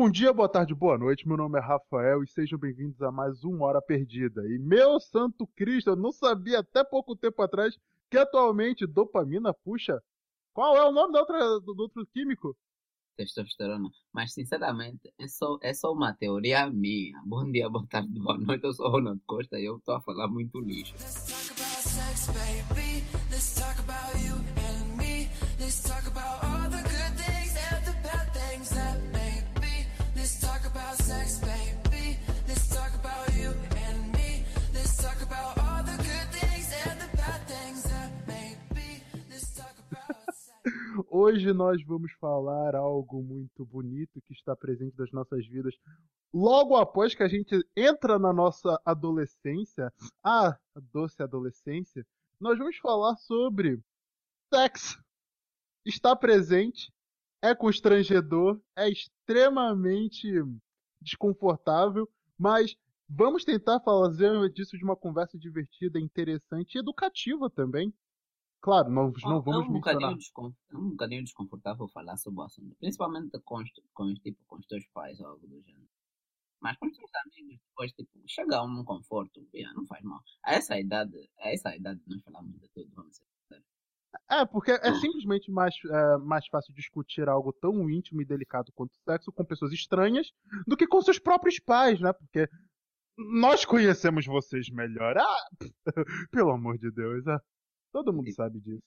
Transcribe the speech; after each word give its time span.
Bom 0.00 0.10
dia, 0.10 0.32
boa 0.32 0.48
tarde, 0.48 0.74
boa 0.74 0.96
noite. 0.96 1.28
Meu 1.28 1.36
nome 1.36 1.58
é 1.58 1.60
Rafael 1.60 2.24
e 2.24 2.26
sejam 2.26 2.58
bem-vindos 2.58 3.02
a 3.02 3.12
mais 3.12 3.44
uma 3.44 3.66
Hora 3.66 3.82
Perdida. 3.82 4.40
E 4.48 4.58
meu 4.58 4.98
santo 4.98 5.46
Cristo, 5.48 5.90
eu 5.90 5.94
não 5.96 6.10
sabia 6.10 6.60
até 6.60 6.82
pouco 6.82 7.14
tempo 7.14 7.42
atrás 7.42 7.78
que 8.10 8.16
atualmente 8.16 8.86
dopamina 8.86 9.52
puxa. 9.52 10.02
Qual 10.54 10.74
é 10.74 10.88
o 10.88 10.90
nome 10.90 11.18
outra, 11.18 11.60
do, 11.60 11.74
outro 11.78 12.06
químico? 12.06 12.56
Testosterona. 13.14 13.90
Mas, 14.10 14.32
sinceramente, 14.32 15.12
é 15.18 15.28
só, 15.28 15.58
é 15.60 15.74
só 15.74 15.92
uma 15.92 16.14
teoria 16.14 16.70
minha. 16.70 17.20
Bom 17.26 17.52
dia, 17.52 17.68
boa 17.68 17.86
tarde, 17.86 18.18
boa 18.18 18.38
noite. 18.38 18.64
Eu 18.64 18.72
sou 18.72 18.86
o 18.86 18.90
Ronald 18.92 19.20
Costa 19.26 19.60
e 19.60 19.66
eu 19.66 19.76
estou 19.76 19.96
a 19.96 20.00
falar 20.00 20.28
muito 20.28 20.58
lixo. 20.60 20.94
Hoje 41.12 41.52
nós 41.52 41.84
vamos 41.84 42.12
falar 42.20 42.76
algo 42.76 43.20
muito 43.20 43.66
bonito 43.66 44.22
que 44.28 44.32
está 44.32 44.54
presente 44.54 44.96
nas 44.96 45.10
nossas 45.10 45.44
vidas 45.44 45.74
logo 46.32 46.76
após 46.76 47.16
que 47.16 47.24
a 47.24 47.28
gente 47.28 47.52
entra 47.76 48.16
na 48.16 48.32
nossa 48.32 48.80
adolescência, 48.84 49.92
a 50.22 50.56
doce 50.92 51.20
adolescência. 51.20 52.06
Nós 52.40 52.56
vamos 52.56 52.76
falar 52.76 53.16
sobre 53.16 53.82
sexo. 54.54 55.02
Está 55.84 56.14
presente, 56.14 56.92
é 57.42 57.56
constrangedor, 57.56 58.60
é 58.76 58.88
extremamente 58.88 60.28
desconfortável, 61.02 62.08
mas 62.38 62.76
vamos 63.08 63.44
tentar 63.44 63.80
fazer 63.80 64.48
disso 64.50 64.78
de 64.78 64.84
uma 64.84 64.94
conversa 64.94 65.36
divertida, 65.36 65.98
interessante 65.98 66.76
e 66.76 66.78
educativa 66.78 67.50
também. 67.50 67.92
Claro, 68.60 68.90
nós 68.90 69.12
não 69.22 69.38
é 69.38 69.42
vamos 69.42 69.68
um 69.68 69.72
mencionar. 69.72 70.12
é 70.12 70.76
um 70.76 70.90
bocadinho 70.90 71.24
desconfortável 71.24 71.88
falar 71.88 72.16
sobre 72.18 72.40
o 72.40 72.42
assunto. 72.42 72.76
Principalmente 72.78 73.30
com 73.40 73.56
os, 73.62 73.70
com, 73.94 74.04
os, 74.04 74.18
tipo, 74.18 74.38
com 74.46 74.56
os 74.56 74.66
teus 74.66 74.86
pais 74.92 75.18
ou 75.20 75.26
algo 75.28 75.46
do 75.46 75.62
gênero. 75.62 75.88
Mas 76.60 76.76
com 76.76 76.86
os 76.86 76.96
teus 76.96 77.10
amigos, 77.24 77.58
depois, 77.58 77.92
tipo, 77.92 78.10
chega 78.26 78.58
a 78.58 78.62
um 78.62 78.84
conforto, 78.84 79.48
yeah, 79.54 79.74
não 79.74 79.86
faz 79.86 80.04
mal. 80.04 80.20
A 80.44 80.54
essa 80.54 80.78
idade, 80.78 81.16
a 81.38 81.48
essa 81.48 81.74
idade 81.74 82.02
nós 82.06 82.22
falamos 82.22 82.52
de 82.60 82.68
tudo, 82.74 82.90
vamos 82.94 83.16
ser 83.16 83.24
sinceros. 83.40 83.64
É, 84.30 84.44
porque 84.44 84.72
é 84.72 84.94
simplesmente 84.94 85.50
mais, 85.50 85.74
é, 85.90 86.16
mais 86.18 86.46
fácil 86.48 86.74
discutir 86.74 87.28
algo 87.30 87.54
tão 87.54 87.88
íntimo 87.88 88.20
e 88.20 88.26
delicado 88.26 88.70
quanto 88.74 88.94
sexo 89.08 89.32
com 89.32 89.44
pessoas 89.44 89.72
estranhas 89.72 90.30
do 90.66 90.76
que 90.76 90.86
com 90.86 91.00
seus 91.00 91.18
próprios 91.18 91.58
pais, 91.58 91.98
né? 91.98 92.12
Porque 92.12 92.46
nós 93.16 93.64
conhecemos 93.64 94.26
vocês 94.26 94.68
melhor. 94.68 95.16
Ah, 95.16 95.48
pelo 96.30 96.50
amor 96.50 96.76
de 96.76 96.90
Deus, 96.90 97.26
é. 97.26 97.38
Todo 97.92 98.12
mundo 98.12 98.30
sabe 98.32 98.60
disso. 98.60 98.82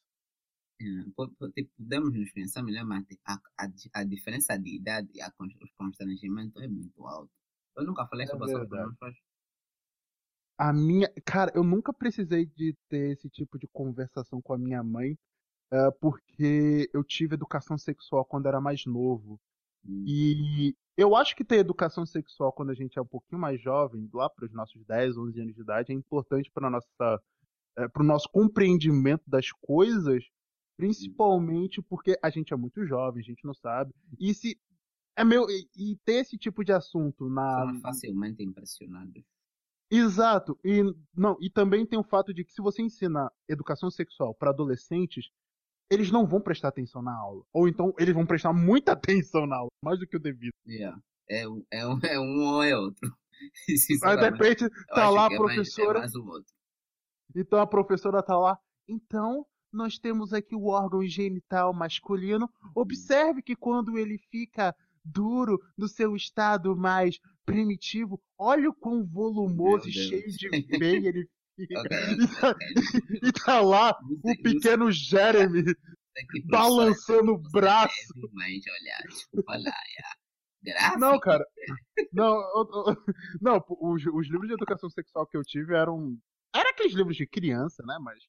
É, 0.82 0.86
po- 1.16 1.30
po- 1.38 1.52
tipo, 1.56 1.72
podemos 1.78 2.12
nos 2.14 2.32
pensar 2.38 2.62
melhor, 2.64 2.86
mas 2.86 3.06
tipo, 3.08 3.22
a, 3.26 3.36
a, 3.64 3.66
a 4.02 4.04
diferença 4.04 4.58
de 4.58 4.70
idade 4.80 5.10
e 5.14 5.22
a, 5.22 5.32
con- 5.32 5.48
o 5.66 5.68
constrangimento 5.80 6.60
é 6.62 6.68
muito 6.68 7.00
alto. 7.08 7.32
Eu 7.78 7.84
nunca 7.86 8.08
falei 8.08 8.28
É 8.28 8.28
sobre 8.28 8.50
verdade. 8.50 8.92
coisa, 9.00 9.18
A 10.58 10.72
minha. 10.74 11.12
Cara, 11.26 11.52
eu 11.56 11.64
nunca 11.64 11.92
precisei 11.94 12.46
de 12.46 12.76
ter 12.90 13.12
esse 13.14 13.30
tipo 13.30 13.58
de 13.58 13.68
conversação 13.68 14.42
com 14.42 14.54
a 14.54 14.58
minha 14.58 14.84
mãe, 14.84 15.18
é, 15.72 15.92
porque 16.02 16.90
eu 16.94 17.04
tive 17.04 17.36
educação 17.36 17.78
sexual 17.78 18.26
quando 18.26 18.48
era 18.48 18.62
mais 18.62 18.86
novo. 18.86 19.40
Hum, 19.86 20.08
E 20.08 20.76
eu 20.98 21.16
acho 21.16 21.36
que 21.36 21.46
ter 21.46 21.58
educação 21.58 22.06
sexual 22.06 22.54
quando 22.54 22.72
a 22.72 22.76
gente 22.76 23.00
é 23.00 23.04
um 23.04 23.08
pouquinho 23.08 23.42
mais 23.42 23.62
jovem, 23.62 24.10
lá 24.14 24.30
para 24.30 24.46
os 24.46 24.54
nossos 24.54 24.84
10, 24.86 25.18
11 25.18 25.42
anos 25.42 25.56
de 25.56 25.62
idade, 25.62 25.92
é 25.94 25.96
importante 25.96 26.52
para 26.52 26.70
nossa 26.70 27.22
para 27.76 28.04
o 28.04 28.06
nosso 28.06 28.28
compreendimento 28.32 29.24
das 29.28 29.52
coisas, 29.62 30.24
principalmente 30.78 31.82
porque 31.82 32.18
a 32.22 32.30
gente 32.30 32.54
é 32.54 32.58
muito 32.58 32.86
jovem, 32.86 33.22
a 33.22 33.26
gente 33.26 33.46
não 33.46 33.54
sabe. 33.54 33.92
E 34.20 34.34
se 34.34 34.58
é 35.18 35.24
meu 35.24 35.46
e, 35.50 35.68
e 35.76 35.96
ter 36.06 36.16
esse 36.16 36.38
tipo 36.38 36.64
de 36.64 36.72
assunto 36.72 37.30
na 37.30 37.60
somos 37.66 37.82
facilmente 37.82 38.44
impressionados. 38.44 39.24
Exato. 39.92 40.58
E 40.64 40.82
não, 41.16 41.38
e 41.40 41.50
também 41.50 41.86
tem 41.86 42.00
o 42.00 42.04
fato 42.04 42.34
de 42.34 42.44
que 42.44 42.52
se 42.52 42.62
você 42.62 42.82
ensina 42.82 43.32
educação 43.48 43.92
sexual 43.92 44.34
para 44.34 44.50
adolescentes, 44.50 45.30
eles 45.92 46.10
não 46.12 46.26
vão 46.26 46.42
prestar 46.42 46.70
atenção 46.70 47.02
na 47.02 47.16
aula. 47.16 47.44
Ou 47.54 47.68
então 47.68 47.94
eles 48.00 48.14
vão 48.14 48.26
prestar 48.26 48.54
muita 48.54 48.94
atenção 49.32 49.46
na 49.46 49.58
aula, 49.58 49.70
mais 49.84 50.00
do 50.00 50.08
que 50.08 50.18
o 50.18 50.20
devido. 50.20 50.54
Yeah. 50.68 51.00
É, 51.30 51.48
um- 51.48 51.64
é, 51.72 51.88
um, 51.88 52.00
é 52.04 52.20
um 52.20 52.40
ou 52.56 52.64
é 52.64 52.78
outro. 52.78 53.16
Aí 54.04 54.16
de 54.16 54.24
repente 54.30 54.70
tá 54.88 55.10
lá 55.10 55.26
a 55.26 55.30
que 55.30 55.36
é 55.36 55.40
mais- 55.40 55.52
é 55.52 55.56
professora, 55.56 56.00
mais 56.00 56.16
o 56.16 56.26
outro. 56.26 56.54
Então 57.36 57.60
a 57.60 57.68
professora 57.68 58.22
tá 58.24 58.38
lá. 58.38 58.58
Então, 58.88 59.46
nós 59.72 59.98
temos 59.98 60.34
aqui 60.34 60.56
o 60.56 60.68
órgão 60.68 61.04
genital 61.06 61.74
masculino. 61.74 62.50
Observe 62.76 63.42
que 63.42 63.56
quando 63.56 63.98
ele 63.98 64.18
fica 64.30 64.76
duro 65.04 65.60
no 65.78 65.88
seu 65.88 66.16
estado 66.16 66.76
mais 66.76 67.18
primitivo, 67.46 68.22
olha 68.38 68.70
o 68.70 68.74
quão 68.74 69.06
volumoso 69.06 69.90
e 69.90 69.92
cheio 69.92 70.28
de 70.28 70.48
veia 70.80 71.10
ele 71.10 71.28
fica. 71.56 71.80
Ok, 71.80 71.98
E 72.20 72.28
tá, 72.40 72.56
e 73.28 73.32
tá 73.32 73.62
lá 73.62 73.98
o 74.24 74.36
pequeno 74.44 74.92
Jeremy 74.92 75.64
balançando 76.46 77.34
o 77.34 77.42
você 77.42 77.50
braço. 77.52 77.96
teve, 78.14 78.30
Mas 78.34 78.64
olha, 78.68 79.08
desculpa 79.10 79.52
lá, 79.54 79.58
yeah. 79.60 80.16
Gráfico. 80.64 81.00
Não, 81.00 81.20
cara. 81.20 81.46
Não, 82.14 82.36
eu- 82.36 82.70
eu- 82.88 82.96
não 83.42 83.64
os, 83.82 84.06
os 84.06 84.28
livros 84.30 84.48
de 84.48 84.54
educação 84.54 84.90
sexual 84.90 85.28
que 85.28 85.36
eu 85.36 85.42
tive 85.44 85.76
eram. 85.76 86.16
Era 86.56 86.70
aqueles 86.70 86.94
livros 86.94 87.16
de 87.16 87.26
criança, 87.28 87.84
né? 87.86 87.98
Mas. 88.02 88.20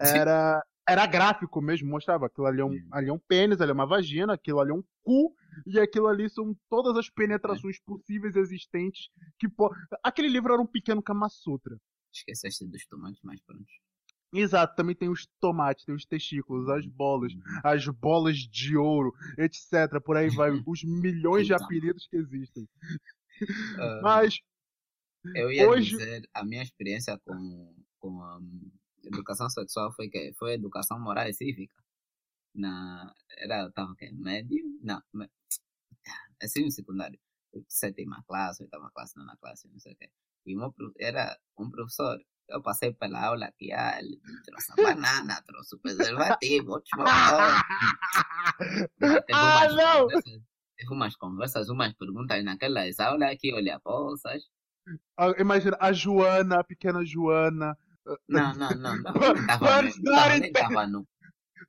Era. 0.00 0.62
Era 0.88 1.06
gráfico 1.06 1.60
mesmo, 1.60 1.90
mostrava. 1.90 2.26
Aquilo 2.26 2.46
ali 2.46 2.60
é, 2.62 2.64
um, 2.64 2.88
ali 2.90 3.08
é 3.10 3.12
um 3.12 3.18
pênis, 3.18 3.60
ali 3.60 3.70
é 3.70 3.74
uma 3.74 3.86
vagina, 3.86 4.32
aquilo 4.32 4.58
ali 4.58 4.70
é 4.70 4.74
um 4.74 4.82
cu, 5.02 5.34
e 5.66 5.78
aquilo 5.78 6.06
ali 6.06 6.30
são 6.30 6.56
todas 6.70 6.96
as 6.96 7.10
penetrações 7.10 7.78
possíveis 7.80 8.36
e 8.36 8.38
existentes 8.38 9.10
que 9.38 9.46
po... 9.50 9.70
Aquele 10.02 10.28
livro 10.28 10.50
era 10.50 10.62
um 10.62 10.66
pequeno 10.66 11.02
Kama 11.02 11.28
Sutra. 11.28 11.76
Esqueceste 12.10 12.64
dos 12.66 12.86
tomates 12.86 13.20
mais 13.22 13.38
prontos. 13.42 13.70
Exato, 14.32 14.76
também 14.76 14.94
tem 14.94 15.10
os 15.10 15.26
tomates, 15.38 15.84
tem 15.84 15.94
os 15.94 16.06
testículos, 16.06 16.66
as 16.70 16.86
bolas, 16.86 17.32
as 17.62 17.86
bolas 17.88 18.36
de 18.38 18.74
ouro, 18.74 19.12
etc. 19.36 20.00
Por 20.02 20.16
aí 20.16 20.30
vai, 20.30 20.50
os 20.66 20.82
milhões 20.84 21.46
de 21.46 21.52
Então. 21.52 21.66
apelidos 21.66 22.06
que 22.06 22.16
existem. 22.16 22.66
Ah, 23.78 24.00
Mas, 24.02 24.38
Eu 25.34 25.50
ia 25.52 25.68
Hoje- 25.68 25.90
dizer, 25.90 26.28
a 26.34 26.44
minha 26.44 26.62
experiência 26.62 27.18
com, 27.24 27.74
com 27.98 28.22
a 28.22 28.38
educação 29.04 29.48
sexual 29.50 29.92
foi 29.92 30.08
que 30.08 30.32
foi 30.38 30.54
educação 30.54 30.98
moral 31.00 31.26
e 31.28 31.32
cívica. 31.34 31.74
Na, 32.54 33.14
era, 33.38 33.62
eu 33.62 33.72
tava 33.72 33.92
o 33.92 33.96
quê? 33.96 34.10
Médio? 34.12 34.64
Não, 34.82 35.00
me- 35.12 35.30
assim, 36.42 36.70
secundário. 36.70 37.18
Sétima 37.68 38.22
classe, 38.26 38.62
oitava 38.62 38.90
classe, 38.90 39.16
nona 39.16 39.36
classe, 39.40 39.68
não 39.68 39.78
sei 39.78 39.92
o 39.92 39.96
quê. 39.96 40.10
E 40.46 40.56
uma, 40.56 40.72
era 40.98 41.38
um 41.58 41.70
professor. 41.70 42.18
Eu 42.48 42.62
passei 42.62 42.92
pela 42.94 43.26
aula 43.26 43.46
aqui, 43.46 43.70
ah, 43.72 43.98
ele 44.00 44.18
trouxe 44.44 44.72
a 44.72 44.76
banana, 45.26 45.42
trouxe 45.42 45.74
o 45.76 45.78
preservativo. 45.78 46.80
Teve 48.98 49.24
ah, 49.32 49.58
umas 49.66 49.74
não! 49.76 50.00
conversas- 50.02 50.42
Teve 50.76 50.92
umas 50.94 51.16
conversas, 51.16 51.68
umas 51.70 51.92
perguntas 51.94 52.44
naquelas 52.44 53.00
aulas 53.00 53.36
que 53.38 53.52
olha, 53.52 53.80
poças. 53.80 54.42
Ah, 55.16 55.34
Imagina, 55.38 55.76
a 55.80 55.92
Joana, 55.92 56.60
a 56.60 56.64
pequena 56.64 57.04
Joana. 57.04 57.76
Não, 58.28 58.54
não, 58.54 58.74
não, 58.76 58.96
não. 58.96 59.12
Tava, 59.46 59.82
nem 59.82 60.02
tava, 60.02 60.38
nem 60.38 60.52
tava 60.52 60.86
no. 60.86 61.06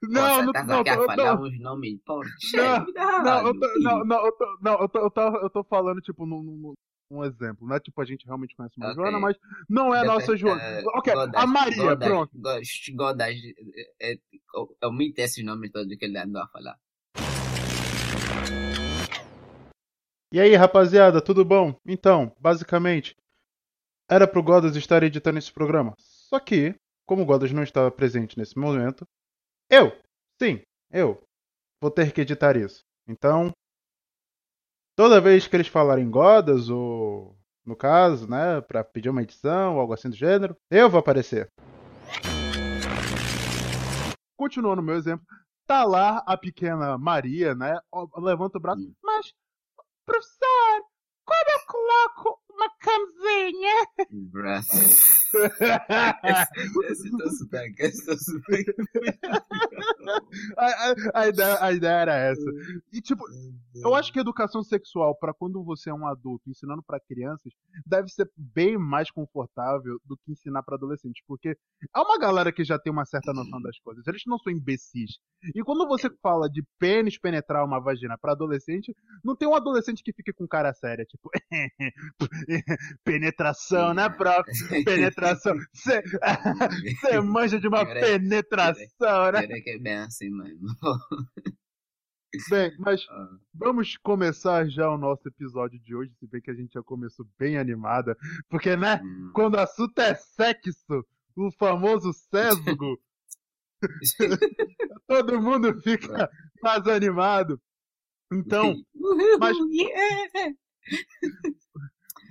Não, 0.03 0.21
Você 0.21 0.41
não, 0.43 0.53
não, 0.65 0.79
a 0.79 1.15
não, 1.15 1.15
não, 1.17 1.41
uns 1.41 1.59
nomes. 1.59 1.99
Poxa, 2.05 2.29
Não, 2.55 3.23
não, 3.23 3.47
eu 3.47 3.59
tô, 3.59 3.67
não, 3.79 4.05
não, 4.05 4.25
eu 4.25 4.31
tô, 4.31 4.57
não, 4.61 4.79
eu 4.81 4.89
tô, 4.89 4.99
eu 4.99 5.11
tô, 5.11 5.21
eu 5.37 5.49
tô 5.49 5.63
falando, 5.63 5.99
tipo, 5.99 6.25
num, 6.25 6.41
num- 6.43 6.73
um 7.11 7.25
exemplo, 7.25 7.67
né? 7.67 7.79
Tipo, 7.79 7.99
a 8.01 8.05
gente 8.05 8.23
realmente 8.25 8.55
conhece 8.55 8.75
uma 8.77 8.91
Ok. 8.91 8.95
Joana, 9.03 9.19
mas 9.19 9.35
não 9.67 9.93
é 9.93 9.99
a 10.01 10.03
nossa 10.05 10.37
Joana. 10.37 10.61
eh, 10.61 10.83
ok, 10.95 11.13
Godas, 11.13 11.43
a 11.43 11.47
Maria, 11.47 11.83
Godas, 11.83 12.07
pronto. 12.07 12.31
Godas, 12.95 13.35
eh, 13.99 14.13
eh, 14.13 14.19
omite 14.85 15.21
esses 15.21 15.43
nomes 15.43 15.71
todos 15.71 15.97
que 15.97 16.05
ele 16.05 16.19
andou 16.19 16.41
a 16.43 16.47
falar. 16.47 16.77
E 20.31 20.39
aí, 20.39 20.53
rapaziada, 20.53 21.19
tudo 21.23 21.43
bom? 21.43 21.75
Então, 21.83 22.31
basicamente, 22.39 23.15
era 24.07 24.27
pro 24.27 24.43
Godas 24.43 24.75
estar 24.75 25.01
editando 25.01 25.39
esse 25.39 25.51
programa. 25.51 25.95
Só 25.97 26.39
que, 26.39 26.75
como 27.03 27.23
o 27.23 27.25
Godas 27.25 27.51
não 27.51 27.63
estava 27.63 27.89
presente 27.89 28.37
nesse 28.37 28.55
momento, 28.55 29.07
eu, 29.71 29.91
sim, 30.39 30.61
eu, 30.91 31.19
vou 31.81 31.89
ter 31.89 32.13
que 32.13 32.21
editar 32.21 32.55
isso. 32.55 32.83
Então, 33.07 33.51
toda 34.95 35.19
vez 35.19 35.47
que 35.47 35.55
eles 35.55 35.67
falarem 35.67 36.11
Godas, 36.11 36.69
ou 36.69 37.35
no 37.65 37.75
caso, 37.75 38.29
né, 38.29 38.61
pra 38.61 38.83
pedir 38.83 39.09
uma 39.09 39.23
edição, 39.23 39.73
ou 39.73 39.81
algo 39.81 39.93
assim 39.93 40.11
do 40.11 40.15
gênero, 40.15 40.55
eu 40.69 40.91
vou 40.91 40.99
aparecer. 40.99 41.49
Continuando 44.37 44.79
o 44.79 44.85
meu 44.85 44.95
exemplo, 44.95 45.25
tá 45.65 45.83
lá 45.83 46.19
a 46.19 46.37
pequena 46.37 46.99
Maria, 46.99 47.55
né, 47.55 47.79
levanta 48.17 48.59
o 48.59 48.61
braço, 48.61 48.95
mas 49.03 49.33
Professor, 50.09 50.85
quando 51.23 51.49
eu 51.49 51.65
coloco 51.67 52.41
uma 52.49 52.67
teu 57.15 57.29
sotaque. 57.37 57.83
a, 60.57 60.93
a- 61.21 61.27
ideia, 61.27 61.57
a 61.63 61.71
ideia 61.71 61.99
era 62.01 62.15
essa. 62.15 62.51
E, 62.91 63.01
tipo, 63.01 63.23
eu 63.75 63.93
acho 63.95 64.11
que 64.11 64.19
educação 64.19 64.63
sexual, 64.63 65.15
pra 65.15 65.33
quando 65.33 65.63
você 65.63 65.89
é 65.89 65.93
um 65.93 66.07
adulto 66.07 66.49
ensinando 66.49 66.81
pra 66.83 66.99
crianças, 66.99 67.53
deve 67.85 68.09
ser 68.09 68.29
bem 68.35 68.77
mais 68.77 69.11
confortável 69.11 69.99
do 70.05 70.17
que 70.17 70.31
ensinar 70.31 70.63
pra 70.63 70.75
adolescentes. 70.75 71.21
Porque 71.27 71.49
é 71.49 71.99
uma 71.99 72.17
galera 72.17 72.51
que 72.51 72.63
já 72.63 72.79
tem 72.79 72.91
uma 72.91 73.05
certa 73.05 73.31
noção 73.33 73.61
das 73.61 73.77
coisas. 73.79 74.05
Eles 74.07 74.23
não 74.25 74.37
são 74.39 74.51
imbecis. 74.51 75.17
E 75.55 75.63
quando 75.63 75.87
você 75.87 76.09
fala 76.21 76.49
de 76.49 76.63
pênis 76.77 77.17
penetrar 77.17 77.63
uma 77.63 77.79
vagina 77.79 78.17
pra 78.17 78.33
adolescente, 78.33 78.93
não 79.23 79.35
tem 79.35 79.47
um 79.47 79.55
adolescente 79.55 80.03
que 80.03 80.11
fique 80.11 80.33
com 80.33 80.47
cara 80.47 80.73
séria. 80.73 81.05
Tipo, 81.05 81.29
penetração, 83.03 83.93
né, 83.93 84.09
prof? 84.09 84.43
Penetração. 84.85 85.55
Você 85.73 86.01
manja 87.23 87.59
de 87.59 87.67
uma 87.67 87.85
penetração, 87.85 89.31
né? 89.31 89.41
Peraí 89.47 89.61
que 89.61 89.71
é 89.71 89.79
bem 89.79 89.97
assim 89.97 90.29
mesmo. 90.29 90.67
Bem, 92.47 92.71
mas 92.77 93.03
Ah, 93.09 93.27
vamos 93.55 93.97
começar 93.97 94.69
já 94.69 94.87
o 94.87 94.99
nosso 94.99 95.27
episódio 95.27 95.79
de 95.79 95.95
hoje, 95.95 96.13
se 96.19 96.27
bem 96.27 96.39
que 96.39 96.51
a 96.51 96.53
gente 96.53 96.73
já 96.73 96.83
começou 96.83 97.25
bem 97.39 97.57
animada, 97.57 98.15
porque, 98.47 98.77
né, 98.77 99.01
hum. 99.03 99.31
quando 99.33 99.55
o 99.55 99.59
assunto 99.59 99.97
é 99.97 100.13
sexo, 100.13 101.03
o 101.35 101.51
famoso 101.57 102.13
sésgo, 102.13 102.99
todo 105.07 105.41
mundo 105.41 105.73
fica 105.81 106.29
mais 106.61 106.85
animado. 106.87 107.59
Então, 108.31 108.75
mas-! 109.39 109.57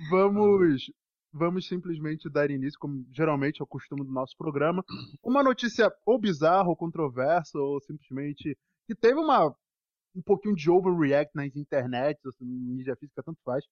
Vamos 0.09 0.91
vamos 1.31 1.67
simplesmente 1.67 2.29
dar 2.29 2.49
início, 2.49 2.79
como 2.79 3.05
geralmente 3.11 3.61
é 3.61 3.63
o 3.63 3.67
costume 3.67 4.03
do 4.03 4.11
nosso 4.11 4.35
programa, 4.35 4.83
uma 5.23 5.43
notícia 5.43 5.91
ou 6.05 6.17
bizarra, 6.19 6.67
ou 6.67 6.75
controversa, 6.75 7.59
ou 7.59 7.79
simplesmente 7.81 8.57
que 8.87 8.95
teve 8.95 9.19
uma 9.19 9.53
um 10.15 10.21
pouquinho 10.21 10.55
de 10.55 10.69
overreact 10.69 11.31
nas 11.35 11.55
internets, 11.55 12.25
assim, 12.25 12.45
mídia 12.45 12.95
física, 12.95 13.21
tanto 13.23 13.39
faz. 13.43 13.63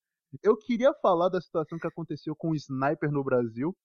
Eu 0.42 0.56
queria 0.56 0.94
falar 1.02 1.28
da 1.28 1.40
situação 1.40 1.78
que 1.78 1.86
aconteceu 1.86 2.34
com 2.36 2.50
o 2.50 2.54
Sniper 2.54 3.10
no 3.10 3.24
Brasil. 3.24 3.76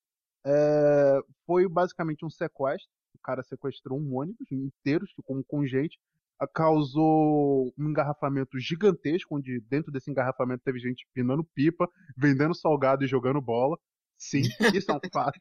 É, 0.46 1.20
foi 1.46 1.68
basicamente 1.68 2.24
um 2.24 2.30
sequestro. 2.30 2.90
O 3.16 3.20
cara 3.20 3.44
sequestrou 3.44 4.00
um 4.00 4.18
ônibus 4.18 4.52
inteiro, 4.52 5.06
com, 5.24 5.44
com 5.44 5.66
gente. 5.66 5.98
Causou 6.48 7.74
um 7.78 7.90
engarrafamento 7.90 8.60
gigantesco, 8.60 9.36
onde 9.36 9.60
dentro 9.62 9.92
desse 9.92 10.10
engarrafamento 10.10 10.64
teve 10.64 10.80
gente 10.80 11.06
pinando 11.14 11.44
pipa, 11.44 11.88
vendendo 12.18 12.56
salgado 12.56 13.04
e 13.04 13.08
jogando 13.08 13.42
bola. 13.42 13.78
Sim, 14.18 14.44
isso 14.74 14.92
é 14.92 14.96
um 14.96 15.00
fato. 15.12 15.40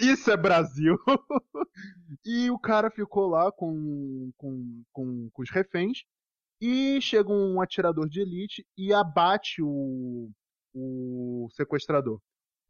Isso 0.00 0.30
é 0.30 0.36
Brasil. 0.36 0.96
e 2.24 2.50
o 2.50 2.58
cara 2.58 2.90
ficou 2.90 3.28
lá 3.28 3.50
com, 3.50 4.30
com, 4.36 4.82
com, 4.92 5.28
com 5.32 5.42
os 5.42 5.50
reféns. 5.50 6.04
E 6.60 7.00
chega 7.02 7.30
um 7.30 7.60
atirador 7.60 8.08
de 8.08 8.20
elite 8.20 8.66
e 8.78 8.92
abate 8.92 9.60
o, 9.62 10.30
o 10.74 11.48
sequestrador. 11.52 12.18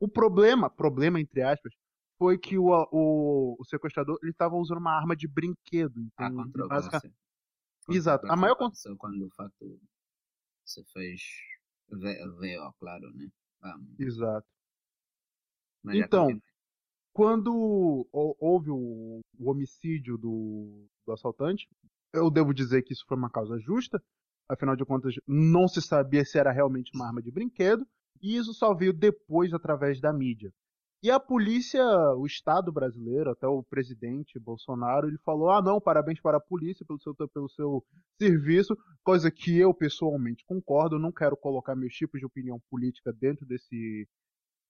O 0.00 0.08
problema, 0.08 0.68
problema 0.68 1.20
entre 1.20 1.42
aspas, 1.42 1.72
foi 2.18 2.36
que 2.38 2.58
o, 2.58 2.68
o, 2.90 3.56
o 3.60 3.64
sequestrador 3.64 4.18
ele 4.22 4.32
estava 4.32 4.56
usando 4.56 4.78
uma 4.78 4.92
arma 4.96 5.14
de 5.14 5.28
brinquedo. 5.28 6.00
Então, 6.00 6.26
basica- 6.68 7.00
Exato. 7.88 8.26
A 8.26 8.36
maior 8.36 8.54
aconteceu 8.54 8.96
quando 8.96 9.26
o 9.26 9.30
facto 9.30 9.80
se 10.64 10.84
fez 10.92 11.20
ao 12.60 12.72
claro, 12.74 13.12
né? 13.14 13.28
Vamos. 13.60 14.00
Exato. 14.00 14.46
Mas 15.82 15.96
Então. 15.96 16.28
Quando 17.12 18.06
hou- 18.12 18.36
houve 18.38 18.70
o, 18.70 19.22
o 19.38 19.50
homicídio 19.50 20.18
do, 20.18 20.86
do 21.06 21.12
assaltante, 21.12 21.66
eu 22.12 22.30
devo 22.30 22.52
dizer 22.52 22.82
que 22.82 22.92
isso 22.92 23.06
foi 23.08 23.16
uma 23.16 23.30
causa 23.30 23.58
justa. 23.58 24.02
Afinal 24.46 24.76
de 24.76 24.84
contas, 24.84 25.14
não 25.26 25.66
se 25.66 25.80
sabia 25.80 26.26
se 26.26 26.38
era 26.38 26.52
realmente 26.52 26.90
uma 26.94 27.06
arma 27.06 27.22
de 27.22 27.30
brinquedo. 27.30 27.86
E 28.20 28.36
isso 28.36 28.52
só 28.52 28.74
veio 28.74 28.92
depois 28.92 29.54
através 29.54 29.98
da 29.98 30.12
mídia. 30.12 30.52
E 31.06 31.10
a 31.10 31.20
polícia, 31.20 31.84
o 32.16 32.26
Estado 32.26 32.72
brasileiro, 32.72 33.30
até 33.30 33.46
o 33.46 33.62
presidente 33.62 34.40
Bolsonaro, 34.40 35.06
ele 35.06 35.18
falou: 35.18 35.52
ah, 35.52 35.62
não, 35.62 35.80
parabéns 35.80 36.20
para 36.20 36.38
a 36.38 36.40
polícia 36.40 36.84
pelo 36.84 36.98
seu, 36.98 37.14
pelo 37.14 37.48
seu 37.48 37.86
serviço, 38.20 38.76
coisa 39.04 39.30
que 39.30 39.56
eu 39.56 39.72
pessoalmente 39.72 40.44
concordo. 40.44 40.98
Não 40.98 41.12
quero 41.12 41.36
colocar 41.36 41.76
meus 41.76 41.94
tipos 41.94 42.18
de 42.18 42.26
opinião 42.26 42.60
política 42.68 43.12
dentro 43.12 43.46
desse, 43.46 44.08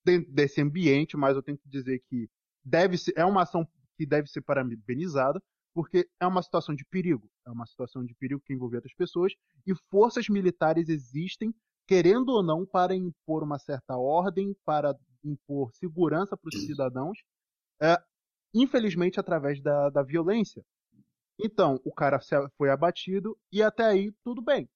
dentro 0.04 0.30
desse 0.30 0.60
ambiente, 0.60 1.16
mas 1.16 1.36
eu 1.36 1.42
tenho 1.42 1.56
que 1.56 1.70
dizer 1.70 2.02
que 2.06 2.28
deve 2.62 2.98
ser, 2.98 3.14
é 3.16 3.24
uma 3.24 3.44
ação 3.44 3.66
que 3.96 4.04
deve 4.04 4.28
ser 4.28 4.42
parabenizada, 4.42 5.42
porque 5.74 6.06
é 6.20 6.26
uma 6.26 6.42
situação 6.42 6.74
de 6.74 6.84
perigo. 6.84 7.30
É 7.46 7.50
uma 7.50 7.64
situação 7.64 8.04
de 8.04 8.14
perigo 8.14 8.42
que 8.44 8.52
envolve 8.52 8.76
outras 8.76 8.94
pessoas, 8.94 9.32
e 9.66 9.74
forças 9.90 10.28
militares 10.28 10.90
existem, 10.90 11.54
querendo 11.88 12.28
ou 12.28 12.42
não, 12.42 12.66
para 12.66 12.94
impor 12.94 13.42
uma 13.42 13.58
certa 13.58 13.96
ordem, 13.96 14.54
para 14.66 14.94
impor 15.30 15.72
segurança 15.74 16.36
para 16.36 16.48
os 16.48 16.66
cidadãos, 16.66 17.18
é, 17.80 17.96
infelizmente 18.54 19.20
através 19.20 19.60
da, 19.62 19.90
da 19.90 20.02
violência. 20.02 20.62
Então, 21.38 21.80
o 21.84 21.92
cara 21.92 22.18
foi 22.56 22.70
abatido, 22.70 23.36
e 23.52 23.62
até 23.62 23.84
aí 23.84 24.12
tudo 24.24 24.40
bem. 24.40 24.68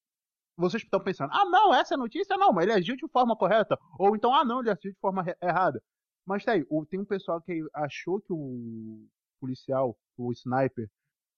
Vocês 0.56 0.82
estão 0.82 1.00
pensando, 1.00 1.32
ah, 1.32 1.47
não, 1.47 1.75
essa 1.75 1.94
é 1.94 1.97
a 1.97 1.99
notícia, 1.99 2.37
não, 2.37 2.52
mas 2.52 2.64
ele 2.64 2.75
agiu 2.75 2.94
de 2.94 3.08
forma 3.08 3.35
correta. 3.35 3.79
Ou 3.99 4.14
então, 4.14 4.35
ah, 4.35 4.44
não, 4.44 4.61
ele 4.61 4.70
agiu 4.70 4.93
de 4.93 4.99
forma 5.00 5.25
errada. 5.43 5.82
Mas 6.26 6.44
tá 6.44 6.53
aí, 6.53 6.64
tem 6.91 7.00
um 7.00 7.05
pessoal 7.05 7.41
que 7.41 7.64
achou 7.73 8.20
que 8.20 8.32
o 8.32 9.06
policial, 9.41 9.96
o 10.19 10.31
sniper, 10.32 10.87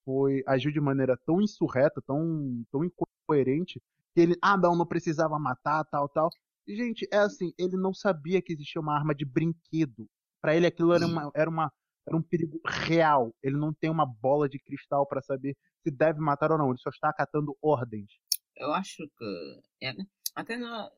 foi, 0.04 0.42
agiu 0.46 0.72
de 0.72 0.80
maneira 0.80 1.16
tão 1.24 1.40
insurreta, 1.40 2.02
tão, 2.04 2.64
tão 2.70 2.82
incoerente, 2.84 3.80
que 4.12 4.20
ele, 4.20 4.36
ah, 4.42 4.56
não, 4.56 4.76
não 4.76 4.86
precisava 4.86 5.38
matar, 5.38 5.84
tal, 5.84 6.08
tal. 6.08 6.28
E, 6.66 6.76
gente, 6.76 7.08
é 7.12 7.18
assim, 7.18 7.52
ele 7.58 7.76
não 7.76 7.92
sabia 7.92 8.40
que 8.42 8.52
existia 8.52 8.80
uma 8.80 8.96
arma 8.96 9.14
de 9.14 9.24
brinquedo. 9.24 10.08
Pra 10.40 10.56
ele 10.56 10.66
aquilo 10.66 10.92
era, 10.92 11.06
uma, 11.06 11.30
era, 11.34 11.50
uma, 11.50 11.72
era 12.06 12.16
um 12.16 12.22
perigo 12.22 12.60
real. 12.64 13.34
Ele 13.42 13.56
não 13.56 13.72
tem 13.72 13.90
uma 13.90 14.06
bola 14.06 14.48
de 14.48 14.58
cristal 14.58 15.06
pra 15.06 15.22
saber 15.22 15.56
se 15.82 15.90
deve 15.90 16.20
matar 16.20 16.50
ou 16.52 16.58
não. 16.58 16.70
Ele 16.70 16.78
só 16.78 16.90
está 16.90 17.08
acatando 17.08 17.56
ordens. 17.62 18.10
Eu 18.56 18.72
acho 18.72 19.08
que 19.16 19.60
é, 19.80 19.92
né? 19.92 20.04
até 20.34 20.56
não, 20.56 20.90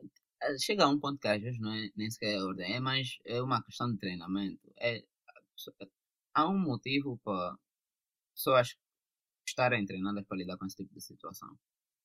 é, 0.42 0.58
chega 0.58 0.84
a 0.84 0.88
um 0.88 0.98
ponto 0.98 1.18
que 1.18 1.28
às 1.28 1.40
vezes 1.40 1.60
não 1.60 1.72
é 1.72 1.88
nem 1.96 2.10
sequer 2.10 2.42
ordem, 2.42 2.74
é 2.74 2.80
mais 2.80 3.18
é 3.24 3.40
uma 3.42 3.62
questão 3.62 3.90
de 3.92 3.98
treinamento. 3.98 4.60
É, 4.78 5.02
há 6.34 6.48
um 6.48 6.58
motivo 6.58 7.18
para 7.24 7.56
pessoas 8.34 8.76
estarem 9.46 9.84
treinadas 9.86 10.24
para 10.26 10.38
lidar 10.38 10.56
com 10.58 10.66
esse 10.66 10.76
tipo 10.76 10.94
de 10.94 11.00
situação. 11.00 11.56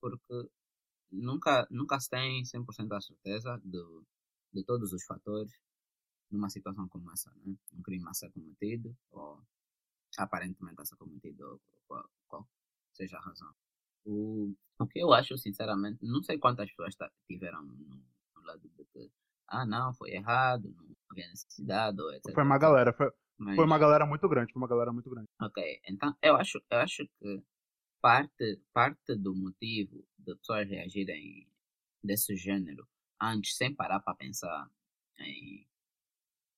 Porque 0.02 0.50
nunca, 1.12 1.68
nunca 1.70 2.00
se 2.00 2.10
tem 2.10 2.44
100% 2.44 2.96
a 2.96 3.02
certeza 3.02 3.62
de, 3.64 3.82
de 4.54 4.64
todos 4.64 4.94
os 4.94 5.04
fatores 5.04 5.52
numa 6.32 6.50
situação 6.50 6.88
como 6.88 7.12
essa, 7.12 7.32
né? 7.44 7.56
Um 7.74 7.82
crime 7.82 8.08
a 8.08 8.14
ser 8.14 8.32
cometido, 8.32 8.96
ou 9.12 9.42
aparentemente 10.18 10.82
a 10.82 10.86
ser 10.86 10.96
cometido, 10.96 11.60
qual, 11.88 12.08
qual 12.28 12.48
seja 12.94 13.18
a 13.18 13.22
razão. 13.22 13.52
O, 14.06 14.54
o 14.80 14.88
que 14.88 15.00
eu 15.00 15.12
acho, 15.14 15.38
sinceramente, 15.38 16.00
não 16.02 16.22
sei 16.24 16.38
quantas 16.38 16.70
pessoas 16.70 16.96
tiveram 17.28 17.64
no, 17.64 17.74
no 17.76 18.42
lado 18.44 18.62
de 18.62 18.86
que, 18.86 19.12
ah, 19.48 19.66
não, 19.66 19.94
foi 19.94 20.12
errado, 20.12 20.70
não 20.76 20.96
havia 21.10 21.28
necessidade, 21.28 22.00
ou 22.00 22.14
etc. 22.14 22.34
Foi 22.34 22.44
uma 22.44 22.58
galera, 22.58 22.94
foi, 22.94 23.12
Mas, 23.38 23.56
foi 23.56 23.66
uma 23.66 23.80
galera 23.80 24.06
muito 24.06 24.28
grande, 24.30 24.54
foi 24.54 24.62
uma 24.62 24.68
galera 24.68 24.94
muito 24.94 25.10
grande. 25.10 25.28
Ok, 25.42 25.82
então 25.88 26.16
eu 26.22 26.36
acho, 26.36 26.62
eu 26.70 26.78
acho 26.78 27.08
que 27.20 27.44
parte, 28.02 28.62
parte 28.74 29.16
do 29.16 29.36
motivo 29.36 30.06
de 30.18 30.36
pessoas 30.36 30.70
reagirem 30.70 31.48
desse 32.04 32.36
gênero 32.36 32.88
antes, 33.22 33.56
sem 33.56 33.76
parar 33.76 34.00
para 34.00 34.16
pensar 34.16 34.70
em, 35.20 35.68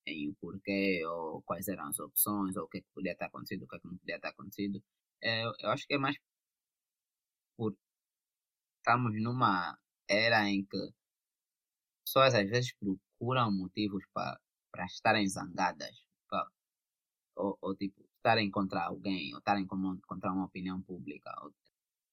em 0.06 0.30
o 0.30 0.36
porquê 0.36 1.04
ou 1.06 1.42
quais 1.44 1.68
eram 1.68 1.88
as 1.88 2.00
opções 2.00 2.56
ou 2.56 2.66
o 2.66 2.68
que, 2.68 2.80
é 2.80 2.82
que 2.82 2.88
podia 2.94 3.16
ter 3.16 3.26
acontecido, 3.26 3.64
o 3.64 3.68
que, 3.68 3.76
é 3.76 3.80
que 3.80 3.88
não 3.88 3.98
podia 3.98 4.20
ter 4.20 4.28
acontecido, 4.28 4.84
é, 5.22 5.44
eu 5.46 5.70
acho 5.72 5.88
que 5.88 5.96
é 5.96 5.98
mais 5.98 6.18
por 7.58 7.76
estamos 8.78 9.14
numa 9.22 9.78
era 10.08 10.50
em 10.50 10.66
que 10.66 10.94
pessoas 12.06 12.36
às 12.36 12.50
vezes 12.50 12.74
procuram 12.74 13.52
motivos 13.52 14.04
para 14.14 14.86
estarem 14.86 15.28
zangadas, 15.28 16.06
ou, 17.36 17.58
ou 17.62 17.76
tipo 17.76 18.02
estarem 18.18 18.50
contra 18.52 18.84
alguém, 18.86 19.34
ou 19.34 19.40
estarem 19.40 19.66
contra 19.68 20.32
uma 20.32 20.46
opinião 20.46 20.82
pública, 20.82 21.32
ou, 21.44 21.54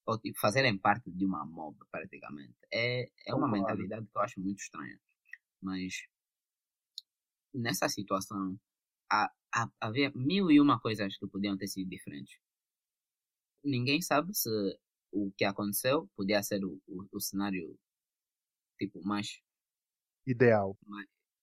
ou 0.06 0.18
tipo 0.18 0.38
fazerem 0.40 0.78
parte 0.78 1.10
de 1.10 1.24
uma 1.26 1.44
mob 1.46 1.76
praticamente. 1.90 2.56
É, 2.72 3.10
é 3.26 3.34
uma 3.34 3.48
mentalidade 3.48 4.06
que 4.06 4.16
eu 4.16 4.22
acho 4.22 4.40
muito 4.40 4.60
estranha. 4.60 4.98
Mas 5.62 5.94
nessa 7.52 7.88
situação 7.90 8.58
há- 9.10 9.32
há- 9.54 9.72
havia 9.80 10.10
mil 10.14 10.50
e 10.50 10.60
uma 10.60 10.80
coisas 10.80 11.18
que 11.18 11.26
podiam 11.26 11.56
ter 11.58 11.68
sido 11.68 11.90
diferentes. 11.90 12.38
Ninguém 13.62 14.02
sabe 14.02 14.34
se 14.34 14.50
o 15.12 15.30
que 15.36 15.44
aconteceu 15.44 16.08
podia 16.16 16.42
ser 16.42 16.64
o, 16.64 16.80
o, 16.88 17.06
o 17.12 17.20
cenário 17.20 17.78
tipo 18.78 19.00
mais 19.04 19.40
Ideal. 20.26 20.76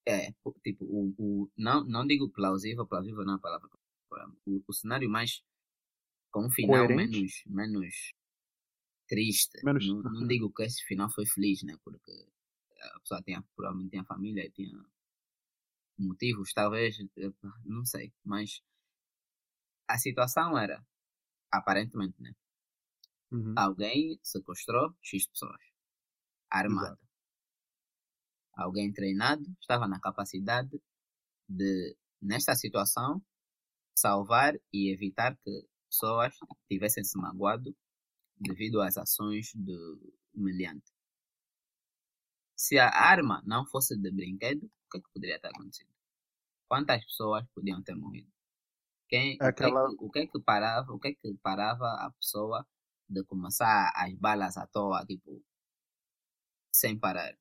É, 0.08 0.32
tipo, 0.64 0.86
o, 0.86 1.14
o, 1.18 1.52
não, 1.58 1.84
não 1.84 2.06
digo 2.06 2.30
plausível, 2.30 2.86
plausível 2.88 3.26
não 3.26 3.34
é 3.34 3.38
a 3.38 3.40
palavra. 3.40 3.70
O, 4.46 4.64
o 4.68 4.74
cenário 4.74 5.10
mais 5.10 5.42
com 6.32 6.46
um 6.48 6.52
final 6.52 6.90
Coerente? 6.90 6.92
menos, 6.92 7.44
menos 7.48 8.14
triste. 9.08 9.60
Menos- 9.62 9.88
Não, 9.88 10.04
não 10.04 10.28
digo 10.28 10.52
que 10.54 10.64
esse 10.64 10.84
final 10.84 11.10
foi 11.12 11.26
feliz, 11.26 11.64
né? 11.64 11.76
Porque 11.84 12.12
a 12.96 13.00
pessoa 13.00 13.22
tinha, 13.24 13.44
provavelmente 13.56 13.92
tinha 13.92 14.06
família, 14.06 14.50
tinha 14.52 14.78
motivos, 15.98 16.54
talvez, 16.54 16.98
eh, 17.18 17.34
não 17.66 17.84
sei. 17.86 18.14
Mas 18.24 18.62
a 19.88 19.98
situação 19.98 20.56
era, 20.60 20.86
aparentemente, 21.52 22.22
né? 22.22 22.34
Uhum. 23.32 23.64
Alguém 23.64 24.18
sequestrou 24.24 24.96
X 25.02 25.28
pessoas. 25.28 25.62
Armado. 26.50 27.00
Alguém 28.56 28.92
treinado 28.94 29.44
estava 29.60 29.88
na 29.88 30.00
capacidade 30.00 30.82
de, 31.48 31.96
nesta 32.22 32.56
situação, 32.56 33.22
salvar 33.98 34.56
e 34.74 34.92
evitar 34.94 35.38
que 35.38 35.68
pessoas 35.90 36.34
tivessem 36.70 37.04
se 37.04 37.18
magoado 37.18 37.76
devido 38.38 38.82
às 38.82 38.98
ações 38.98 39.52
do 39.56 40.14
meliante. 40.34 40.92
Se 42.56 42.78
a 42.80 42.90
arma 42.90 43.42
não 43.46 43.66
fosse 43.66 43.98
de 43.98 44.12
brinquedo, 44.12 44.64
o 44.66 44.90
que, 44.92 44.98
é 44.98 45.02
que 45.02 45.10
poderia 45.14 45.40
ter 45.40 45.48
acontecido? 45.50 45.90
Quantas 46.68 47.04
pessoas 47.06 47.46
podiam 47.54 47.84
ter 47.84 47.96
morrido? 47.96 48.32
Quem, 49.08 49.34
É 49.34 49.36
o, 49.36 49.38
que 49.38 49.44
é 49.46 49.50
aquela- 49.50 49.90
que, 49.90 49.96
o 50.00 50.10
que 50.10 50.20
é 50.20 50.28
que 50.28 50.40
parava, 50.40 50.92
o 50.94 51.00
que 51.00 51.08
é 51.10 51.14
que 51.14 51.34
parava 51.44 51.86
a 52.06 52.12
pessoa 52.12 52.66
de 53.08 53.24
começar 53.26 53.92
as 53.96 54.14
balas 54.16 54.58
à 54.58 54.66
toa, 54.68 55.06
tipo, 55.06 55.44
sem 56.74 56.98
parar? 57.00 57.38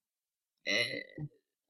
É 0.67 1.17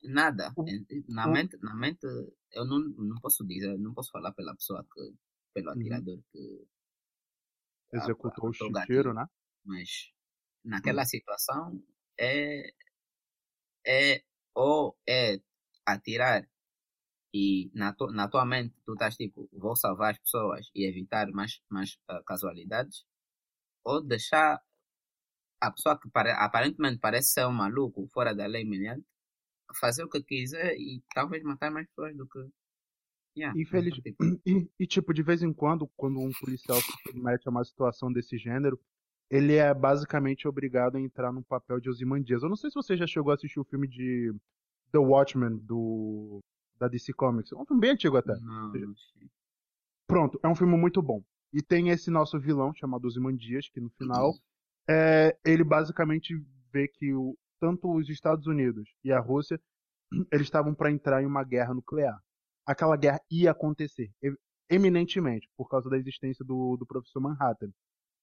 nada. 0.03 0.53
Em- 0.67 1.05
Na 1.09 1.27
mente, 1.27 1.57
na 1.59 1.75
mente, 1.75 2.07
eu 2.53 2.65
não, 2.65 2.79
não 2.81 3.21
posso 3.21 3.45
dizer, 3.47 3.77
não 3.79 3.95
posso 3.95 4.11
falar 4.11 4.33
pela 4.33 4.55
pessoa 4.55 4.85
que, 4.93 5.15
pelo 5.55 5.71
Uhum. 5.71 5.81
atirador 5.81 6.19
que 6.31 6.67
Executou 7.93 8.31
o 8.31 8.33
apontou 8.49 8.69
o 8.69 8.73
gatilho. 8.73 9.15
né? 9.15 9.27
mas 9.65 10.13
naquela 10.65 11.05
situação 11.07 11.83
é 12.19 12.73
é 13.87 14.23
ou 14.55 14.97
é 15.09 15.41
atirar 15.87 16.49
e 17.35 17.71
na, 17.75 17.93
tu, 17.95 18.07
na 18.19 18.29
tua 18.29 18.45
mente 18.47 18.75
tu 18.85 18.93
estás 18.95 19.17
tipo 19.17 19.49
vou 19.53 19.77
salvar 19.77 20.13
as 20.13 20.19
pessoas 20.21 20.71
e 20.75 20.87
evitar 20.87 21.27
mais 21.33 21.61
mais 21.71 21.99
ah, 22.09 22.23
casualidades 22.31 23.05
ou 23.85 24.03
deixar 24.03 24.63
a 25.67 25.71
pessoa 25.73 25.99
que 25.99 26.09
pare, 26.11 26.31
aparentemente 26.31 26.99
parece 26.99 27.33
ser 27.33 27.47
um 27.47 27.53
maluco 27.53 28.07
fora 28.13 28.35
da 28.35 28.47
lei 28.47 28.65
miliante 28.65 29.05
fazer 29.75 30.05
o 30.05 30.09
que 30.09 30.23
quiser 30.23 30.75
e 30.77 31.03
talvez 31.15 31.43
matar 31.43 31.71
mais 31.71 31.87
pessoas 31.89 32.17
do 32.17 32.27
que 32.29 32.39
yeah, 33.37 33.59
Infeliz- 33.59 33.95
tipo, 33.95 34.17
E, 34.47 34.69
e, 34.79 34.87
tipo, 34.87 35.13
de 35.13 35.23
vez 35.23 35.43
em 35.43 35.53
quando, 35.53 35.89
quando 35.97 36.21
um 36.21 36.31
policial 36.41 36.81
se 36.81 36.93
submete 37.09 37.49
a 37.49 37.51
uma 37.51 37.65
situação 37.65 38.13
desse 38.13 38.39
gênero, 38.39 38.79
ele 39.31 39.55
é 39.57 39.73
basicamente 39.75 40.47
obrigado 40.47 40.97
a 40.97 41.01
entrar 41.01 41.33
no 41.33 41.43
papel 41.43 41.81
de 41.81 41.89
Ozymandias. 41.89 42.43
Eu 42.43 42.49
não 42.49 42.57
sei 42.57 42.71
se 42.71 42.75
você 42.75 42.97
já 42.97 43.07
chegou 43.07 43.33
a 43.33 43.35
assistir 43.35 43.59
o 43.59 43.65
filme 43.65 43.89
de 43.89 44.33
The 44.93 44.99
Watchmen, 44.99 45.57
do, 45.57 46.41
da 46.79 46.87
DC 46.87 47.13
Comics. 47.15 47.51
É 47.51 47.57
um 47.57 47.65
filme 47.65 47.81
bem 47.81 47.91
antigo 47.93 48.17
até. 48.17 48.35
não, 48.37 48.69
não 48.73 48.97
sei. 48.97 49.29
Pronto, 50.07 50.39
é 50.43 50.47
um 50.47 50.55
filme 50.55 50.77
muito 50.77 51.03
bom. 51.03 51.25
E 51.53 51.63
tem 51.63 51.89
esse 51.89 52.11
nosso 52.11 52.39
vilão, 52.39 52.75
chamado 52.75 53.07
Ozymandias, 53.07 53.69
que 53.69 53.81
no 53.81 53.91
final, 53.91 54.35
é, 54.89 55.37
ele 55.45 55.65
basicamente 55.65 56.35
vê 56.73 56.89
que 56.89 57.15
o, 57.15 57.37
tanto 57.61 57.95
os 57.95 58.09
Estados 58.09 58.47
Unidos 58.47 58.89
e 59.03 59.13
a 59.13 59.21
Rússia, 59.21 59.61
eles 60.33 60.47
estavam 60.47 60.75
para 60.75 60.91
entrar 60.91 61.23
em 61.23 61.27
uma 61.27 61.45
guerra 61.45 61.75
nuclear. 61.75 62.19
Aquela 62.67 62.97
guerra 62.97 63.21
ia 63.31 63.51
acontecer, 63.51 64.11
eminentemente, 64.71 65.49
por 65.57 65.69
causa 65.69 65.89
da 65.91 65.99
existência 65.99 66.45
do, 66.45 66.77
do 66.77 66.87
professor 66.87 67.21
Manhattan, 67.21 67.71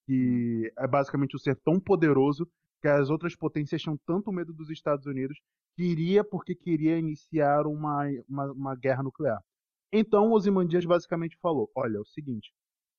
que 0.05 0.71
é 0.77 0.87
basicamente 0.87 1.35
um 1.35 1.39
ser 1.39 1.55
tão 1.63 1.79
poderoso 1.79 2.47
que 2.81 2.87
as 2.87 3.09
outras 3.09 3.35
potências 3.35 3.81
tinham 3.81 3.97
tanto 4.05 4.31
medo 4.31 4.51
dos 4.51 4.69
Estados 4.71 5.05
Unidos 5.05 5.39
que 5.75 5.83
iria 5.83 6.23
porque 6.23 6.55
queria 6.55 6.97
iniciar 6.97 7.67
uma, 7.67 8.05
uma, 8.27 8.51
uma 8.51 8.75
guerra 8.75 9.03
nuclear. 9.03 9.39
Então, 9.91 10.31
Ozymandias 10.31 10.85
basicamente 10.85 11.37
falou: 11.41 11.69
olha, 11.75 11.97
é 11.97 11.99
o 11.99 12.05
seguinte, 12.05 12.51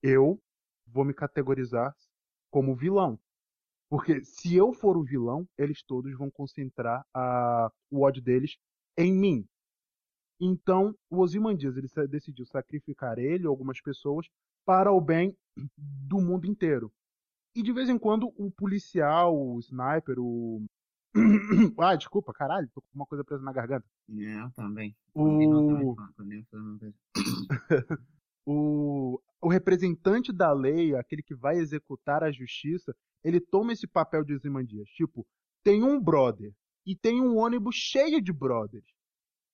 eu 0.03 0.41
vou 0.87 1.05
me 1.05 1.15
categorizar 1.15 1.95
como 2.51 2.77
vilão. 2.77 3.19
Porque 3.93 4.25
se 4.25 4.57
eu 4.57 4.73
for 4.73 4.97
o 4.97 5.05
vilão, 5.05 5.47
eles 5.59 5.83
todos 5.83 6.17
vão 6.17 6.31
concentrar 6.31 7.05
a, 7.13 7.71
o 7.91 8.01
ódio 8.01 8.23
deles 8.23 8.57
em 8.97 9.13
mim. 9.13 9.47
Então, 10.41 10.97
o 11.11 11.19
Ozymandias 11.19 11.77
ele 11.77 11.89
decidiu 12.09 12.47
sacrificar 12.47 13.19
ele, 13.19 13.47
algumas 13.47 13.83
pessoas, 13.83 14.27
para 14.65 14.91
o 14.91 14.99
bem 14.99 15.37
do 15.77 16.23
mundo 16.23 16.47
inteiro. 16.47 16.91
E 17.55 17.63
de 17.63 17.71
vez 17.71 17.91
em 17.91 17.99
quando 17.99 18.33
o 18.39 18.51
policial, 18.51 19.37
o 19.37 19.59
sniper, 19.59 20.19
o. 20.19 20.65
ah, 21.79 21.95
desculpa, 21.95 22.33
caralho, 22.33 22.71
tô 22.73 22.81
com 22.81 22.89
uma 22.95 23.05
coisa 23.05 23.23
presa 23.23 23.43
na 23.43 23.53
garganta. 23.53 23.85
eu 24.09 24.51
também 24.53 24.97
O, 25.13 25.95
o, 28.47 29.23
o 29.43 29.49
representante 29.51 30.33
da 30.33 30.51
lei, 30.51 30.97
aquele 30.97 31.23
que 31.23 31.35
vai 31.35 31.59
executar 31.59 32.25
a 32.25 32.33
justiça, 32.33 32.97
ele 33.25 33.41
toma 33.41 33.73
esse 33.73 33.87
papel 33.87 34.25
de 34.25 34.35
Ozymandias. 34.35 34.89
Tipo, 34.91 35.27
tem 35.63 35.83
um 35.83 36.01
brother 36.01 36.53
e 36.87 36.97
tem 36.97 37.21
um 37.21 37.37
ônibus 37.37 37.77
cheio 37.77 38.21
de 38.21 38.33
brothers. 38.33 38.85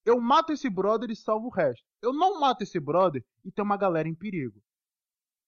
Eu 0.05 0.21
mato 0.21 0.53
esse 0.53 0.71
brother 0.71 1.11
e 1.11 1.17
salvo 1.17 1.49
o 1.49 1.51
resto. 1.51 1.85
Eu 2.01 2.13
não 2.13 2.41
mato 2.41 2.63
esse 2.63 2.81
brother 2.81 3.25
e 3.45 3.53
tem 3.53 3.63
uma 3.65 3.77
galera 3.77 4.09
em 4.09 4.15
perigo. 4.15 4.63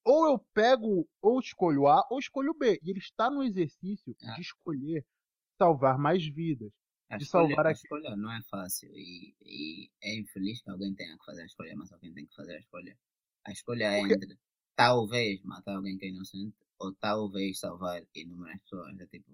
Ou 0.04 0.26
eu 0.26 0.38
pego, 0.52 1.08
ou 1.22 1.38
escolho 1.40 1.86
A, 1.86 2.06
ou 2.10 2.18
escolho 2.18 2.54
B. 2.54 2.78
E 2.82 2.90
ele 2.90 2.98
está 2.98 3.30
no 3.30 3.42
exercício 3.42 4.14
Ah. 4.22 4.34
de 4.34 4.40
escolher 4.42 5.04
salvar 5.58 5.98
mais 5.98 6.26
vidas. 6.26 6.70
A 7.10 7.16
de 7.16 7.24
escolha, 7.24 7.46
salvar 7.48 7.66
a 7.66 7.70
aqui. 7.70 7.80
escolha 7.82 8.16
não 8.16 8.30
é 8.32 8.40
fácil 8.50 8.88
e, 8.94 9.34
e 9.42 9.90
é 10.02 10.18
infeliz 10.18 10.62
que 10.62 10.70
alguém 10.70 10.94
tenha 10.94 11.16
que 11.18 11.24
fazer 11.24 11.42
a 11.42 11.46
escolha, 11.46 11.74
mas 11.76 11.92
alguém 11.92 12.12
tem 12.14 12.26
que 12.26 12.34
fazer 12.34 12.54
a 12.54 12.58
escolha. 12.58 12.96
A 13.46 13.52
escolha 13.52 13.84
é 13.84 14.00
Porque- 14.00 14.14
entre 14.14 14.38
talvez 14.76 15.42
matar 15.42 15.76
alguém 15.76 15.98
que 15.98 16.06
é 16.06 16.08
inocente 16.08 16.56
ou 16.80 16.94
talvez 16.94 17.60
salvar 17.60 18.02
inúmeras 18.14 18.60
pessoas. 18.62 18.98
É 18.98 19.06
tipo. 19.06 19.30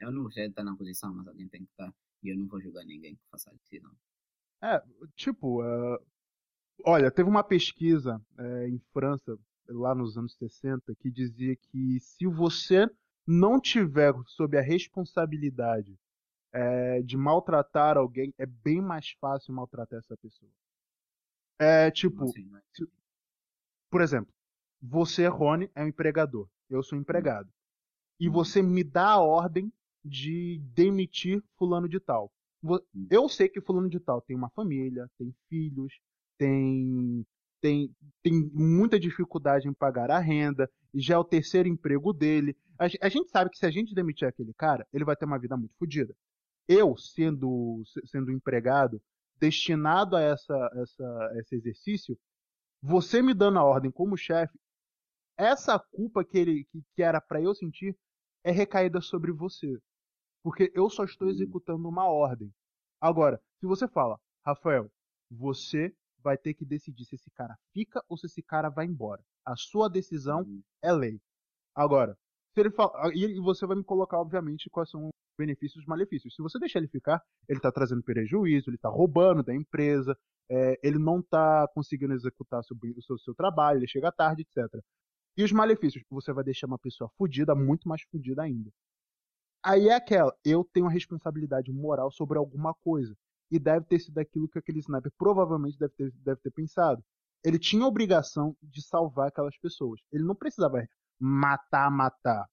Eu 0.00 0.12
não 0.12 0.22
gostaria 0.22 0.48
de 0.48 0.52
estar 0.52 0.62
na 0.62 0.76
posição, 0.76 1.12
mas 1.12 1.26
alguém 1.26 1.48
tem 1.48 1.64
que 1.64 1.70
estar. 1.72 1.92
E 2.22 2.28
eu 2.28 2.36
não 2.36 2.46
vou 2.46 2.60
julgar 2.60 2.84
ninguém 2.84 3.16
que 3.16 3.22
faça 3.30 3.50
a 3.50 3.54
decisão. 3.54 3.90
É, 4.62 4.82
tipo, 5.16 5.62
eh, 5.64 5.98
olha, 6.84 7.10
teve 7.10 7.28
uma 7.28 7.42
pesquisa 7.42 8.20
eh, 8.38 8.68
em 8.68 8.78
França, 8.92 9.36
lá 9.68 9.94
nos 9.94 10.16
anos 10.16 10.36
60, 10.36 10.94
que 10.96 11.10
dizia 11.10 11.56
que 11.56 11.98
se 12.00 12.26
você 12.26 12.88
não 13.26 13.60
tiver 13.60 14.14
sob 14.26 14.56
a 14.56 14.62
responsabilidade 14.62 15.98
eh, 16.52 17.02
de 17.02 17.16
maltratar 17.16 17.96
alguém, 17.96 18.32
é 18.38 18.46
bem 18.46 18.80
mais 18.80 19.10
fácil 19.20 19.52
maltratar 19.52 19.98
essa 19.98 20.16
pessoa. 20.16 20.50
É 21.58 21.90
tipo, 21.90 22.22
Assim, 22.22 22.44
né? 22.44 22.60
por 23.90 24.00
exemplo, 24.00 24.32
você, 24.80 25.26
Rony, 25.26 25.70
é 25.74 25.82
um 25.84 25.88
empregador, 25.88 26.48
eu 26.70 26.82
sou 26.82 26.98
empregado. 26.98 27.50
E 28.20 28.28
Hum. 28.28 28.32
você 28.32 28.62
me 28.62 28.84
dá 28.84 29.08
a 29.12 29.20
ordem 29.20 29.72
de 30.04 30.60
demitir 30.74 31.42
fulano 31.56 31.88
de 31.88 32.00
tal. 32.00 32.32
Hum. 32.94 33.06
Eu 33.10 33.28
sei 33.28 33.48
que 33.48 33.60
fulano 33.60 33.88
de 33.88 34.00
tal 34.00 34.20
tem 34.22 34.36
uma 34.36 34.50
família, 34.50 35.08
tem 35.18 35.34
filhos, 35.48 35.94
tem 36.38 37.26
tem, 37.60 37.92
tem 38.22 38.50
muita 38.52 39.00
dificuldade 39.00 39.66
em 39.68 39.74
pagar 39.74 40.12
a 40.12 40.20
renda, 40.20 40.70
e 40.94 41.00
já 41.00 41.14
é 41.14 41.18
o 41.18 41.24
terceiro 41.24 41.68
emprego 41.68 42.12
dele. 42.12 42.56
A, 42.78 42.84
a 43.02 43.08
gente 43.08 43.30
sabe 43.30 43.50
que 43.50 43.58
se 43.58 43.66
a 43.66 43.70
gente 43.70 43.92
demitir 43.94 44.28
aquele 44.28 44.54
cara, 44.54 44.86
ele 44.92 45.04
vai 45.04 45.16
ter 45.16 45.24
uma 45.24 45.40
vida 45.40 45.56
muito 45.56 45.74
fodida. 45.76 46.14
Eu, 46.68 46.96
sendo, 46.96 47.82
se- 47.86 48.06
sendo 48.06 48.30
empregado, 48.32 49.02
destinado 49.40 50.16
a 50.16 50.22
essa, 50.22 50.70
essa, 50.76 51.32
esse 51.38 51.56
exercício, 51.56 52.18
você 52.82 53.22
me 53.22 53.34
dando 53.34 53.58
a 53.58 53.64
ordem 53.64 53.90
como 53.90 54.16
chefe, 54.16 54.58
essa 55.38 55.78
culpa 55.78 56.24
que, 56.24 56.38
ele, 56.38 56.64
que, 56.66 56.82
que 56.96 57.02
era 57.02 57.20
para 57.20 57.40
eu 57.42 57.54
sentir 57.54 57.96
é 58.44 58.50
recaída 58.52 59.00
sobre 59.00 59.32
você. 59.32 59.78
Porque 60.42 60.72
eu 60.74 60.90
só 60.90 61.04
estou 61.04 61.28
Hum. 61.28 61.30
executando 61.30 61.88
uma 61.88 62.06
ordem. 62.08 62.52
Agora, 63.00 63.40
se 63.60 63.66
você 63.66 63.88
fala, 63.88 64.18
Rafael, 64.44 64.90
você 65.30 65.94
vai 66.22 66.36
ter 66.38 66.54
que 66.54 66.64
decidir 66.64 67.04
se 67.04 67.16
esse 67.16 67.30
cara 67.32 67.56
fica 67.72 68.02
ou 68.08 68.16
se 68.16 68.26
esse 68.26 68.42
cara 68.42 68.68
vai 68.70 68.86
embora. 68.86 69.22
A 69.44 69.56
sua 69.56 69.88
decisão 69.88 70.42
Hum. 70.42 70.62
é 70.82 70.92
lei. 70.92 71.20
Agora, 71.74 72.16
se 72.54 72.60
ele 72.60 72.70
fala, 72.72 72.92
e 73.14 73.40
você 73.40 73.66
vai 73.66 73.76
me 73.76 73.84
colocar, 73.84 74.18
obviamente, 74.20 74.70
quais 74.70 74.90
são 74.90 75.06
os 75.06 75.10
benefícios 75.38 75.76
e 75.76 75.80
os 75.80 75.86
malefícios. 75.86 76.34
Se 76.34 76.42
você 76.42 76.58
deixar 76.58 76.80
ele 76.80 76.88
ficar, 76.88 77.22
ele 77.48 77.58
está 77.58 77.70
trazendo 77.70 78.02
prejuízo, 78.02 78.70
ele 78.70 78.76
está 78.76 78.88
roubando 78.88 79.42
da 79.44 79.54
empresa, 79.54 80.18
é, 80.50 80.78
ele 80.82 80.98
não 80.98 81.20
está 81.20 81.68
conseguindo 81.74 82.14
executar 82.14 82.64
seu, 82.64 82.76
o 82.96 83.02
seu, 83.02 83.18
seu 83.18 83.34
trabalho, 83.34 83.78
ele 83.78 83.88
chega 83.88 84.10
tarde, 84.12 84.42
etc. 84.42 84.82
E 85.38 85.44
os 85.44 85.52
malefícios? 85.52 86.02
Você 86.10 86.32
vai 86.32 86.42
deixar 86.42 86.66
uma 86.66 86.80
pessoa 86.80 87.08
fodida, 87.16 87.54
muito 87.54 87.88
mais 87.88 88.02
fodida 88.02 88.42
ainda. 88.42 88.72
Aí 89.62 89.88
é 89.88 89.94
aquela, 89.94 90.36
eu 90.44 90.64
tenho 90.64 90.86
a 90.86 90.90
responsabilidade 90.90 91.70
moral 91.72 92.10
sobre 92.10 92.36
alguma 92.36 92.74
coisa. 92.74 93.16
E 93.48 93.56
deve 93.56 93.86
ter 93.86 94.00
sido 94.00 94.18
aquilo 94.18 94.48
que 94.48 94.58
aquele 94.58 94.80
sniper 94.80 95.12
provavelmente 95.16 95.78
deve 95.78 95.94
ter, 95.94 96.12
deve 96.24 96.40
ter 96.40 96.50
pensado. 96.50 97.04
Ele 97.44 97.56
tinha 97.56 97.84
a 97.84 97.86
obrigação 97.86 98.56
de 98.60 98.82
salvar 98.82 99.28
aquelas 99.28 99.56
pessoas. 99.58 100.00
Ele 100.10 100.24
não 100.24 100.34
precisava 100.34 100.84
matar, 101.20 101.88
matar. 101.88 102.44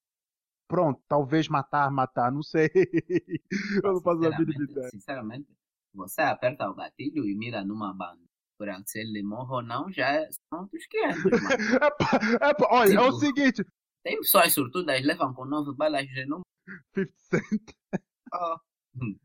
Pronto, 0.68 1.02
talvez 1.08 1.48
matar, 1.48 1.90
matar, 1.90 2.32
não 2.32 2.44
sei. 2.44 2.70
eu 3.84 3.94
não 3.94 4.02
faço 4.02 4.26
a 4.28 4.40
mínima 4.40 4.64
ideia. 4.64 4.90
sinceramente, 4.92 5.48
você 5.92 6.22
aperta 6.22 6.70
o 6.70 6.76
gatilho 6.76 7.28
e 7.28 7.36
mira 7.36 7.66
numa 7.66 7.92
banda. 7.92 8.22
Para 8.58 8.82
se 8.86 9.00
ele 9.00 9.22
morre 9.24 9.54
ou 9.56 9.62
não, 9.62 9.92
já 9.92 10.08
é- 10.12 10.30
são 10.32 10.62
outros 10.62 10.86
500, 10.88 11.24
mano. 11.24 11.48
É 11.82 11.90
é 12.52 12.56
olha, 12.70 12.94
é 12.96 13.02
o 13.02 13.06
Tipo- 13.06 13.20
seguinte, 13.20 13.66
Tem 14.04 14.18
pessoas 14.18 14.54
sortudas 14.54 15.02
levam 15.04 15.34
com 15.34 15.46
nove 15.46 15.76
balas 15.76 16.08
de 16.08 16.26
não. 16.26 16.42
50 16.96 17.14
Cent. 17.18 17.72
Oh. 18.34 18.58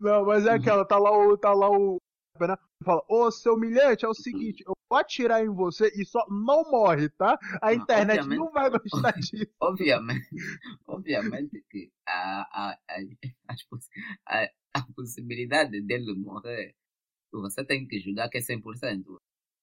Não, 0.00 0.24
mas 0.24 0.44
é 0.46 0.54
aquela, 0.54 0.84
tá 0.84 0.98
lá 0.98 1.16
o. 1.16 1.36
Tá 1.38 1.52
lá 1.52 1.70
o. 1.70 1.98
né? 2.40 2.56
Fala, 2.84 3.02
ô 3.08 3.30
seu 3.30 3.54
humilhante, 3.54 4.04
é 4.04 4.08
o 4.08 4.14
seguinte, 4.14 4.62
eu 4.66 4.72
vou 4.90 4.98
atirar 4.98 5.44
em 5.44 5.48
você 5.48 5.88
e 5.94 6.04
só 6.04 6.24
não 6.28 6.68
morre, 6.70 7.08
tá? 7.10 7.38
A 7.62 7.74
internet 7.74 8.20
obviamente. 8.20 8.38
não 8.38 8.50
vai 8.52 8.70
gostar 8.70 9.12
disso. 9.12 9.46
Obviamente, 9.60 10.28
obviamente 10.86 11.64
que 11.70 11.90
a, 12.08 12.70
a, 12.70 12.70
a, 12.88 12.96
as 13.48 13.60
a, 14.26 14.44
a 14.74 14.86
possibilidade 14.94 15.80
dele 15.82 16.14
morrer, 16.14 16.74
você 17.32 17.64
tem 17.64 17.86
que 17.86 17.98
julgar 18.00 18.28
que 18.28 18.38
é 18.38 18.40
100%. 18.40 19.20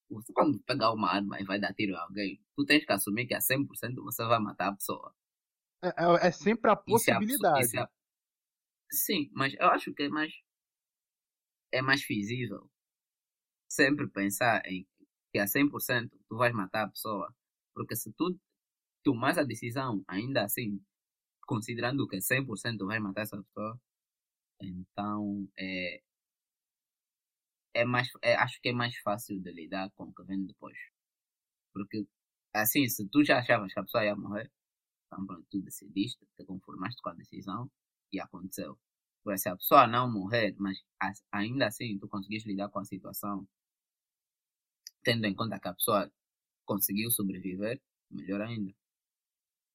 Você 0.10 0.32
quando 0.34 0.60
pegar 0.64 0.92
uma 0.94 1.10
arma 1.12 1.40
e 1.40 1.44
vai 1.44 1.60
dar 1.60 1.74
tiro 1.74 1.96
a 1.96 2.04
alguém, 2.04 2.40
tu 2.56 2.66
tens 2.66 2.86
que 2.86 2.92
assumir 2.92 3.26
que 3.28 3.34
a 3.34 3.42
100% 3.42 4.04
você 4.04 4.24
vai 4.26 4.40
matar 4.40 4.70
a 4.70 4.76
pessoa. 4.76 5.14
É, 5.84 5.88
é- 5.90 6.28
é 6.28 6.32
sempre 6.32 6.70
a 6.72 6.76
pessoa- 6.76 7.20
possibilidade. 7.20 7.90
Sim, 8.92 9.30
mas 9.34 9.54
eu 9.56 9.68
acho 9.68 9.94
que 9.94 10.04
é 10.04 10.10
mais 10.10 10.32
é 11.72 11.82
mais 11.82 12.04
feasível 12.04 12.70
sempre 13.68 14.08
pensar 14.08 14.62
em 14.66 14.88
que 15.32 15.40
a 15.40 15.48
100% 15.48 16.18
tu 16.30 16.38
vais 16.38 16.54
matar 16.54 16.84
a 16.86 16.90
pessoa. 16.90 17.34
Porque 17.74 17.96
se 17.96 18.12
tu 18.14 18.40
tomas 19.04 19.38
a 19.38 19.44
decisão, 19.44 20.04
ainda 20.08 20.44
assim, 20.46 20.82
considerando 21.46 22.08
que 22.08 22.22
100% 22.22 22.78
tu 22.80 22.88
vais 22.88 23.02
matar 23.02 23.24
essa 23.24 23.42
pessoa, 23.44 23.80
então 24.62 25.50
é, 25.58 26.02
é 27.76 27.86
mais, 27.86 28.10
é, 28.24 28.36
acho 28.36 28.60
que 28.62 28.70
é 28.70 28.74
mais 28.74 28.98
fácil 29.00 29.40
de 29.42 29.52
lidar 29.52 29.92
com 29.96 30.06
o 30.06 30.14
que 30.16 30.24
vem 30.24 30.46
depois. 30.46 30.78
Porque, 31.74 32.08
assim, 32.54 32.88
se 32.90 33.08
tu 33.10 33.24
já 33.24 33.40
achavas 33.40 33.74
que 33.74 33.80
a 33.80 33.84
pessoa 33.84 34.04
ia 34.06 34.16
morrer, 34.16 34.52
então 35.08 35.26
pronto, 35.28 35.46
tu 35.52 35.62
decidiste, 35.62 36.26
te 36.38 36.46
conformaste 36.46 37.02
com 37.04 37.10
a 37.12 37.16
decisão 37.16 37.72
e 38.14 38.20
aconteceu. 38.22 38.80
Agora, 39.24 39.38
se 39.40 39.50
a 39.50 39.58
pessoa 39.58 39.88
não 39.88 40.12
morrer, 40.12 40.56
mas 40.60 40.78
as- 41.00 41.24
ainda 41.32 41.68
assim 41.68 42.00
tu 42.00 42.08
conseguiste 42.10 42.50
lidar 42.50 42.70
com 42.70 42.80
a 42.80 42.86
situação, 42.86 43.48
tendo 45.04 45.26
em 45.26 45.34
conta 45.34 45.58
que 45.58 45.70
a 45.70 45.74
pessoa 45.74 46.12
conseguiu 46.66 47.10
sobreviver, 47.12 47.82
melhor 48.12 48.42
ainda. 48.42 48.74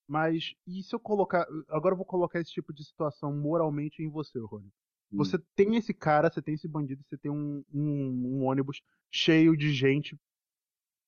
Mas 0.06 0.52
e 0.66 0.82
se 0.82 0.94
eu 0.94 1.00
colocar. 1.00 1.46
Agora 1.70 1.94
eu 1.94 1.96
vou 1.96 2.04
colocar 2.04 2.38
esse 2.38 2.52
tipo 2.52 2.70
de 2.72 2.84
situação 2.84 3.34
moralmente 3.34 4.02
em 4.02 4.10
você, 4.10 4.38
Rony. 4.38 4.70
Hum. 5.12 5.18
Você 5.18 5.38
tem 5.56 5.76
esse 5.76 5.92
cara, 5.94 6.30
você 6.30 6.40
tem 6.42 6.54
esse 6.54 6.68
bandido, 6.68 7.02
você 7.08 7.16
tem 7.18 7.30
um, 7.30 7.64
um- 7.72 8.38
um 8.40 8.44
ônibus 8.44 8.80
cheio 9.10 9.56
de 9.56 9.72
gente 9.72 10.16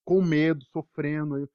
com 0.04 0.22
medo, 0.22 0.64
sofrendo. 0.72 1.38
e, 1.38 1.48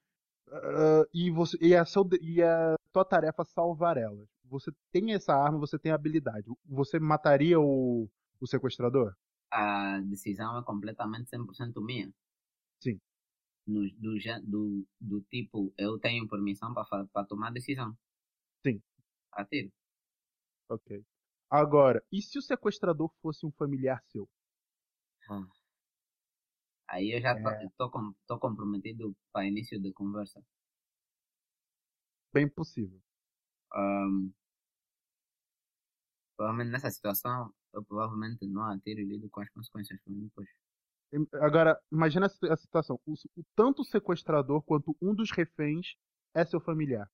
ah, 0.51 1.05
e, 1.13 1.31
você, 1.31 1.57
e, 1.61 1.75
a 1.75 1.85
seu, 1.85 2.03
de- 2.03 2.19
e 2.21 2.41
a 2.43 2.75
tua 2.93 3.05
tarefa 3.05 3.41
é 3.43 3.45
salvar 3.45 3.97
elas. 3.97 4.27
Você 4.45 4.71
tem 4.91 5.13
essa 5.13 5.33
arma, 5.35 5.59
você 5.59 5.77
tem 5.77 5.91
a 5.91 5.95
habilidade. 5.95 6.47
Você 6.65 6.99
mataria 6.99 7.59
o, 7.59 8.09
o 8.39 8.47
sequestrador? 8.47 9.13
a 9.51 9.99
decisão 10.01 10.57
é 10.57 10.63
completamente 10.63 11.29
100% 11.29 11.81
minha. 11.81 12.11
Sim. 12.79 12.99
No, 13.65 13.81
do, 13.91 14.17
do, 14.43 14.87
do 14.99 15.21
tipo, 15.29 15.73
eu 15.77 15.99
tenho 15.99 16.27
permissão 16.27 16.73
para 16.73 17.25
tomar 17.25 17.51
decisão. 17.51 17.97
Sim. 18.63 18.81
Atiro. 19.31 19.71
Ok. 20.69 21.03
Agora, 21.49 22.01
e 22.09 22.21
se 22.21 22.39
o 22.39 22.41
sequestrador 22.41 23.11
fosse 23.21 23.45
um 23.45 23.51
familiar 23.51 24.01
seu? 24.05 24.29
Aí 26.89 27.11
eu 27.15 27.21
já 27.21 27.33
tô, 27.41 27.49
É. 27.49 27.69
tô, 27.77 27.89
com- 27.89 28.13
tô 28.27 28.37
comprometido 28.39 29.15
para 29.31 29.45
início 29.47 29.79
de 29.81 29.93
conversa. 29.93 30.43
Bem 32.33 32.47
possível. 32.49 33.01
Ahm, 33.73 34.33
provavelmente 36.35 36.71
nessa 36.71 36.89
situação, 36.89 37.53
eu 37.73 37.83
provavelmente 37.85 38.47
não 38.47 38.63
atiro 38.63 39.01
e 39.01 39.05
lido 39.05 39.29
com 39.29 39.41
as 39.41 39.49
consequências 39.49 39.99
que 40.01 40.09
depois. 40.11 40.49
Agora, 41.41 41.79
imagina 41.91 42.25
a 42.27 42.29
situ- 42.29 42.51
a 42.51 42.55
situação. 42.57 42.99
O, 43.05 43.13
o- 43.13 43.43
tanto 43.55 43.81
o 43.81 43.85
sequestrador 43.85 44.61
quanto 44.63 44.95
um 45.01 45.13
dos 45.13 45.31
reféns 45.31 45.95
é 46.33 46.45
seu 46.45 46.59
familiar. 46.61 47.09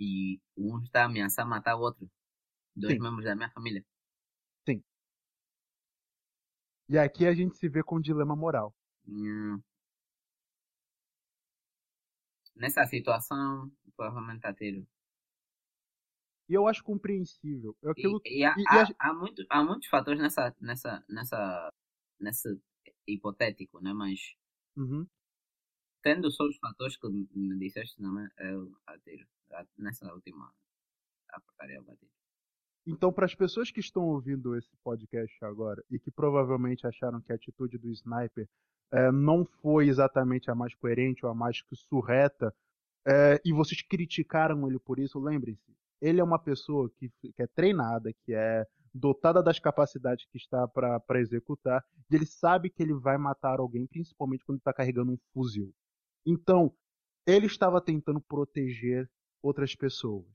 E 0.00 0.40
um 0.56 0.80
está 0.82 1.02
a 1.02 1.04
ameaçar 1.04 1.46
matar 1.46 1.76
o 1.76 1.80
outro. 1.80 2.10
Dois 2.76 2.94
Sim. 2.94 3.00
membros 3.00 3.24
da 3.24 3.34
minha 3.34 3.50
família. 3.50 3.84
E 6.88 6.96
aqui 6.98 7.26
a 7.26 7.34
gente 7.34 7.56
se 7.56 7.68
vê 7.68 7.82
com 7.82 7.96
um 7.96 8.00
dilema 8.00 8.36
moral. 8.36 8.72
Hum. 9.08 9.60
Nessa 12.54 12.86
situação, 12.86 13.70
provavelmente 13.96 14.46
atiro. 14.46 14.86
E 16.48 16.54
eu 16.54 16.68
acho 16.68 16.82
compreensível. 16.84 17.76
É 17.82 17.90
aquilo 17.90 18.20
E, 18.24 18.38
e 18.38 18.44
há, 18.44 18.54
e- 18.56 18.62
e 18.62 18.66
há, 18.68 18.82
a- 18.84 19.10
há, 19.10 19.12
muito, 19.14 19.44
há 19.50 19.64
muitos 19.64 19.88
fatores 19.88 20.20
nessa, 20.20 20.54
nessa, 20.60 21.04
nessa, 21.08 21.72
nesse 22.20 22.60
hipotético, 23.06 23.80
né? 23.80 23.92
Mas 23.92 24.20
Uhum. 24.76 25.06
tendo 26.02 26.30
só 26.30 26.44
os 26.44 26.56
fatores 26.58 26.96
que 26.96 27.08
me 27.08 27.58
disseste 27.58 27.96
também, 27.96 28.28
eu 28.38 28.72
atiro. 28.86 29.26
A- 29.50 29.66
Nessa 29.76 30.12
última, 30.14 30.54
apertaria 31.30 31.80
o 31.80 31.84
gatilho. 31.84 32.15
Então, 32.86 33.12
para 33.12 33.26
as 33.26 33.34
pessoas 33.34 33.70
que 33.70 33.80
estão 33.80 34.04
ouvindo 34.04 34.54
esse 34.56 34.70
podcast 34.84 35.36
agora 35.44 35.82
e 35.90 35.98
que 35.98 36.10
provavelmente 36.10 36.86
acharam 36.86 37.20
que 37.20 37.32
a 37.32 37.34
atitude 37.34 37.78
do 37.78 37.90
sniper 37.90 38.48
eh, 38.92 39.10
não 39.10 39.44
foi 39.44 39.88
exatamente 39.88 40.50
a 40.50 40.54
mais 40.54 40.72
coerente 40.74 41.26
ou 41.26 41.32
a 41.32 41.34
mais 41.34 41.64
surreta, 41.74 42.54
eh, 43.04 43.40
e 43.44 43.52
vocês 43.52 43.82
criticaram 43.82 44.68
ele 44.68 44.78
por 44.78 45.00
isso, 45.00 45.18
lembrem-se, 45.18 45.74
ele 46.00 46.20
é 46.20 46.24
uma 46.24 46.38
pessoa 46.38 46.88
que, 46.96 47.10
que 47.20 47.42
é 47.42 47.46
treinada, 47.48 48.12
que 48.24 48.32
é 48.32 48.64
dotada 48.94 49.42
das 49.42 49.58
capacidades 49.58 50.24
que 50.26 50.38
está 50.38 50.66
para 50.68 51.20
executar, 51.20 51.84
e 52.10 52.14
ele 52.14 52.26
sabe 52.26 52.70
que 52.70 52.82
ele 52.82 52.94
vai 52.94 53.18
matar 53.18 53.58
alguém, 53.58 53.86
principalmente 53.86 54.44
quando 54.44 54.58
está 54.58 54.72
carregando 54.72 55.12
um 55.12 55.18
fuzil. 55.32 55.74
Então, 56.24 56.72
ele 57.26 57.46
estava 57.46 57.80
tentando 57.80 58.20
proteger 58.20 59.10
outras 59.42 59.74
pessoas. 59.74 60.26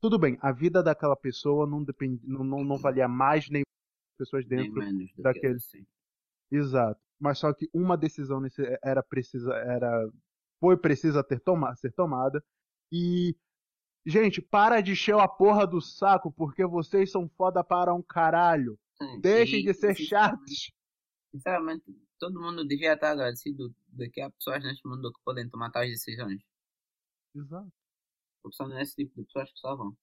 Tudo 0.00 0.18
bem, 0.18 0.38
a 0.40 0.52
vida 0.52 0.82
daquela 0.82 1.16
pessoa 1.16 1.66
não, 1.66 1.82
depend... 1.82 2.20
não, 2.22 2.44
não, 2.44 2.62
não 2.64 2.76
valia 2.76 3.08
mais 3.08 3.48
nem 3.48 3.62
pessoas 4.18 4.46
Nem 4.46 4.70
dentro. 4.72 5.14
do 5.16 5.22
daquele- 5.22 5.54
que 5.54 5.56
assim. 5.56 5.86
Exato. 6.50 7.00
Mas 7.18 7.38
só 7.38 7.52
que 7.52 7.68
uma 7.72 7.96
decisão 7.96 8.40
nesse... 8.40 8.62
era 8.82 9.02
precisa, 9.02 9.52
era 9.54 10.08
foi 10.60 10.76
precisa 10.76 11.24
ter 11.24 11.40
toma... 11.40 11.74
ser 11.76 11.92
tomada. 11.92 12.44
E 12.92 13.34
gente, 14.04 14.40
para 14.40 14.80
de 14.80 14.92
encher 14.92 15.18
a 15.18 15.26
porra 15.26 15.66
do 15.66 15.80
saco 15.80 16.30
porque 16.32 16.64
vocês 16.64 17.10
são 17.10 17.28
foda 17.30 17.64
para 17.64 17.92
um 17.94 18.02
caralho. 18.02 18.78
Sim, 18.98 19.20
Deixem 19.20 19.62
de 19.64 19.74
ser 19.74 19.94
chatos. 19.96 20.70
Sinceramente, 21.34 21.84
todo 22.18 22.40
mundo 22.40 22.64
devia 22.66 22.94
estar 22.94 23.10
agradecido 23.12 23.74
de 23.88 24.08
que 24.08 24.20
há 24.20 24.30
pessoas 24.30 24.62
neste 24.62 24.86
mundo 24.86 25.12
que 25.12 25.20
podem 25.24 25.48
tomar 25.50 25.70
tais 25.70 25.90
decisões. 25.90 26.40
Exato. 27.34 27.72
Porque 28.46 28.56
são 28.58 28.78
esse 28.78 28.94
tipo 28.94 29.12
de 29.16 29.24
pessoas 29.24 29.50
que 29.50 29.58
salvam. 29.58 29.96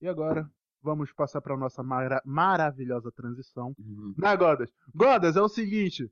E 0.00 0.08
agora 0.08 0.50
vamos 0.82 1.12
passar 1.12 1.40
para 1.40 1.56
nossa 1.56 1.84
mara... 1.84 2.20
maravilhosa 2.24 3.12
transição. 3.12 3.72
Uhum. 3.78 4.14
Né, 4.18 4.36
Godas? 4.36 4.68
Godas, 4.92 5.36
é 5.36 5.40
o 5.40 5.48
seguinte. 5.48 6.10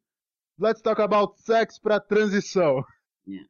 Let's 0.56 0.80
talk 0.82 1.02
about 1.02 1.36
sex 1.40 1.80
pra 1.80 1.98
transição. 1.98 2.84
Yeah. 3.26 3.48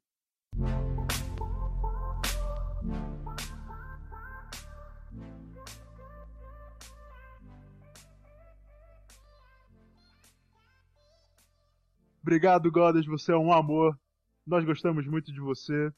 Obrigado, 12.22 12.70
Godas, 12.70 13.04
você 13.04 13.32
é 13.32 13.36
um 13.36 13.52
amor. 13.52 13.98
Nós 14.46 14.64
gostamos 14.64 15.06
muito 15.06 15.30
de 15.30 15.40
você. 15.40 15.92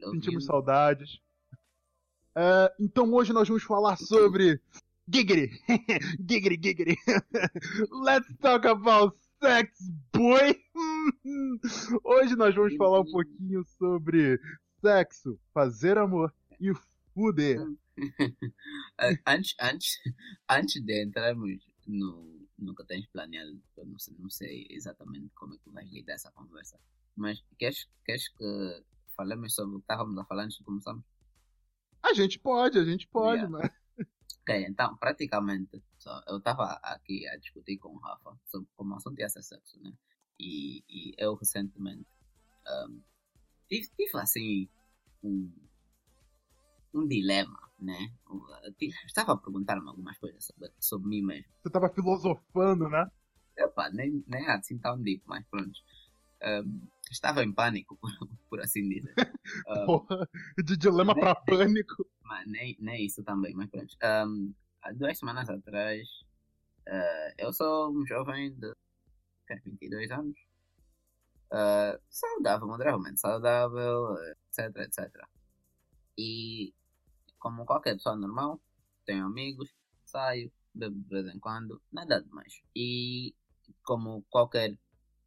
Sentimos 0.00 0.44
saudades. 0.44 1.20
É, 2.34 2.74
então 2.78 3.12
hoje 3.12 3.32
nós 3.32 3.48
vamos 3.48 3.62
falar 3.64 3.96
sobre 3.96 4.60
giggity. 5.08 5.50
giggity, 6.20 6.56
giggity. 6.62 6.96
Let's 8.04 8.28
talk 8.40 8.66
about 8.66 9.16
sex, 9.42 9.70
boy. 10.12 10.54
hoje 12.04 12.36
nós 12.36 12.54
vamos 12.54 12.76
falar 12.76 13.00
um 13.00 13.10
pouquinho 13.10 13.64
sobre 13.78 14.40
sexo, 14.80 15.38
fazer 15.52 15.98
amor 15.98 16.32
e 16.60 16.72
fuder. 17.14 17.58
Eh, 19.00 19.18
antes, 19.26 19.56
antes, 19.60 19.98
antes 20.48 20.80
de 20.80 21.02
entrarmos 21.02 21.66
no, 21.86 22.46
no 22.58 22.74
que 22.74 22.84
tens 22.84 23.06
planeado, 23.08 23.60
eu 23.76 23.86
não 23.86 23.98
sei, 23.98 24.16
não 24.18 24.30
sei 24.30 24.66
exatamente 24.70 25.28
como 25.34 25.54
é 25.54 25.58
que 25.58 25.70
vais 25.70 25.90
lidar 25.90 26.14
essa 26.14 26.30
conversa, 26.30 26.78
mas 27.16 27.42
queres, 27.58 27.88
queres 28.04 28.28
que 28.28 28.82
falemos 29.18 29.52
sobre 29.52 29.74
o 29.74 29.78
que 29.80 29.82
estávamos 29.82 30.16
a 30.16 30.24
falar 30.24 30.44
antes 30.44 30.58
de 30.58 30.64
começarmos? 30.64 31.04
A 32.00 32.14
gente 32.14 32.38
pode, 32.38 32.78
a 32.78 32.84
gente 32.84 33.08
pode, 33.08 33.42
Yeah. 33.42 33.50
mas. 33.50 33.70
Ok, 34.42 34.64
então, 34.66 34.96
praticamente, 34.96 35.82
só, 35.98 36.22
eu 36.26 36.38
estava 36.38 36.64
aqui 36.82 37.26
a 37.28 37.36
discutir 37.36 37.76
com 37.76 37.90
o 37.90 37.98
Rafa 37.98 38.38
sobre 38.46 38.66
como 38.76 38.94
o 38.94 38.96
assunto 38.96 39.18
ia 39.18 39.28
ser 39.28 39.42
sexo, 39.42 39.78
né? 39.82 39.92
E, 40.40 40.82
e 40.88 41.14
eu 41.18 41.34
recentemente 41.34 42.06
ahm, 42.66 43.00
tive, 43.68 43.88
tive 43.94 44.18
assim 44.18 44.66
um, 45.22 45.52
um 46.94 47.06
dilema, 47.06 47.58
né? 47.78 48.10
Eu 48.30 48.74
Estava 49.06 49.32
a 49.32 49.36
perguntar-me 49.36 49.86
algumas 49.86 50.16
coisas 50.16 50.42
sobre, 50.46 50.70
sobre 50.78 51.08
mim 51.08 51.22
mesmo. 51.22 51.52
Você 51.62 51.70
tava 51.70 51.90
filosofando, 51.90 52.88
né? 52.88 53.06
Epá, 53.56 53.90
nem, 53.90 54.24
nem 54.26 54.46
assim 54.48 54.78
tão 54.78 54.98
deep, 55.02 55.22
mas 55.26 55.44
pronto. 55.50 55.78
Ahm, 56.40 56.88
estava 57.12 57.42
em 57.44 57.52
pânico, 57.52 57.96
por, 57.96 58.10
por 58.50 58.60
assim 58.60 58.88
dizer. 58.88 59.14
Ahm, 59.68 59.86
Porra, 59.86 60.28
de 60.64 60.76
dilema 60.76 61.14
pra 61.14 61.34
pânico. 61.34 62.06
mas 62.22 62.46
nem, 62.46 62.76
nem 62.80 63.06
isso 63.06 63.22
também, 63.24 63.54
mas 63.54 63.70
pronto. 63.70 63.96
Ahm, 64.02 64.52
há 64.82 64.92
duas 64.92 65.18
semanas 65.18 65.48
atrás, 65.48 66.06
ah, 66.88 67.32
eu 67.38 67.52
sou 67.52 67.90
um 67.90 68.06
jovem 68.06 68.52
de 68.54 68.72
que 69.46 69.54
é, 69.54 69.60
22 69.60 70.10
anos, 70.10 70.38
ah, 71.50 71.98
saudável, 72.10 72.66
moderavelmente 72.68 73.20
saudável, 73.20 74.16
etc, 74.50 74.76
etc. 74.78 75.26
E 76.18 76.74
como 77.38 77.64
qualquer 77.64 77.94
pessoa 77.94 78.16
normal, 78.16 78.60
tenho 79.06 79.24
amigos, 79.26 79.72
saio, 80.04 80.50
bebo 80.74 80.96
de 81.00 81.08
vez 81.08 81.34
em 81.34 81.38
quando, 81.38 81.80
nada 81.92 82.20
demais. 82.22 82.60
E 82.74 83.34
como 83.82 84.22
qualquer 84.28 84.76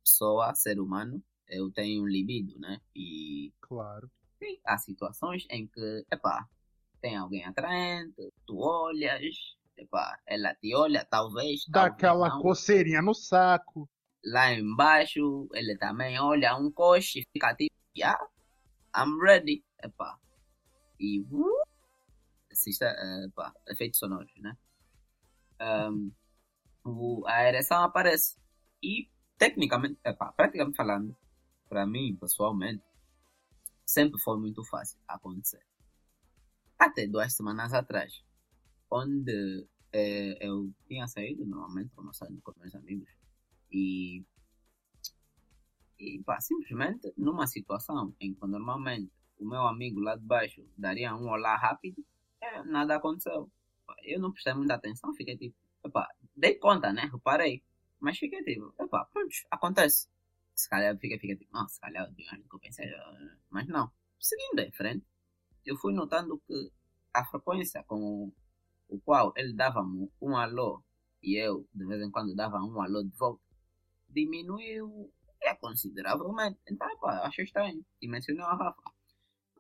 pessoa, 0.04 0.54
ser 0.54 0.80
humano, 0.80 1.24
eu 1.52 1.70
tenho 1.72 2.04
um 2.04 2.08
libido, 2.08 2.58
né? 2.60 2.80
E 2.96 3.54
Claro. 3.62 4.10
Sim, 4.40 4.60
há 4.66 4.78
situações 4.78 5.46
em 5.50 5.68
que, 5.68 6.06
epá, 6.12 6.48
tem 7.00 7.16
alguém 7.16 7.46
atraente, 7.46 8.34
tu 8.48 8.58
olhas, 8.58 9.56
epá, 9.78 10.20
ela 10.26 10.56
te 10.56 10.74
olha, 10.76 11.06
talvez, 11.06 11.66
Dá 11.68 11.82
talvez 11.82 11.94
aquela 11.96 12.30
não. 12.30 12.42
coceirinha 12.42 13.02
no 13.02 13.14
saco. 13.14 13.88
Lá 14.26 14.52
embaixo, 14.54 15.48
ele 15.54 15.78
também 15.78 16.20
olha 16.20 16.58
um 16.58 16.72
coche 16.72 17.20
e 17.20 17.28
fica 17.32 17.54
tipo, 17.56 17.74
yeah, 17.96 18.20
I'm 18.96 19.20
ready, 19.22 19.64
epá. 19.84 20.18
E, 21.00 21.22
uh, 21.32 21.64
assista, 22.52 22.86
eh, 22.86 23.26
epá, 23.26 23.54
efeitos 23.68 24.00
sonoros, 24.00 24.32
né? 24.38 24.56
O, 26.84 27.24
a 27.28 27.44
ereção 27.48 27.84
aparece. 27.84 28.38
E, 28.82 29.10
tecnicamente, 29.38 30.00
epá, 30.04 30.32
praticamente 30.32 30.76
falando, 30.76 31.16
para 31.72 31.88
mim, 31.88 32.18
pessoalmente, 32.20 32.84
sempre 33.86 34.20
foi 34.20 34.38
muito 34.38 34.62
fácil 34.66 35.00
acontecer. 35.08 35.66
Até 36.78 37.08
duas 37.08 37.34
semanas 37.34 37.74
atrás, 37.74 38.26
onde 38.90 39.66
eh, 39.94 40.38
eu 40.42 40.70
tinha 40.86 41.08
saído 41.08 41.46
normalmente, 41.46 41.96
como 41.96 42.10
eu 42.10 42.14
saio 42.14 42.42
com 42.44 42.52
meus 42.60 42.76
amigos, 42.76 43.10
e, 43.72 44.22
e 45.98 46.22
pá, 46.26 46.42
simplesmente 46.42 47.14
numa 47.16 47.48
situação 47.48 48.14
em 48.20 48.34
que 48.34 48.46
normalmente 48.46 49.10
o 49.40 49.48
meu 49.48 49.66
amigo 49.66 50.02
lá 50.02 50.18
de 50.18 50.26
baixo 50.26 50.68
daria 50.78 51.16
um 51.16 51.30
olá 51.30 51.56
rápido, 51.56 52.04
eh, 52.42 52.64
nada 52.64 52.98
aconteceu. 52.98 53.50
Eu 54.04 54.20
não 54.20 54.34
prestei 54.34 54.54
muita 54.54 54.74
atenção, 54.74 55.14
fiquei 55.14 55.38
tipo, 55.38 55.56
epá, 55.86 56.06
dei 56.36 56.56
conta, 56.56 56.92
né? 56.92 57.10
Reparei, 57.10 57.64
mas 57.98 58.18
fiquei 58.18 58.44
tipo, 58.44 58.74
epá, 58.78 59.06
pronto, 59.06 59.34
acontece 59.50 60.10
se 60.62 60.70
calhar 60.70 60.98
fica, 60.98 61.18
fica 61.20 61.36
tipo, 61.36 61.52
não, 61.54 61.68
se 61.68 61.80
calhar 61.80 62.08
eu 62.08 62.14
tenho 62.14 62.44
que 62.48 62.56
eu 62.56 62.60
pensei, 62.60 62.90
mas 63.50 63.68
não. 63.68 63.92
Seguindo 64.20 64.60
em 64.60 64.72
frente, 64.72 65.06
eu 65.66 65.76
fui 65.78 65.94
notando 65.94 66.40
que 66.46 66.72
a 67.14 67.26
frequência 67.26 67.84
com 67.84 68.32
o 68.88 69.00
qual 69.02 69.34
ele 69.36 69.54
dava-me 69.54 70.12
um 70.22 70.36
alô 70.36 70.84
e 71.24 71.36
eu 71.38 71.68
de 71.74 71.86
vez 71.86 72.02
em 72.02 72.12
quando 72.12 72.36
dava 72.36 72.58
um 72.58 72.82
alô 72.82 73.04
de 73.04 73.16
volta, 73.18 73.42
diminuiu 74.10 75.12
é, 75.42 75.56
consideravelmente. 75.56 76.60
Então, 76.70 76.88
pá, 77.00 77.26
achei 77.26 77.46
estranho. 77.46 77.84
E 78.02 78.08
mencionei 78.08 78.44
ao 78.44 78.58
Rafa. 78.58 78.82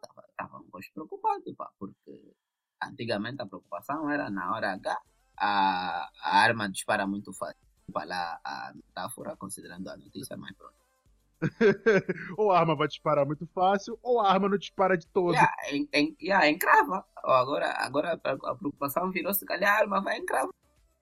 Tava, 0.01 0.27
tava 0.35 0.57
um 0.57 0.69
pouco 0.69 0.93
preocupado, 0.93 1.55
pá, 1.55 1.71
porque 1.77 2.35
antigamente 2.81 3.41
a 3.41 3.45
preocupação 3.45 4.09
era 4.09 4.29
na 4.29 4.51
hora 4.55 4.73
H, 4.73 5.01
a, 5.37 6.09
a 6.21 6.37
arma 6.39 6.69
dispara 6.69 7.07
muito 7.07 7.33
fácil. 7.33 7.61
Para 7.91 8.05
lá 8.05 8.41
a 8.43 8.71
metáfora, 8.73 9.35
considerando 9.35 9.87
a 9.89 9.97
notícia, 9.97 10.37
mas 10.37 10.55
pronto. 10.55 10.80
ou 12.37 12.51
a 12.51 12.59
arma 12.59 12.75
vai 12.75 12.87
disparar 12.87 13.25
muito 13.25 13.45
fácil, 13.47 13.97
ou 14.01 14.19
a 14.19 14.31
arma 14.31 14.49
não 14.49 14.57
dispara 14.57 14.97
de 14.97 15.07
todo. 15.07 15.33
Yeah, 15.33 15.55
en, 15.71 15.87
en, 15.93 16.15
yeah, 16.21 16.49
encrava. 16.49 17.05
Agora, 17.17 17.71
agora 17.77 18.13
a 18.13 18.55
preocupação 18.55 19.11
virou 19.11 19.33
se 19.33 19.45
calhar 19.45 19.75
a 19.75 19.79
arma 19.79 20.01
vai 20.01 20.17
encravar. 20.17 20.53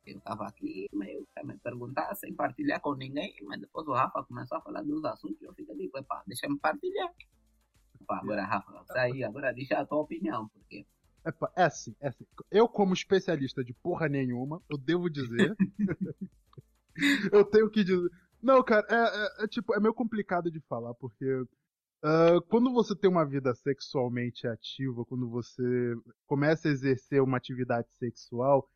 Eu 0.05 0.17
estava 0.17 0.47
aqui 0.47 0.87
meio 0.93 1.27
a 1.35 1.43
me 1.43 1.57
perguntar 1.57 2.15
sem 2.15 2.33
partilhar 2.33 2.81
com 2.81 2.95
ninguém, 2.95 3.35
mas 3.43 3.59
depois 3.59 3.87
o 3.87 3.93
Rafa 3.93 4.23
começou 4.23 4.57
a 4.57 4.61
falar 4.61 4.81
dos 4.81 5.03
assuntos 5.05 5.41
e 5.41 5.45
eu 5.45 5.53
fiquei 5.53 5.75
tipo, 5.75 5.97
epá, 5.97 6.23
deixa-me 6.25 6.57
partilhar. 6.57 7.11
Epá, 8.01 8.17
agora, 8.17 8.43
Rafa, 8.43 8.83
sai, 8.87 9.23
agora 9.23 9.53
deixa 9.53 9.77
a 9.77 9.85
tua 9.85 9.99
opinião, 9.99 10.47
porque 10.49 10.85
Epa, 11.25 11.51
é 11.55 11.63
assim, 11.63 11.93
é 11.99 12.07
assim. 12.07 12.25
Eu, 12.49 12.67
como 12.67 12.93
especialista 12.93 13.63
de 13.63 13.73
porra 13.73 14.07
nenhuma, 14.07 14.63
eu 14.69 14.77
devo 14.77 15.09
dizer. 15.09 15.55
eu 17.31 17.43
tenho 17.45 17.69
que 17.69 17.83
dizer. 17.83 18.09
Não, 18.41 18.63
cara, 18.63 18.85
é, 18.89 19.41
é- 19.43 19.45
é 19.45 19.47
tipo, 19.47 19.73
é 19.75 19.79
meio 19.79 19.93
complicado 19.93 20.49
de 20.51 20.59
falar, 20.61 20.93
porque. 20.95 21.25
ah, 22.03 22.39
quando 22.49 22.71
você 22.73 22.95
tem 22.95 23.09
uma 23.09 23.25
vida 23.25 23.53
sexualmente 23.55 24.47
ativa, 24.47 25.05
quando 25.05 25.29
você 25.29 25.63
começa 26.27 26.67
a 26.69 26.71
exercer 26.71 27.21
uma 27.21 27.37
atividade 27.37 27.87
sexual, 27.99 28.69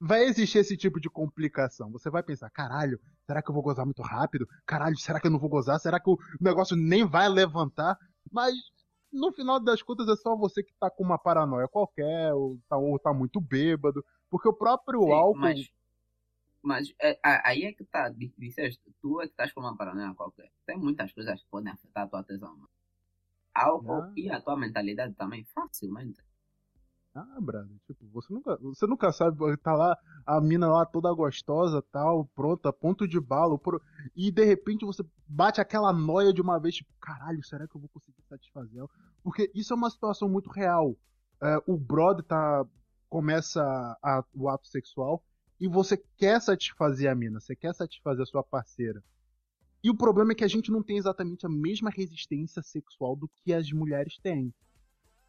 vai 0.00 0.24
existir 0.24 0.58
esse 0.58 0.76
tipo 0.76 1.00
de 1.00 1.10
complicação. 1.10 1.90
Você 1.92 2.10
vai 2.10 2.22
pensar, 2.22 2.50
caralho, 2.50 3.00
será 3.26 3.42
que 3.42 3.50
eu 3.50 3.54
vou 3.54 3.62
gozar 3.62 3.84
muito 3.86 4.02
rápido? 4.02 4.46
Caralho, 4.66 4.96
será 4.98 5.20
que 5.20 5.26
eu 5.26 5.30
não 5.32 5.38
vou 5.40 5.48
gozar? 5.50 5.80
Será 5.80 6.00
que 6.00 6.10
o 6.10 6.18
negócio 6.40 6.76
nem 6.76 7.04
vai 7.06 7.28
levantar? 7.28 7.98
Mas 8.32 8.54
no 9.12 9.32
final 9.32 9.60
das 9.60 9.82
contas 9.82 10.08
é 10.08 10.16
só 10.16 10.36
você 10.36 10.62
que 10.62 10.74
tá 10.80 10.90
com 10.90 11.04
uma 11.04 11.18
paranoia 11.18 11.68
qualquer, 11.68 12.34
ou 12.34 12.58
tá, 12.68 12.76
ou 12.76 12.98
tá 12.98 13.12
muito 13.14 13.40
bêbado, 13.40 14.04
porque 14.30 14.48
o 14.48 14.52
próprio 14.54 15.02
Sim, 15.04 15.12
álcool. 15.12 15.38
mas, 15.40 15.60
mas 16.64 16.92
é, 17.00 17.18
aí 17.22 17.62
é 17.64 17.72
que 17.72 17.84
tá, 17.84 18.08
di- 18.08 18.32
disseste, 18.38 18.80
tu 19.00 19.20
é 19.20 19.26
que 19.26 19.32
estás 19.32 19.52
com 19.52 19.60
uma 19.60 19.76
paranoia 19.76 20.14
qualquer. 20.14 20.50
Tem 20.66 20.78
muitas 20.78 21.12
coisas 21.12 21.40
que 21.42 21.48
podem 21.50 21.72
afetar 21.72 22.04
a 22.04 22.08
tua 22.08 22.20
atenção. 22.20 22.56
Álcool 23.54 24.02
Ah. 24.02 24.12
e 24.16 24.30
a 24.30 24.40
tua 24.40 24.56
mentalidade 24.56 25.14
também, 25.14 25.44
facilmente. 25.44 26.20
Ah, 27.14 27.38
brother, 27.40 27.76
tipo, 27.86 28.04
você 28.08 28.32
nunca, 28.34 28.56
você 28.56 28.86
nunca 28.88 29.12
sabe, 29.12 29.36
tá 29.58 29.72
lá 29.72 29.96
a 30.26 30.40
mina 30.40 30.66
lá 30.66 30.84
toda 30.84 31.12
gostosa, 31.14 31.80
tal, 31.92 32.24
pronta, 32.34 32.72
ponto 32.72 33.06
de 33.06 33.20
bala, 33.20 33.56
pro- 33.56 33.80
e 34.16 34.32
de 34.32 34.44
repente 34.44 34.84
você 34.84 35.04
bate 35.28 35.60
aquela 35.60 35.92
noia 35.92 36.32
de 36.32 36.40
uma 36.42 36.58
vez, 36.58 36.74
tipo, 36.74 36.92
caralho, 37.00 37.40
será 37.44 37.68
que 37.68 37.76
eu 37.76 37.80
vou 37.80 37.88
conseguir 37.90 38.20
satisfazer 38.22 38.78
ela? 38.80 38.88
Porque 39.22 39.48
isso 39.54 39.72
é 39.72 39.76
uma 39.76 39.90
situação 39.90 40.28
muito 40.28 40.50
real. 40.50 40.96
É, 41.40 41.58
o 41.68 41.76
brother 41.76 42.24
tá, 42.24 42.66
começa 43.08 43.62
a- 44.02 44.24
o 44.34 44.48
ato 44.48 44.66
sexual 44.66 45.22
e 45.60 45.68
você 45.68 45.96
quer 46.16 46.40
satisfazer 46.40 47.10
a 47.10 47.14
mina, 47.14 47.40
você 47.40 47.54
quer 47.54 47.74
satisfazer 47.74 48.22
a 48.22 48.26
sua 48.26 48.42
parceira. 48.42 49.02
E 49.82 49.90
o 49.90 49.96
problema 49.96 50.32
é 50.32 50.34
que 50.34 50.44
a 50.44 50.48
gente 50.48 50.70
não 50.70 50.82
tem 50.82 50.96
exatamente 50.96 51.44
a 51.46 51.48
mesma 51.48 51.90
resistência 51.90 52.62
sexual 52.62 53.14
do 53.14 53.28
que 53.28 53.52
as 53.52 53.70
mulheres 53.70 54.18
têm 54.18 54.52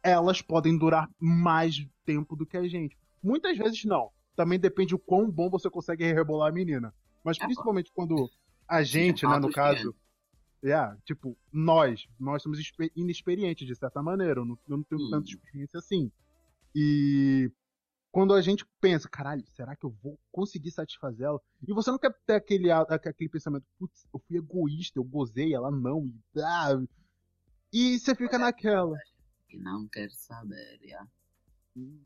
elas 0.06 0.40
podem 0.40 0.78
durar 0.78 1.10
mais 1.18 1.84
tempo 2.04 2.36
do 2.36 2.46
que 2.46 2.56
a 2.56 2.68
gente. 2.68 2.96
Muitas 3.20 3.58
vezes 3.58 3.84
não. 3.84 4.10
Também 4.36 4.58
depende 4.58 4.94
o 4.94 4.98
quão 4.98 5.28
bom 5.28 5.50
você 5.50 5.68
consegue 5.68 6.04
rebolar 6.12 6.48
a 6.48 6.54
menina. 6.54 6.94
Mas 7.24 7.38
É, 7.38 7.44
principalmente 7.44 7.90
quando 7.92 8.30
a 8.68 8.82
gente, 8.84 9.26
né, 9.26 9.38
no 9.38 9.50
caso. 9.50 9.94
É, 10.62 10.96
tipo, 11.04 11.36
nós, 11.52 12.06
nós 12.18 12.42
somos 12.42 12.58
expe- 12.58 12.92
inexperientes 12.94 13.66
de 13.66 13.74
certa 13.74 14.00
maneira. 14.02 14.40
Eu 14.40 14.44
não, 14.44 14.58
eu 14.68 14.76
não 14.76 14.84
tenho 14.84 15.02
Hum. 15.02 15.10
tanta 15.10 15.28
experiência 15.28 15.78
assim. 15.78 16.10
E 16.74 17.50
quando 18.16 18.32
a 18.32 18.40
gente 18.40 18.64
pensa, 18.80 19.10
caralho, 19.10 19.44
será 19.54 19.76
que 19.76 19.84
eu 19.84 19.90
vou 20.02 20.18
conseguir 20.32 20.70
satisfazer 20.70 21.26
ela? 21.26 21.38
E 21.68 21.74
você 21.74 21.90
não 21.90 21.98
quer 21.98 22.10
ter 22.26 22.32
aquele, 22.36 22.70
aquele 22.70 23.28
pensamento, 23.28 23.66
putz, 23.78 24.06
eu 24.10 24.18
fui 24.26 24.38
egoísta, 24.38 24.98
eu 24.98 25.04
gozei, 25.04 25.52
ela 25.52 25.70
não. 25.70 26.10
E, 26.34 26.40
ah, 26.40 26.82
e 27.70 27.98
você 27.98 28.14
fica 28.14 28.38
naquela. 28.38 28.96
E 29.50 29.58
não 29.58 29.86
quer 29.88 30.10
saber, 30.12 30.80
já. 30.82 31.06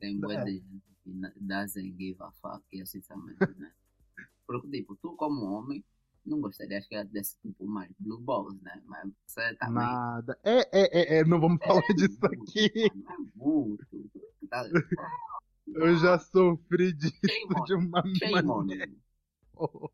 Tem 0.01 0.19
boa 0.19 0.33
É. 0.33 0.43
de 0.43 0.51
gente 0.55 0.83
que 1.01 1.13
doesn't 1.39 1.95
give 1.97 2.17
a 2.21 2.29
fuck, 2.41 2.61
e 2.73 2.81
assim 2.81 2.99
também, 2.99 3.33
né? 3.57 3.71
Porque, 4.45 4.67
tipo, 4.69 4.97
tu 4.97 5.15
como 5.15 5.45
homem, 5.45 5.81
não 6.25 6.41
gostaria 6.41 6.81
que 6.81 6.93
ela 6.93 7.05
desse 7.05 7.37
tipo 7.41 7.65
mais 7.65 7.89
blue 7.97 8.19
balls, 8.19 8.59
né? 8.61 8.81
Mas 8.85 9.09
você 9.25 9.55
também. 9.55 9.75
Nada. 9.75 10.37
É, 10.43 10.59
é, 10.59 10.71
é, 10.73 11.19
é, 11.19 11.23
não 11.23 11.39
vamos 11.39 11.63
falar 11.63 11.79
disso 11.95 12.19
aqui. 12.25 12.91
Não 12.95 13.13
é 13.13 13.17
muito. 13.33 14.11
Tá- 14.49 14.65
Eu 15.81 15.97
já 15.97 16.19
sofri 16.19 16.93
disso 16.93 17.17
de 17.65 17.73
uma 17.73 18.03
maneira. 18.45 18.91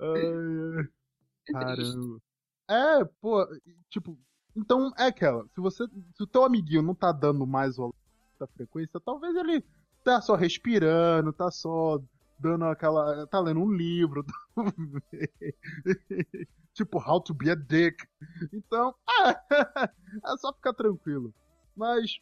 Ai. 0.00 0.20
É. 0.20 1.52
Caramba. 1.52 2.20
É, 2.68 3.04
pô, 3.20 3.46
tipo, 3.90 4.18
então 4.56 4.92
é 4.98 5.06
aquela. 5.06 5.44
Se 5.54 5.60
você. 5.60 5.86
Se 6.16 6.22
o 6.22 6.26
teu 6.26 6.44
amiguinho 6.44 6.82
não 6.82 6.94
tá 6.94 7.12
dando 7.12 7.46
mais 7.46 7.78
o 7.78 7.94
da 8.40 8.46
frequência, 8.48 8.98
talvez 9.00 9.36
ele 9.36 9.64
tá 10.02 10.20
só 10.20 10.34
respirando, 10.34 11.32
tá 11.32 11.50
só 11.50 12.00
dando 12.38 12.64
aquela. 12.64 13.26
tá 13.28 13.38
lendo 13.40 13.60
um 13.60 13.72
livro. 13.72 14.24
tipo, 16.74 16.98
How 16.98 17.20
to 17.20 17.34
be 17.34 17.50
a 17.50 17.54
Dick. 17.54 18.04
Então, 18.52 18.94
é, 19.08 19.30
é 20.24 20.36
só 20.38 20.52
ficar 20.52 20.72
tranquilo. 20.72 21.32
Mas, 21.76 22.18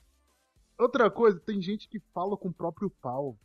outra 0.80 1.10
coisa, 1.10 1.38
tem 1.40 1.60
gente 1.60 1.88
que 1.88 2.00
fala 2.14 2.36
com 2.36 2.48
o 2.48 2.52
próprio 2.54 2.90
pau 2.90 3.38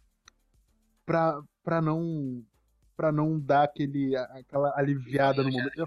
pra, 1.06 1.42
pra 1.64 1.82
não. 1.82 2.44
pra 2.96 3.12
não 3.12 3.40
dar 3.40 3.64
aquele, 3.64 4.16
aquela 4.16 4.74
aliviada 4.78 5.44
no 5.44 5.52
momento. 5.52 5.86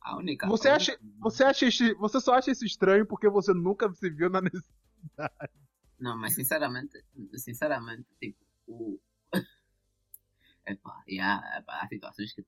A 0.00 0.16
única 0.16 0.46
Você 0.48 0.68
acha- 0.68 0.92
única- 0.92 1.18
Você 1.20 1.44
acha 1.44 1.66
esse, 1.66 1.94
você 1.94 2.20
só 2.20 2.34
acha 2.34 2.50
isso 2.50 2.64
estranho 2.64 3.04
porque 3.06 3.28
você 3.28 3.52
nunca 3.52 3.92
se 3.94 4.08
viu 4.10 4.30
na 4.30 4.40
necessidade. 4.40 5.52
Não, 5.98 6.16
mas 6.16 6.34
sinceramente, 6.34 7.04
sinceramente, 7.36 8.06
tipo, 8.20 8.38
o. 8.66 8.98
Epá, 10.66 11.02
yeah, 11.08 11.58
epá, 11.58 11.80
há 11.82 11.88
situações 11.88 12.32
que 12.32 12.44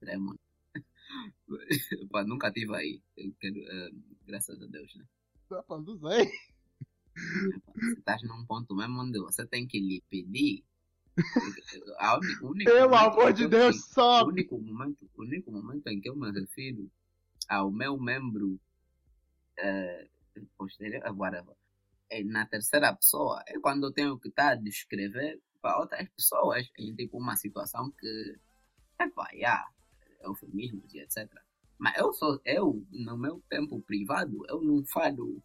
tremam. 0.00 0.36
Epá, 2.02 2.24
nunca 2.24 2.50
tive 2.52 2.74
aí. 2.76 3.02
Eu 3.16 3.32
quero, 3.40 3.56
eh, 3.58 3.90
graças 4.26 4.60
a 4.62 4.66
Deus, 4.66 4.94
né? 4.96 5.04
Rapaz, 5.50 5.84
Não 5.84 5.98
sei. 5.98 6.30
Se 7.14 7.92
estás 7.98 8.22
num 8.22 8.44
ponto 8.46 8.74
mesmo 8.74 9.00
onde 9.00 9.18
você 9.20 9.46
tem 9.46 9.66
que 9.66 9.78
lhe 9.78 10.02
pedir. 10.08 10.64
o 12.40 12.46
único 12.48 12.70
Pelo 12.70 12.94
amor 12.94 13.32
de 13.32 13.38
que 13.40 13.44
eu- 13.44 13.48
Deus, 13.50 13.76
O 13.76 13.92
só. 13.92 14.24
único 14.26 14.58
momento, 14.58 15.08
o 15.14 15.22
único 15.22 15.52
momento 15.52 15.86
em 15.88 16.00
que 16.00 16.08
eu 16.08 16.16
me 16.16 16.30
refiro 16.32 16.90
ao 17.48 17.70
meu 17.70 17.98
membro 17.98 18.58
eh, 19.58 20.08
posterior, 20.56 21.02
whatever, 21.14 21.54
é 22.08 22.24
na 22.24 22.46
terceira 22.46 22.94
pessoa, 22.94 23.42
é 23.46 23.58
quando 23.60 23.84
eu 23.86 23.92
tenho 23.92 24.18
que 24.18 24.28
estar 24.28 24.52
a 24.52 24.54
descrever 24.54 25.38
para 25.60 25.78
outras 25.78 26.08
pessoas 26.10 26.68
em 26.78 26.94
tipo 26.94 27.18
uma 27.18 27.36
situação 27.36 27.90
que 27.92 28.38
é 28.98 29.08
pá, 29.10 29.28
yeah, 29.32 29.68
eufemismos 30.22 30.92
e 30.94 31.00
etc. 31.00 31.28
Mas 31.78 31.96
eu 31.98 32.12
sou, 32.14 32.40
eu, 32.44 32.84
no 32.90 33.18
meu 33.18 33.42
tempo 33.50 33.80
privado, 33.82 34.44
eu 34.48 34.62
não 34.62 34.82
falo 34.86 35.42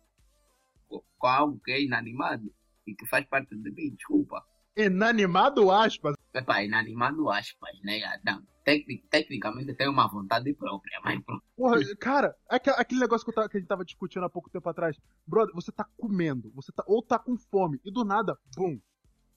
com 0.88 1.28
algo 1.28 1.60
que 1.64 1.72
é 1.72 1.82
inanimado 1.82 2.54
e 2.86 2.96
que 2.96 3.06
faz 3.06 3.26
parte 3.26 3.56
de 3.56 3.72
mim, 3.72 3.96
desculpa. 3.96 4.44
Inanimado, 4.76 5.72
aspas. 5.72 6.16
Epá, 6.34 6.64
inanimado 6.64 7.30
aspas, 7.30 7.72
né? 7.84 8.00
Não, 8.24 8.46
tecni- 8.64 9.04
tecnicamente 9.10 9.74
tem 9.74 9.90
uma 9.90 10.08
vontade 10.08 10.54
própria, 10.54 11.00
mas 11.04 11.20
pronto. 11.24 11.44
Porra, 11.56 11.80
cara, 12.00 12.36
aque- 12.48 12.70
aquele 12.70 13.00
negócio 13.02 13.26
que, 13.26 13.32
eu 13.32 13.36
tava- 13.36 13.50
que 13.50 13.58
a 13.58 13.60
gente 13.60 13.68
tava 13.70 13.84
discutindo 13.84 14.24
há 14.26 14.30
pouco 14.30 14.50
tempo 14.50 14.70
atrás. 14.70 14.96
Brother, 15.26 15.54
você 15.56 15.72
tá 15.72 15.84
comendo, 15.98 16.52
você 16.54 16.72
tá, 16.72 16.84
ou 16.88 17.02
tá 17.02 17.18
com 17.18 17.36
fome, 17.38 17.82
e 17.84 17.92
do 17.92 18.04
nada, 18.06 18.38
bum, 18.56 18.80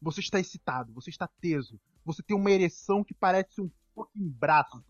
você 0.01 0.21
está 0.21 0.39
excitado, 0.39 0.93
você 0.93 1.09
está 1.11 1.27
teso, 1.41 1.81
você 2.05 2.23
tem 2.23 2.37
uma 2.37 2.51
ereção 2.51 3.03
que 3.03 3.15
parece 3.15 3.61
um 3.63 3.71
fucking 3.95 4.29
braço. 4.29 4.85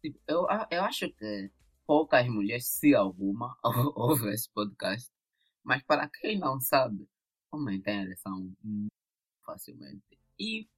Tipo, 0.00 0.18
eu, 0.28 0.46
eu 0.70 0.84
acho 0.84 1.08
que 1.14 1.50
poucas 1.86 2.26
mulheres, 2.28 2.66
se 2.68 2.94
alguma, 2.94 3.56
ouvem 3.96 4.32
esse 4.32 4.48
podcast. 4.52 5.10
Mas 5.62 5.82
para 5.82 6.08
quem 6.08 6.38
não 6.38 6.60
sabe, 6.60 7.08
homem 7.52 7.80
tem 7.80 8.02
ereção 8.02 8.52
facilmente. 9.44 10.02
E 10.38 10.68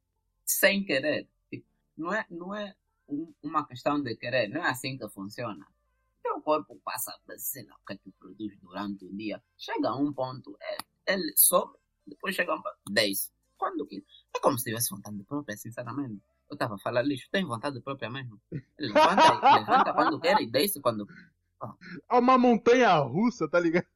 sem 0.45 0.85
querer. 0.85 1.29
Tipo, 1.51 1.67
não 1.97 2.13
é, 2.13 2.27
não 2.31 2.55
é 2.55 2.75
um- 3.09 3.33
uma 3.43 3.67
questão 3.67 4.03
de 4.03 4.17
querer, 4.17 4.49
não 4.49 4.65
é 4.65 4.71
assim 4.71 4.97
que 4.99 5.09
funciona. 5.09 5.67
Teu 6.23 6.41
corpo 6.41 6.81
passa 6.85 7.13
sei 7.37 7.65
lá 7.65 7.75
o 7.77 7.85
que 7.87 7.95
é 7.95 7.97
que 7.97 8.11
produz 8.13 8.57
durante 8.61 9.05
o 9.05 9.17
dia. 9.17 9.43
Chega 9.57 9.89
a 9.91 9.97
um 9.97 10.13
ponto, 10.13 10.57
é, 10.61 10.77
ele 11.15 11.33
sobe, 11.37 11.77
depois 12.07 12.35
chega 12.35 12.53
a 12.53 12.57
um 12.57 12.63
ponto, 12.63 12.77
desce. 12.91 13.31
Quando 13.57 13.87
que. 13.87 14.05
É 14.35 14.41
como 14.41 14.59
se 14.59 14.65
tivesse 14.65 14.91
vontade 14.91 15.23
própria, 15.25 15.57
sinceramente. 15.57 16.21
Eu 16.51 16.55
estava 16.55 16.75
a 16.75 16.79
falar 16.79 17.03
lixo, 17.03 17.29
tem 17.31 17.45
vontade 17.45 17.81
própria 17.81 18.11
mesmo. 18.11 18.41
Levanta, 18.79 19.55
levanta 19.59 19.95
quando 19.95 20.21
quer 20.21 20.41
e 20.41 20.51
desce 20.51 20.81
quando. 20.81 21.07
É 22.11 22.19
uma 22.19 22.37
montanha 22.37 22.95
russa, 22.99 23.49
tá 23.49 23.61
ligado? 23.61 23.87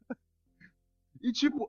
E 1.27 1.33
tipo, 1.33 1.69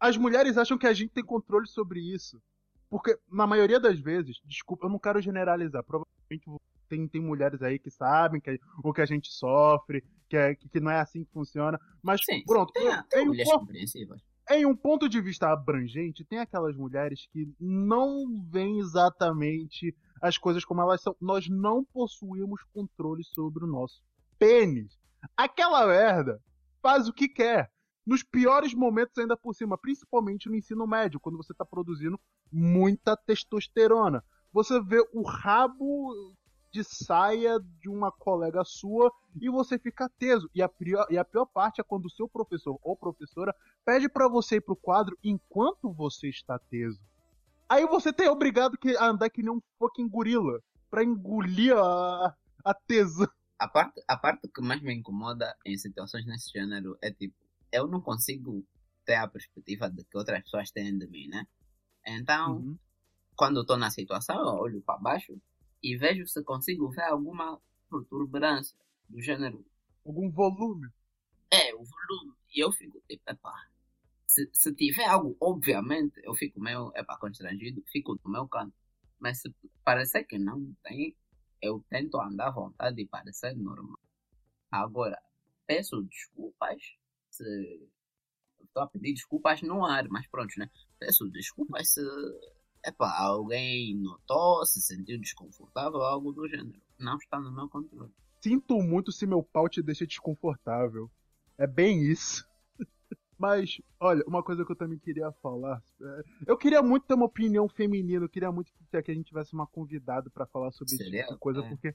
as 0.00 0.16
mulheres 0.16 0.58
acham 0.58 0.76
que 0.76 0.86
a 0.88 0.92
gente 0.92 1.10
tem 1.12 1.24
controle 1.24 1.68
sobre 1.68 2.00
isso. 2.00 2.42
Porque, 2.90 3.16
na 3.30 3.46
maioria 3.46 3.78
das 3.78 4.00
vezes, 4.00 4.40
desculpa, 4.44 4.86
eu 4.86 4.90
não 4.90 4.98
quero 4.98 5.20
generalizar. 5.20 5.84
Provavelmente 5.84 6.44
tem, 6.88 7.06
tem 7.06 7.20
mulheres 7.20 7.62
aí 7.62 7.78
que 7.78 7.90
sabem 7.90 8.40
que, 8.40 8.58
o 8.82 8.92
que 8.92 9.00
a 9.00 9.06
gente 9.06 9.30
sofre, 9.30 10.02
que, 10.28 10.36
é, 10.36 10.54
que, 10.54 10.80
não 10.80 10.90
é 10.90 10.98
assim 10.98 11.22
que 11.24 11.30
funciona. 11.30 11.78
Mas, 12.02 12.24
Sim, 12.24 12.42
pronto, 12.44 12.72
tem, 12.72 12.90
tem 13.08 13.20
em, 13.20 13.24
um, 13.24 13.26
mulheres 13.28 13.52
po- 13.52 13.60
compreensivas. 13.60 14.20
em 14.50 14.66
um 14.66 14.74
ponto 14.74 15.08
de 15.08 15.20
vista 15.20 15.48
abrangente, 15.52 16.24
tem 16.24 16.40
aquelas 16.40 16.74
mulheres 16.76 17.28
que 17.30 17.48
não 17.60 18.42
veem 18.50 18.80
exatamente 18.80 19.94
as 20.20 20.36
coisas 20.36 20.64
como 20.64 20.80
elas 20.80 21.00
são. 21.00 21.14
Nós 21.20 21.48
não 21.48 21.84
possuímos 21.84 22.62
controle 22.72 23.22
sobre 23.22 23.62
o 23.64 23.68
nosso 23.68 24.02
pênis. 24.38 24.98
Aquela 25.36 25.86
merda 25.86 26.42
faz 26.82 27.06
o 27.06 27.12
que 27.12 27.28
quer. 27.28 27.70
Nos 28.08 28.22
piores 28.22 28.72
momentos, 28.72 29.18
ainda 29.18 29.36
por 29.36 29.54
cima, 29.54 29.76
principalmente 29.76 30.48
no 30.48 30.54
ensino 30.56 30.86
médio, 30.86 31.20
quando 31.20 31.36
você 31.36 31.52
está 31.52 31.62
produzindo 31.62 32.18
muita 32.50 33.14
testosterona. 33.14 34.24
Você 34.50 34.80
vê 34.80 35.06
o 35.12 35.20
rabo 35.20 36.34
de 36.72 36.82
saia 36.82 37.60
de 37.60 37.90
uma 37.90 38.10
colega 38.10 38.64
sua 38.64 39.12
e 39.38 39.50
você 39.50 39.78
fica 39.78 40.08
teso. 40.18 40.48
E 40.54 40.62
a 40.62 40.68
pior, 40.70 41.06
e 41.10 41.18
a 41.18 41.24
pior 41.24 41.44
parte 41.44 41.82
é 41.82 41.84
quando 41.84 42.06
o 42.06 42.10
seu 42.10 42.26
professor 42.26 42.78
ou 42.82 42.96
professora 42.96 43.54
pede 43.84 44.08
pra 44.08 44.26
você 44.26 44.56
ir 44.56 44.62
pro 44.62 44.74
quadro 44.74 45.14
enquanto 45.22 45.92
você 45.92 46.30
está 46.30 46.58
teso. 46.58 46.98
Aí 47.68 47.86
você 47.86 48.10
tem 48.10 48.30
obrigado 48.30 48.78
que- 48.78 48.96
a 48.96 49.04
andar 49.04 49.28
que 49.28 49.42
nem 49.42 49.52
um 49.52 49.60
fucking 49.78 50.08
gorila 50.08 50.62
pra 50.90 51.04
engolir 51.04 51.76
a, 51.76 52.34
a 52.64 52.72
tesão. 52.72 53.28
A 53.58 53.68
parte, 53.68 54.00
a 54.08 54.16
parte 54.16 54.48
que 54.48 54.62
mais 54.62 54.80
me 54.80 54.94
incomoda 54.94 55.54
em 55.66 55.76
situações 55.76 56.24
nesse 56.24 56.50
gênero 56.52 56.96
é 57.02 57.10
tipo, 57.10 57.34
eu 57.72 57.86
não 57.86 58.00
consigo 58.00 58.66
ter 59.04 59.16
a 59.16 59.28
perspectiva 59.28 59.90
de 59.90 60.04
que 60.04 60.16
outras 60.16 60.42
pessoas 60.42 60.70
têm 60.70 60.96
de 60.98 61.06
mim, 61.06 61.28
né? 61.28 61.46
Então, 62.06 62.56
Uhum. 62.58 62.78
quando 63.36 63.60
estou 63.60 63.76
na 63.76 63.90
situação, 63.90 64.36
eu 64.40 64.54
olho 64.60 64.82
para 64.82 64.98
baixo 64.98 65.40
e 65.82 65.96
vejo 65.96 66.26
se 66.26 66.42
consigo 66.42 66.90
ver 66.90 67.02
alguma 67.04 67.60
protuberância 67.88 68.76
do 69.08 69.20
gênero. 69.20 69.64
Algum 70.04 70.30
volume. 70.30 70.88
É, 71.50 71.74
o 71.74 71.78
volume. 71.84 72.34
E 72.54 72.62
eu 72.62 72.70
fico 72.72 73.00
tipo, 73.08 73.22
epá. 73.30 73.68
Se, 74.26 74.48
se 74.52 74.74
tiver 74.74 75.06
algo, 75.06 75.36
obviamente, 75.40 76.20
eu 76.22 76.34
fico 76.34 76.60
meio, 76.60 76.92
epá, 76.94 77.16
constrangido, 77.18 77.82
fico 77.90 78.18
no 78.24 78.30
meu 78.30 78.46
canto. 78.48 78.74
Mas 79.18 79.40
se 79.40 79.54
parecer 79.84 80.24
que 80.24 80.38
não 80.38 80.74
tem, 80.82 81.16
eu 81.62 81.82
tento 81.88 82.20
andar 82.20 82.48
à 82.48 82.50
vontade 82.50 83.00
e 83.00 83.06
parecer 83.06 83.56
normal. 83.56 83.98
Agora, 84.70 85.18
peço 85.66 86.02
desculpas 86.02 86.97
se. 87.44 87.88
Estou 88.64 88.82
a 88.82 88.86
pedir 88.86 89.14
desculpas 89.14 89.62
no 89.62 89.84
ar, 89.84 90.06
mas 90.08 90.26
pronto, 90.28 90.52
né? 90.58 90.68
Peço 90.98 91.28
desculpas 91.30 91.88
se. 91.90 92.00
Epá, 92.84 93.18
alguém 93.18 93.96
notou, 93.96 94.64
se 94.64 94.80
sentiu 94.80 95.18
desconfortável, 95.18 96.00
algo 96.02 96.32
do 96.32 96.46
gênero. 96.48 96.80
Não 96.98 97.16
está 97.16 97.40
no 97.40 97.50
meu 97.52 97.68
controle. 97.68 98.12
Sinto 98.40 98.76
muito 98.80 99.10
se 99.10 99.26
meu 99.26 99.42
pau 99.42 99.68
te 99.68 99.82
deixa 99.82 100.06
desconfortável. 100.06 101.10
É 101.56 101.66
bem 101.66 102.02
isso. 102.02 102.46
Mas, 103.36 103.80
olha, 104.00 104.22
uma 104.26 104.42
coisa 104.44 104.64
que 104.64 104.70
eu 104.72 104.76
também 104.76 104.98
queria 104.98 105.30
falar. 105.42 105.82
é, 106.00 106.22
Eu 106.46 106.56
queria 106.56 106.82
muito 106.82 107.06
ter 107.06 107.14
uma 107.14 107.26
opinião 107.26 107.68
feminina, 107.68 108.24
eu 108.24 108.28
queria 108.28 108.50
muito 108.52 108.72
que 108.72 109.02
que 109.02 109.10
a 109.10 109.14
gente 109.14 109.26
tivesse 109.28 109.52
uma 109.54 109.66
convidada 109.66 110.30
pra 110.30 110.46
falar 110.46 110.70
sobre 110.72 110.94
esse 110.94 111.04
Seria? 111.04 111.22
tipo 111.22 111.34
de 111.34 111.38
coisa, 111.40 111.60
É. 111.60 111.68
porque. 111.68 111.94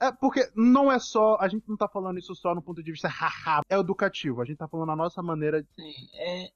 É, 0.00 0.12
porque 0.12 0.50
não 0.54 0.92
é 0.92 0.98
só. 0.98 1.36
A 1.40 1.48
gente 1.48 1.68
não 1.68 1.76
tá 1.76 1.88
falando 1.88 2.18
isso 2.18 2.34
só 2.34 2.54
no 2.54 2.62
ponto 2.62 2.82
de 2.82 2.92
vista 2.92 3.08
haha, 3.08 3.62
é 3.68 3.78
educativo. 3.78 4.42
A 4.42 4.44
gente 4.44 4.58
tá 4.58 4.68
falando 4.68 4.92
a 4.92 4.96
nossa 4.96 5.22
maneira 5.22 5.62
de. 5.62 5.68
Sim, 5.74 6.08
é, 6.14 6.50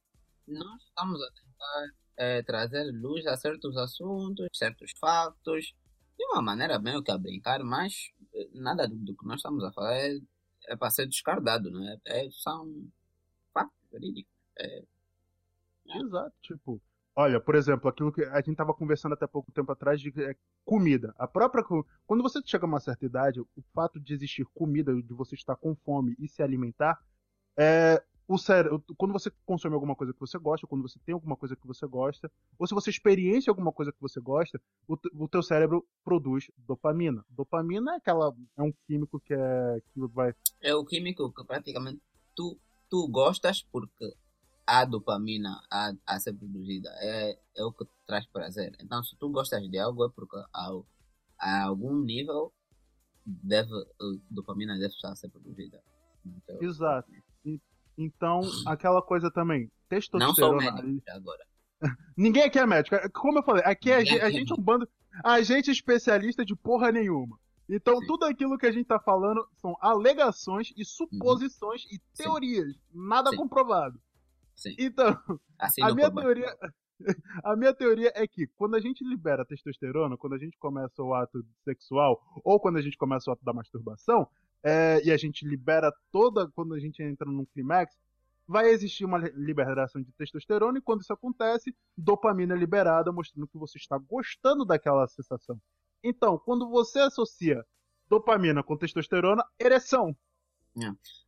nós 0.46 0.82
estamos 0.82 1.20
a 1.22 1.30
tentar 1.32 1.94
é, 2.16 2.42
trazer 2.42 2.84
luz 2.92 3.26
a 3.26 3.36
certos 3.36 3.76
assuntos, 3.76 4.46
certos 4.52 4.92
factos, 5.00 5.74
de 6.18 6.24
uma 6.26 6.42
maneira 6.42 6.78
meio 6.78 7.02
que 7.02 7.10
a 7.10 7.16
brincar, 7.16 7.64
mas 7.64 8.10
eh, 8.34 8.48
nada 8.52 8.86
do, 8.86 8.94
do 8.96 9.16
que 9.16 9.26
nós 9.26 9.36
estamos 9.36 9.64
a 9.64 9.72
falar 9.72 9.96
é, 9.96 10.18
é 10.68 10.76
para 10.76 10.90
ser 10.90 11.06
descardado, 11.06 11.70
né? 11.70 11.98
É, 12.04 12.28
são 12.30 12.70
factos 13.54 13.80
verídicos. 13.90 14.32
É, 14.58 14.84
Exato, 15.86 16.34
tipo. 16.42 16.80
Olha, 17.20 17.38
por 17.38 17.54
exemplo, 17.54 17.86
aquilo 17.86 18.10
que 18.10 18.24
a 18.24 18.40
gente 18.40 18.56
tava 18.56 18.72
conversando 18.72 19.12
até 19.12 19.26
pouco 19.26 19.52
tempo 19.52 19.70
atrás 19.70 20.00
de 20.00 20.10
é, 20.22 20.34
comida. 20.64 21.14
A 21.18 21.28
própria. 21.28 21.62
Quando 22.06 22.22
você 22.22 22.40
chega 22.42 22.64
a 22.64 22.66
uma 22.66 22.80
certa 22.80 23.04
idade, 23.04 23.40
o 23.40 23.62
fato 23.74 24.00
de 24.00 24.14
existir 24.14 24.46
comida, 24.54 24.94
de 24.94 25.12
você 25.12 25.34
estar 25.34 25.54
com 25.54 25.74
fome 25.74 26.16
e 26.18 26.26
se 26.26 26.42
alimentar, 26.42 26.98
é. 27.58 28.02
O 28.26 28.38
cérebro, 28.38 28.80
quando 28.96 29.12
você 29.12 29.28
consome 29.44 29.74
alguma 29.74 29.96
coisa 29.96 30.12
que 30.12 30.20
você 30.20 30.38
gosta, 30.38 30.64
quando 30.64 30.82
você 30.82 31.00
tem 31.04 31.12
alguma 31.12 31.36
coisa 31.36 31.56
que 31.56 31.66
você 31.66 31.84
gosta, 31.84 32.30
ou 32.56 32.64
se 32.64 32.72
você 32.72 32.88
experiencia 32.88 33.50
alguma 33.50 33.72
coisa 33.72 33.90
que 33.90 34.00
você 34.00 34.20
gosta, 34.20 34.62
o, 34.86 34.96
o 35.14 35.28
teu 35.28 35.42
cérebro 35.42 35.84
produz 36.04 36.48
dopamina. 36.56 37.24
Dopamina 37.28 37.94
é 37.94 37.96
aquela 37.96 38.32
é 38.56 38.62
um 38.62 38.72
químico 38.86 39.18
que 39.18 39.34
é 39.34 39.82
que 39.92 40.00
vai 40.14 40.32
É 40.62 40.72
o 40.72 40.84
químico 40.84 41.32
que 41.32 41.44
praticamente 41.44 42.00
tu, 42.36 42.56
tu 42.88 43.08
gostas 43.08 43.64
porque 43.64 44.14
a 44.66 44.84
dopamina 44.84 45.60
a, 45.70 45.92
a 46.06 46.20
ser 46.20 46.32
produzida 46.34 46.88
é, 47.00 47.38
é 47.56 47.64
o 47.64 47.72
que 47.72 47.84
traz 48.06 48.26
prazer. 48.26 48.76
Então, 48.80 49.02
se 49.02 49.16
tu 49.16 49.28
gostas 49.30 49.62
de 49.68 49.78
algo, 49.78 50.04
é 50.04 50.08
porque 50.10 50.36
ao, 50.52 50.86
a 51.38 51.64
algum 51.64 52.00
nível 52.00 52.52
deve, 53.24 53.72
a 53.72 54.04
dopamina 54.30 54.74
deve 54.74 54.94
estar 54.94 55.12
a 55.12 55.16
ser 55.16 55.28
produzida. 55.28 55.82
Então, 56.24 56.58
Exato. 56.60 57.10
Então, 57.96 58.40
aquela 58.66 59.02
coisa 59.02 59.30
também, 59.30 59.70
Não 59.90 60.00
sou 60.00 60.56
testosterona. 60.58 60.82
médico 60.82 61.02
agora. 61.10 61.46
Ninguém 62.16 62.44
aqui 62.44 62.58
é 62.58 62.66
médico. 62.66 62.96
É, 62.96 63.08
Como 63.10 63.38
eu 63.38 63.42
falei, 63.42 63.62
aqui 63.64 63.90
Ninguém 63.90 64.06
gente, 64.06 64.22
a 64.22 64.26
aqui 64.26 64.36
é 64.36 64.38
gente 64.38 64.52
é 64.52 64.54
um 64.54 64.62
bando. 64.62 64.88
A 65.24 65.42
gente 65.42 65.68
é 65.70 65.72
especialista 65.72 66.44
de 66.44 66.54
porra 66.56 66.90
nenhuma. 66.92 67.38
Então, 67.68 67.98
Sim. 67.98 68.06
tudo 68.06 68.24
aquilo 68.24 68.58
que 68.58 68.66
a 68.66 68.72
gente 68.72 68.86
tá 68.86 68.98
falando 68.98 69.46
são 69.60 69.76
alegações 69.80 70.72
e 70.76 70.84
suposições 70.84 71.84
e 71.84 72.00
teorias. 72.16 72.74
Nada 72.92 73.30
Sim. 73.30 73.36
comprovado. 73.36 74.00
Sim. 74.60 74.74
Então, 74.78 75.16
Assim 75.58 75.82
a 75.82 75.94
minha 75.94 76.10
teoria. 76.10 76.56
A 77.42 77.56
minha 77.56 77.72
teoria 77.72 78.12
é 78.14 78.28
que 78.28 78.46
quando 78.46 78.74
a 78.74 78.78
gente 78.78 79.02
libera 79.02 79.42
testosterona, 79.42 80.18
quando 80.18 80.34
a 80.34 80.38
gente 80.38 80.58
começa 80.58 81.02
o 81.02 81.14
ato 81.14 81.42
sexual, 81.64 82.20
ou 82.44 82.60
quando 82.60 82.76
a 82.76 82.82
gente 82.82 82.98
começa 82.98 83.30
o 83.30 83.32
ato 83.32 83.42
da 83.42 83.54
masturbação, 83.54 84.28
é, 84.62 85.00
e 85.02 85.10
a 85.10 85.16
gente 85.16 85.48
libera 85.48 85.90
toda. 86.12 86.46
Quando 86.50 86.74
a 86.74 86.78
gente 86.78 87.02
entra 87.02 87.26
num 87.26 87.46
clímax, 87.46 87.96
vai 88.46 88.68
existir 88.68 89.06
uma 89.06 89.16
liberação 89.16 90.02
de 90.02 90.12
testosterona, 90.12 90.76
e 90.76 90.82
quando 90.82 91.00
isso 91.00 91.12
acontece, 91.14 91.74
dopamina 91.96 92.54
é 92.54 92.58
liberada, 92.58 93.10
mostrando 93.10 93.48
que 93.48 93.56
você 93.56 93.78
está 93.78 93.96
gostando 93.96 94.66
daquela 94.66 95.08
sensação. 95.08 95.58
Então, 96.04 96.38
quando 96.38 96.68
você 96.68 96.98
associa 96.98 97.64
dopamina 98.10 98.62
com 98.62 98.76
testosterona, 98.76 99.44
ereção. 99.58 100.14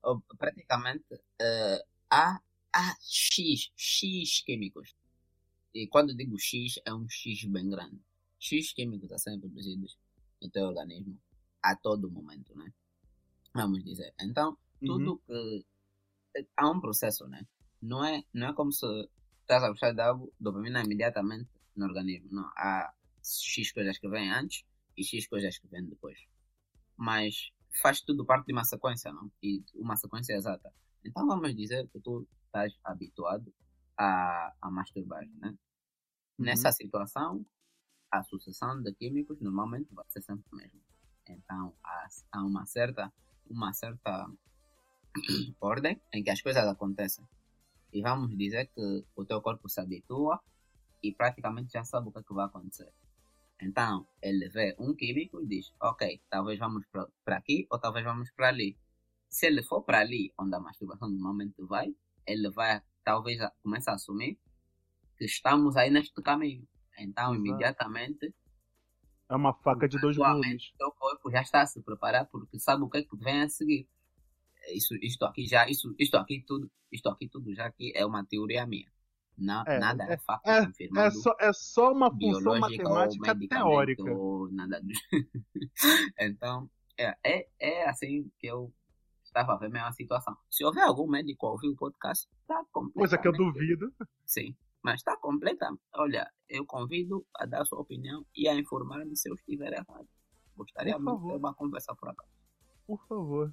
Oh, 0.03 0.21
praticamente 0.37 1.05
eh, 1.40 1.79
há, 2.11 2.40
há 2.75 2.97
X, 3.01 3.71
X 3.77 4.43
químicos. 4.43 4.95
E 5.75 5.87
quando 5.87 6.15
digo 6.15 6.39
X, 6.39 6.81
é 6.85 6.93
um 6.93 7.09
X 7.09 7.45
bem 7.45 7.69
grande. 7.69 8.01
X 8.39 8.73
químicos 8.73 9.11
a 9.13 9.19
serem 9.19 9.41
produzidos 9.41 9.99
no 10.41 10.51
teu 10.51 10.65
organismo 10.65 11.19
a 11.63 11.77
todo 11.77 12.11
momento, 12.11 12.55
né? 12.57 12.73
Vamos 13.55 13.85
dizer. 13.85 14.13
Então, 14.21 14.57
tudo 14.81 15.23
que. 15.27 15.65
Há 16.57 16.71
um 16.71 16.81
processo, 16.81 17.27
né? 17.29 17.47
Não 17.81 18.05
é, 18.05 18.25
não 18.33 18.49
é 18.49 18.55
como 18.55 18.73
se 18.73 18.87
estás 19.43 19.63
a 19.63 19.69
gostar 19.69 19.93
de 19.93 20.01
algo, 20.01 20.33
dopamina 20.41 20.83
imediatamente 20.83 21.49
no 21.77 21.85
organismo. 21.87 22.29
Não. 22.31 22.45
Há 22.57 22.93
X 23.23 23.71
coisas 23.73 23.99
que 23.99 24.09
vêm 24.09 24.31
antes 24.31 24.65
e 24.97 25.05
X 25.05 25.27
coisas 25.27 25.59
que 25.59 25.69
vêm 25.69 25.85
depois. 25.85 26.19
Mas 26.97 27.53
faz 27.83 28.01
tudo 28.01 28.25
parte 28.25 28.47
de 28.47 28.53
uma 28.53 28.65
sequência, 28.65 29.13
não? 29.13 29.31
E 29.43 29.63
uma 29.75 29.97
sequência 29.97 30.35
exata. 30.35 30.73
Então 31.05 31.27
vamos 31.27 31.55
dizer 31.55 31.89
que 31.89 32.01
tu 32.01 32.27
estás 32.53 32.79
habituado 32.85 33.53
a, 33.97 34.53
a 34.61 34.71
masturbar, 34.71 35.27
né? 35.41 35.49
Uhum. 35.49 36.45
Nessa 36.45 36.71
situação, 36.71 37.45
a 38.11 38.23
sucessão 38.23 38.81
de 38.83 38.93
químicos 38.95 39.41
normalmente 39.41 39.93
vai 39.95 40.05
ser 40.09 40.23
sempre 40.23 40.45
a 40.53 40.57
mesma. 40.57 40.81
Então 41.27 41.75
há, 41.83 42.09
há 42.33 42.45
uma 42.45 42.67
certa, 42.67 43.12
uma 43.49 43.73
certa 43.73 44.31
ordem 45.61 46.01
em 46.12 46.23
que 46.23 46.31
as 46.31 46.43
coisas 46.43 46.65
acontecem. 46.67 47.27
E 47.93 48.03
vamos 48.03 48.37
dizer 48.37 48.67
que 48.69 49.05
o 49.17 49.25
teu 49.25 49.41
corpo 49.41 49.69
se 49.69 49.81
habitua 49.81 50.41
e 51.03 51.12
praticamente 51.12 51.73
já 51.73 51.85
sabe 51.85 52.09
o 52.09 52.12
que, 52.12 52.19
é 52.19 52.23
que 52.23 52.35
vai 52.35 52.47
acontecer. 52.47 52.93
Então, 53.61 54.07
ele 54.21 54.49
vê 54.49 54.75
um 54.79 54.95
químico 54.95 55.41
e 55.41 55.47
diz: 55.47 55.73
Ok, 55.81 56.21
talvez 56.29 56.59
vamos 56.59 56.85
para 57.25 57.37
aqui 57.37 57.67
ou 57.71 57.79
talvez 57.79 58.05
vamos 58.05 58.31
para 58.33 58.49
ali. 58.49 58.77
Se 59.29 59.47
ele 59.47 59.62
for 59.62 59.83
para 59.83 60.01
ali, 60.01 60.33
onde 60.38 60.55
a 60.55 60.61
masturbação 60.61 61.09
normalmente 61.09 61.62
vai, 61.62 61.95
ele 62.27 62.51
vai, 62.51 62.81
talvez, 63.05 63.39
comece 63.63 63.91
a 63.91 63.95
assumir 63.95 64.39
que 65.17 65.25
estamos 65.25 65.77
aí 65.77 65.91
neste 65.91 66.21
caminho. 66.23 66.67
Então, 66.99 67.35
Exato. 67.35 67.47
imediatamente, 67.49 68.35
É 69.29 69.35
uma 69.35 69.55
faca 69.55 69.89
de 69.89 69.99
dois 70.01 70.17
gumes. 70.17 70.73
o 70.75 70.79
teu 70.79 70.93
corpo 70.93 71.31
já 71.31 71.41
está 71.41 71.63
a 71.63 71.67
se 71.67 71.81
preparar 71.83 72.27
porque 72.27 72.59
sabe 72.59 72.83
o 72.83 72.89
que 72.91 72.99
é 72.99 73.03
que 73.03 73.17
vem 73.17 73.43
a 73.43 73.49
seguir. 73.49 73.89
Isso, 74.69 74.95
isto 75.03 75.25
aqui 75.25 75.47
já, 75.47 75.69
isso, 75.69 75.95
isto 75.99 76.17
aqui 76.17 76.45
tudo, 76.47 76.71
isto 76.91 77.09
aqui 77.09 77.29
tudo 77.29 77.53
já 77.55 77.67
aqui 77.67 77.93
é 77.97 78.05
uma 78.07 78.25
teoria 78.25 78.67
minha. 78.67 78.87
É, 79.67 79.79
nada 79.79 80.05
é, 80.05 80.13
é- 80.13 80.19
fato 80.19 80.47
É 80.47 80.67
confirmado 80.67 81.15
só, 81.19 81.35
é 81.41 81.53
só 81.53 81.93
uma 81.93 82.11
função 82.11 82.61
matemática 82.61 83.39
teórica. 83.49 84.05
nada 84.53 84.81
Então, 86.21 86.71
é, 86.99 87.17
é, 87.25 87.49
é 87.59 87.89
assim 87.89 88.31
que 88.39 88.47
eu 88.47 88.73
estava 89.33 89.55
a 89.55 89.57
ver 89.57 89.66
a 89.66 89.71
mesma 89.71 89.92
situação. 89.92 90.37
Se 90.51 90.64
houver 90.64 90.85
algum 90.85 91.09
médico 91.09 91.47
a 91.47 91.53
ouvir 91.53 91.68
o 91.71 91.77
podcast, 91.77 92.29
está 92.42 92.62
completamente... 92.71 92.95
Coisa 92.95 93.18
que 93.18 93.29
eu 93.29 93.33
duvido. 93.33 93.92
Sim, 94.27 94.55
mas 94.83 94.97
está 95.01 95.16
completa. 95.16 95.66
Olha, 95.95 96.31
eu 96.49 96.64
convido 96.66 97.25
a 97.37 97.47
dar 97.47 97.64
sua 97.64 97.81
opinião 97.81 98.25
e 98.37 98.47
a 98.49 98.55
informar-me 98.55 99.16
se 99.16 99.29
eu 99.31 99.35
estiver 99.35 99.73
errado. 99.73 100.07
Gostaria 100.57 100.99
muito 100.99 101.23
de 101.23 101.29
ter 101.29 101.37
uma 101.38 101.55
conversa 101.55 101.95
por 101.97 102.11
acá. 102.11 102.25
Por 102.87 103.03
favor. 103.09 103.53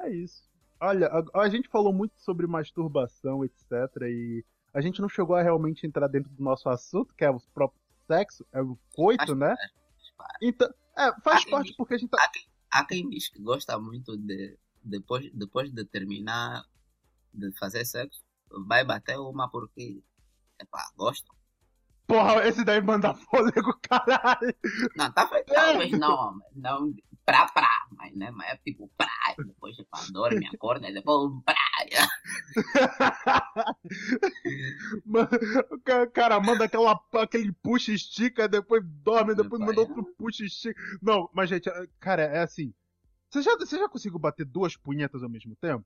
É 0.00 0.10
isso. 0.10 0.42
Olha, 0.80 1.08
a, 1.08 1.40
a 1.42 1.48
gente 1.48 1.68
falou 1.68 1.92
muito 1.92 2.18
sobre 2.20 2.46
masturbação, 2.46 3.44
etc. 3.44 3.70
E 4.02 4.44
a 4.72 4.80
gente 4.80 5.00
não 5.00 5.08
chegou 5.08 5.36
a 5.36 5.42
realmente 5.42 5.86
entrar 5.86 6.08
dentro 6.08 6.30
do 6.32 6.42
nosso 6.42 6.68
assunto, 6.68 7.14
que 7.14 7.24
é 7.24 7.30
o 7.30 7.38
próprio 7.52 7.80
sexo, 8.06 8.44
é 8.52 8.60
o 8.62 8.78
coito, 8.94 9.36
Mas, 9.36 9.38
né? 9.38 9.54
mas, 10.18 10.28
Então, 10.42 10.68
é, 10.96 11.12
faz 11.22 11.44
Ah, 11.46 11.50
parte 11.50 11.74
porque 11.76 11.94
a 11.94 11.98
gente 11.98 12.10
tá. 12.10 12.22
Há 12.22 12.28
quem, 12.30 12.42
há 12.72 12.84
quem 12.86 13.08
diz 13.10 13.28
que 13.28 13.40
gosta 13.40 13.78
muito 13.78 14.16
de 14.16 14.58
depois, 14.84 15.30
depois 15.32 15.72
de 15.72 15.84
terminar 15.84 16.64
de 17.32 17.50
fazer 17.58 17.84
sexo, 17.84 18.20
vai 18.68 18.84
bater 18.84 19.18
uma 19.18 19.48
porque 19.50 20.02
epá, 20.60 20.90
gosta. 20.96 21.26
Porra, 22.06 22.46
esse 22.46 22.62
daí 22.64 22.82
manda 22.82 23.14
fôlego, 23.14 23.72
caralho. 23.88 24.54
Não, 24.94 25.10
tá 25.10 25.26
feito, 25.26 25.52
talvez 25.52 25.90
não, 25.92 26.38
não 26.54 26.94
pra 27.24 27.46
pra, 27.48 27.86
mas 27.92 28.14
né, 28.14 28.30
mas 28.30 28.48
é 28.50 28.56
tipo 28.58 28.90
pra, 28.98 29.08
depois 29.38 29.74
tipo, 29.74 29.88
dorme, 30.12 30.46
acorda, 30.54 30.92
depois 30.92 31.32
pra. 31.46 31.54
O 35.70 35.78
ca- 35.80 36.06
cara 36.08 36.40
manda 36.40 36.64
aquela, 36.64 37.00
aquele 37.14 37.52
puxa 37.52 37.92
e 37.92 37.94
estica, 37.94 38.48
depois 38.48 38.82
dorme, 38.84 39.34
depois 39.34 39.60
manda 39.60 39.74
pai, 39.74 39.84
outro 39.84 40.04
puxa 40.16 40.42
e 40.42 40.46
estica. 40.46 40.80
Não, 41.02 41.28
mas 41.32 41.48
gente, 41.48 41.68
é- 41.68 41.86
cara, 42.00 42.22
é 42.22 42.40
assim. 42.42 42.72
Você 43.34 43.42
já, 43.42 43.56
você 43.56 43.76
já 43.76 43.88
conseguiu 43.88 44.16
bater 44.20 44.46
duas 44.46 44.76
punhetas 44.76 45.24
ao 45.24 45.28
mesmo 45.28 45.56
tempo? 45.56 45.84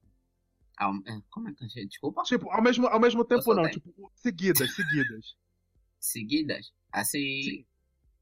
Ah, 0.78 0.90
é, 1.06 1.18
Como 1.30 1.48
é 1.48 1.54
que 1.54 1.66
gente, 1.66 1.88
desculpa? 1.88 2.22
Tipo, 2.24 2.50
ao 2.50 2.60
mesmo, 2.60 2.86
ao 2.86 3.00
mesmo 3.00 3.24
tempo 3.24 3.54
não, 3.54 3.62
tenho. 3.62 3.80
tipo, 3.80 4.12
seguidas, 4.16 4.74
seguidas. 4.74 5.34
Seguidas, 5.98 6.72
assim, 6.92 7.42
Sim. 7.42 7.66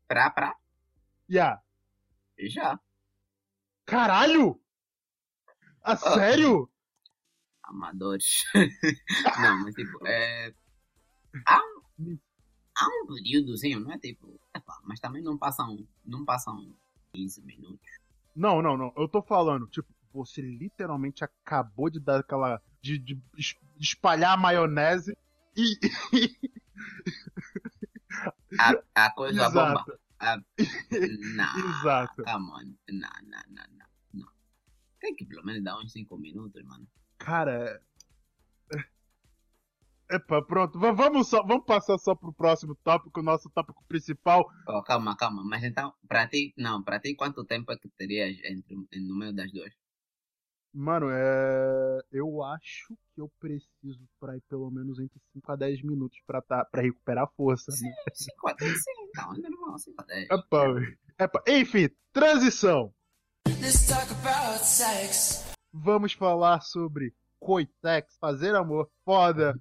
pra 0.07 0.31
pra, 0.31 0.57
Yeah. 1.29 1.61
já. 2.39 2.79
Caralho! 3.85 4.61
A 5.83 5.93
Ah. 5.93 5.97
sério? 5.97 6.71
amadores. 7.65 8.45
não, 9.43 9.59
mas 9.65 9.75
tipo, 9.75 10.07
é. 10.07 10.55
Há 11.45 11.59
um, 11.99 12.17
há 12.77 12.87
um 13.03 13.07
períodozinho, 13.09 13.81
não 13.81 13.91
é 13.91 13.99
tipo. 13.99 14.41
epá, 14.55 14.79
mas 14.85 15.01
também 15.01 15.21
não 15.21 15.37
passam, 15.37 15.85
não 16.05 16.25
passam 16.25 16.77
15 17.13 17.43
minutos. 17.43 17.81
Não, 18.37 18.61
não, 18.61 18.77
não. 18.77 18.93
Eu 18.97 19.09
tô 19.09 19.23
falando, 19.23 19.67
tipo, 19.67 19.89
você 20.13 20.41
literalmente 20.43 21.25
acabou 21.25 21.89
de 21.91 21.99
dar 21.99 22.21
aquela. 22.21 22.61
de, 22.83 22.99
de 22.99 23.21
es- 23.37 23.57
espalhar 23.81 24.35
a 24.35 24.37
maionese 24.37 25.17
e. 25.57 25.79
A, 28.59 29.07
a 29.07 29.11
coisa 29.11 29.49
bomba. 29.51 29.85
Exato. 29.85 30.01
A, 30.19 30.37
não, 31.37 31.81
Exato. 31.81 32.23
come 32.25 32.51
on. 32.51 32.75
Não, 32.91 33.11
não, 33.25 33.43
não, 33.49 33.65
não. 34.15 34.29
Tem 35.01 35.15
que 35.15 35.25
pelo 35.27 35.45
menos 35.45 35.63
dar 35.63 35.79
uns 35.79 35.93
5 35.93 36.17
minutos, 36.17 36.63
mano. 36.65 36.87
Cara. 37.19 37.81
É- 40.11 40.17
Epa, 40.17 40.43
pronto. 40.43 40.79
Va- 40.79 40.93
Vamos, 40.93 41.29
só, 41.29 41.43
vamos 41.43 41.65
passar 41.65 41.99
só 41.99 42.15
pro 42.15 42.33
próximo 42.33 42.75
tópico, 42.85 43.21
o 43.21 43.23
nosso 43.23 43.51
tópico 43.51 43.85
principal. 43.89 44.45
Oh, 44.69 44.83
calma, 44.83 45.17
calma. 45.17 45.43
Mas 45.45 45.65
então, 45.65 45.93
pra 46.09 46.27
ti, 46.29 46.53
não, 46.57 46.83
pra 46.83 47.01
ti 47.01 47.15
quanto 47.15 47.45
tempo 47.45 47.73
é 47.73 47.77
que 47.79 47.89
terias 47.91 48.37
entre, 48.45 48.77
no 49.01 49.17
meio 49.17 49.35
das 49.35 49.51
duas? 49.53 49.73
Mano, 50.73 51.09
é. 51.11 51.99
Eu 52.13 52.43
acho 52.43 52.95
que 53.15 53.21
eu 53.21 53.31
preciso 53.41 54.07
pra 54.21 54.37
ir 54.37 54.43
pelo 54.49 54.71
menos 54.71 54.99
entre 55.01 55.19
5 55.33 55.51
a 55.53 55.57
10 55.57 55.83
minutos 55.83 56.19
pra, 56.27 56.43
tá... 56.43 56.65
pra 56.67 56.83
recuperar 56.83 57.25
a 57.25 57.29
força. 57.29 57.73
Sim, 57.73 57.87
Né? 57.89 57.95
5 58.13 58.49
a 58.49 58.53
10, 58.53 58.73
sim. 58.85 58.91
Não, 59.15 59.33
ainda 59.33 59.49
não 59.49 59.59
vão 59.67 59.79
5 59.79 60.03
a 60.03 60.05
10. 60.05 60.29
Epa, 60.31 60.67
epa. 61.19 61.43
Enfim, 61.49 61.89
transição. 62.13 62.93
Let's 63.49 63.87
talk 63.87 64.13
about 64.13 64.63
sex. 64.65 65.47
Vamos 65.73 66.13
falar 66.13 66.61
sobre 66.61 67.15
coitex, 67.41 68.17
fazer 68.19 68.55
amor, 68.55 68.91
foda, 69.05 69.59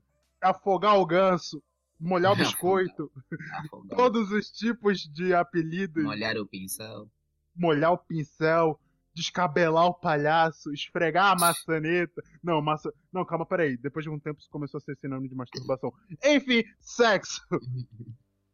afogar 0.50 0.98
o 1.00 1.06
ganso, 1.06 1.62
molhar 2.00 2.34
o 2.34 2.36
biscoito, 2.60 3.12
Afogar. 3.54 3.98
todos 3.98 4.32
os 4.32 4.50
tipos 4.52 5.00
de 5.02 5.34
apelidos, 5.34 6.04
Molhar 6.04 6.38
o 6.38 6.46
pincel. 6.46 7.10
molhar 7.56 7.92
o 7.94 7.98
pincel, 7.98 8.80
descabelar 9.14 9.86
o 9.86 9.94
palhaço, 9.94 10.74
esfregar 10.74 11.32
a 11.32 11.36
maçaneta. 11.36 12.22
Não, 12.44 12.62
maça... 12.62 12.94
Não, 13.14 13.24
calma, 13.26 13.46
peraí. 13.46 13.78
Depois 13.78 14.04
de 14.04 14.10
um 14.10 14.20
tempo 14.20 14.40
isso 14.42 14.50
começou 14.50 14.78
a 14.78 14.82
ser 14.82 14.98
sinônimo 14.98 15.30
de 15.30 15.36
masturbação. 15.36 15.94
Enfim, 16.24 16.64
sexo. 16.82 17.42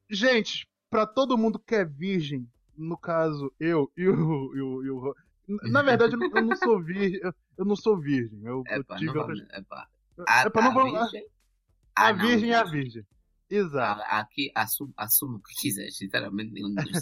Gente, 0.09 0.67
pra 0.89 1.05
todo 1.05 1.37
mundo 1.37 1.57
que 1.59 1.75
é 1.75 1.85
virgem, 1.85 2.47
no 2.77 2.97
caso, 2.97 3.51
eu 3.59 3.91
e 3.97 4.07
o. 4.07 4.55
E 4.55 4.61
o, 4.61 4.83
e 4.83 4.89
o- 4.91 5.15
Na 5.71 5.81
verdade, 5.81 6.13
eu 6.13 6.19
não- 6.19 6.31
eu 6.35 6.45
não 6.45 6.55
sou 6.55 6.81
virgem. 6.81 7.19
Eu, 7.23 7.33
eu 7.57 7.65
não 7.65 7.75
sou 7.75 7.97
virgem. 7.99 8.39
Eu, 8.43 8.63
eu 8.69 8.81
Epa, 8.81 8.95
tive 8.97 9.11
não 9.13 9.21
outras. 9.21 9.39
vamos. 9.39 9.53
Epa. 9.53 9.87
É 10.45 10.49
pra 10.49 10.61
não 10.61 10.71
a 10.71 10.73
vamos. 10.73 10.99
virgem? 11.11 11.27
A 12.01 12.07
Ah, 12.09 12.13
não, 12.13 12.25
virgem 12.27 12.51
é 12.51 12.55
a 12.55 12.63
virgem. 12.63 13.03
Exato, 13.49 14.01
A- 14.01 14.19
Aqui 14.19 14.51
assumo, 14.55 14.93
assumo 14.97 15.37
o 15.37 15.41
que 15.41 15.53
quiser, 15.61 15.89
sinceramente, 15.91 16.51
nenhum 16.51 16.73
dos 16.73 17.01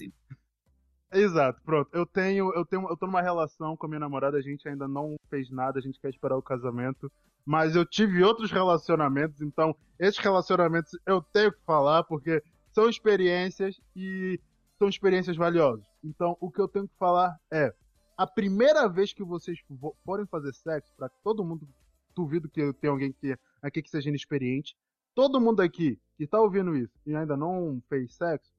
exato. 1.11 1.61
Pronto. 1.63 1.89
Eu 1.93 2.05
tenho, 2.05 2.53
eu 2.53 2.65
tenho, 2.65 2.87
eu 2.89 2.97
tô 2.97 3.05
numa 3.05 3.21
relação 3.21 3.75
com 3.75 3.85
a 3.85 3.89
minha 3.89 3.99
namorada, 3.99 4.37
a 4.37 4.41
gente 4.41 4.67
ainda 4.67 4.87
não 4.87 5.15
fez 5.29 5.49
nada, 5.49 5.79
a 5.79 5.81
gente 5.81 5.99
quer 5.99 6.09
esperar 6.09 6.37
o 6.37 6.41
casamento. 6.41 7.11
Mas 7.45 7.75
eu 7.75 7.85
tive 7.85 8.23
outros 8.23 8.51
relacionamentos, 8.51 9.41
então 9.41 9.75
esses 9.97 10.19
relacionamentos 10.19 10.91
eu 11.05 11.21
tenho 11.21 11.51
que 11.51 11.61
falar 11.65 12.03
porque 12.03 12.43
são 12.73 12.87
experiências 12.89 13.79
e 13.95 14.39
são 14.77 14.87
experiências 14.87 15.35
valiosas. 15.35 15.83
Então 16.03 16.37
o 16.39 16.51
que 16.51 16.61
eu 16.61 16.67
tenho 16.67 16.87
que 16.87 16.95
falar 16.97 17.35
é 17.51 17.73
a 18.17 18.27
primeira 18.27 18.87
vez 18.87 19.13
que 19.13 19.23
vocês 19.23 19.57
vo- 19.69 19.95
forem 20.05 20.27
fazer 20.27 20.53
sexo, 20.53 20.91
pra 20.95 21.09
todo 21.23 21.43
mundo, 21.43 21.67
duvido 22.15 22.49
que 22.49 22.71
tem 22.73 22.89
alguém 22.89 23.13
que 23.13 23.35
aqui 23.63 23.81
que 23.81 23.89
seja 23.89 24.09
inexperiente, 24.09 24.75
todo 25.19 25.41
mundo 25.41 25.61
aqui 25.61 25.99
que 26.17 26.25
tá 26.25 26.39
ouvindo 26.39 26.73
isso 26.77 26.97
e 27.05 27.13
ainda 27.13 27.35
não 27.35 27.83
fez 27.89 28.15
sexo, 28.15 28.53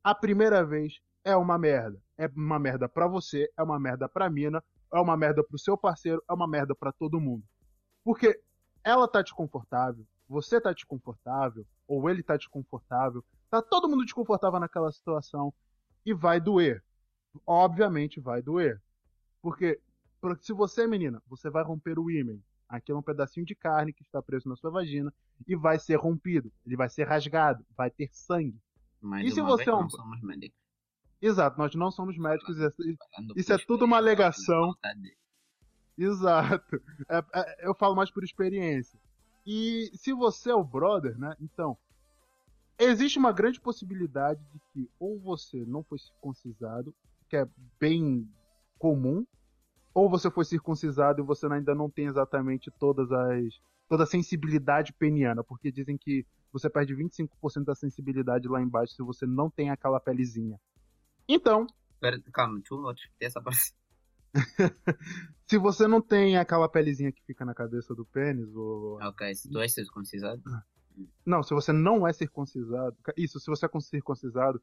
a 0.00 0.14
primeira 0.14 0.64
vez 0.64 1.00
é 1.24 1.36
uma 1.36 1.58
merda. 1.58 2.00
É 2.16 2.28
uma 2.36 2.56
merda 2.56 2.88
pra 2.88 3.08
você, 3.08 3.50
é 3.56 3.62
uma 3.64 3.80
merda 3.80 4.08
pra 4.08 4.30
mina, 4.30 4.62
é 4.92 5.00
uma 5.00 5.16
merda 5.16 5.42
pro 5.42 5.58
seu 5.58 5.76
parceiro, 5.76 6.22
é 6.30 6.32
uma 6.32 6.46
merda 6.46 6.72
pra 6.72 6.92
todo 6.92 7.20
mundo. 7.20 7.42
Porque 8.04 8.40
ela 8.84 9.08
tá 9.08 9.22
desconfortável, 9.22 10.06
você 10.28 10.60
tá 10.60 10.72
desconfortável, 10.72 11.66
ou 11.88 12.08
ele 12.08 12.22
tá 12.22 12.36
desconfortável, 12.36 13.24
tá 13.50 13.60
todo 13.60 13.88
mundo 13.88 14.04
desconfortável 14.04 14.60
naquela 14.60 14.92
situação 14.92 15.52
e 16.06 16.14
vai 16.14 16.40
doer. 16.40 16.84
Obviamente 17.44 18.20
vai 18.20 18.40
doer. 18.40 18.80
Porque, 19.42 19.80
se 20.42 20.52
você 20.52 20.84
é 20.84 20.86
menina, 20.86 21.20
você 21.26 21.50
vai 21.50 21.64
romper 21.64 21.98
o 21.98 22.08
ímen. 22.08 22.40
Aquilo 22.76 22.98
é 22.98 23.00
um 23.00 23.04
pedacinho 23.04 23.46
de 23.46 23.54
carne 23.54 23.92
que 23.92 24.02
está 24.02 24.20
preso 24.22 24.48
na 24.48 24.56
sua 24.56 24.70
vagina 24.70 25.12
e 25.46 25.54
vai 25.54 25.78
ser 25.78 25.96
rompido, 25.96 26.50
ele 26.66 26.76
vai 26.76 26.88
ser 26.88 27.04
rasgado, 27.04 27.64
vai 27.76 27.90
ter 27.90 28.08
sangue. 28.12 28.58
Mais 29.00 29.26
E 29.26 29.30
se 29.30 29.40
você 29.40 29.68
é 29.68 29.74
um- 29.74 29.82
não 29.82 29.90
somos 29.90 30.20
médicos. 30.22 30.58
Exato, 31.20 31.58
nós 31.58 31.74
não 31.74 31.90
somos 31.90 32.16
médicos, 32.18 32.56
Isso 33.36 33.48
por 33.48 33.54
é 33.54 33.58
tudo 33.66 33.84
uma 33.84 33.96
alegação. 33.96 34.74
Exato. 35.96 36.82
É- 37.08 37.24
é- 37.34 37.68
eu 37.68 37.74
falo 37.74 37.94
mais 37.94 38.10
por 38.10 38.24
experiência. 38.24 38.98
E 39.46 39.90
se 39.94 40.12
você 40.12 40.50
é 40.50 40.54
o 40.54 40.64
brother, 40.64 41.16
né? 41.18 41.36
Então, 41.40 41.76
existe 42.78 43.18
uma 43.18 43.30
grande 43.32 43.60
possibilidade 43.60 44.40
de 44.52 44.60
que 44.72 44.90
ou 44.98 45.18
você 45.20 45.64
não 45.66 45.82
foi 45.84 45.98
circuncisado, 45.98 46.94
que 47.28 47.36
é 47.36 47.46
bem 47.78 48.28
comum, 48.78 49.24
ou 49.94 50.10
você 50.10 50.30
foi 50.30 50.44
circuncisado 50.44 51.22
e 51.22 51.24
você 51.24 51.46
ainda 51.46 51.74
não 51.74 51.88
tem 51.88 52.06
exatamente 52.06 52.70
todas 52.78 53.10
as 53.10 53.60
toda 53.88 54.04
a 54.04 54.06
sensibilidade 54.06 54.92
peniana, 54.94 55.44
porque 55.44 55.70
dizem 55.70 55.96
que 55.96 56.26
você 56.52 56.68
perde 56.68 56.94
25% 56.94 57.64
da 57.64 57.74
sensibilidade 57.74 58.48
lá 58.48 58.60
embaixo 58.60 58.94
se 58.94 59.02
você 59.02 59.26
não 59.26 59.50
tem 59.50 59.70
aquela 59.70 60.00
pelezinha. 60.00 60.58
Então, 61.28 61.66
Pera, 62.00 62.20
calma, 62.32 62.60
tu 62.62 62.82
vou 62.82 62.94
te 62.94 63.10
essa 63.20 63.40
parte. 63.40 63.74
se 65.46 65.56
você 65.58 65.86
não 65.86 66.02
tem 66.02 66.36
aquela 66.36 66.68
pelezinha 66.68 67.12
que 67.12 67.22
fica 67.24 67.44
na 67.44 67.54
cabeça 67.54 67.94
do 67.94 68.04
pênis, 68.04 68.54
ou 68.54 68.98
Ok, 69.02 69.34
se 69.34 69.48
tu 69.48 69.58
és 69.58 69.72
circuncisado, 69.72 70.42
Não, 71.24 71.42
se 71.42 71.54
você 71.54 71.72
não 71.72 72.06
é 72.06 72.12
circuncisado. 72.12 72.96
Isso, 73.16 73.40
se 73.40 73.46
você 73.46 73.66
é 73.66 73.80
circuncisado, 73.80 74.60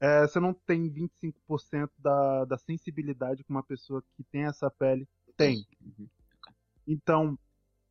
é, 0.00 0.22
você 0.22 0.40
não 0.40 0.54
tem 0.54 0.90
25% 0.90 1.90
da, 1.98 2.44
da 2.46 2.58
sensibilidade 2.58 3.44
que 3.44 3.50
uma 3.50 3.62
pessoa 3.62 4.02
que 4.16 4.24
tem 4.24 4.44
essa 4.44 4.70
pele 4.70 5.06
tem. 5.36 5.66
Uhum. 5.80 6.08
Então, 6.86 7.38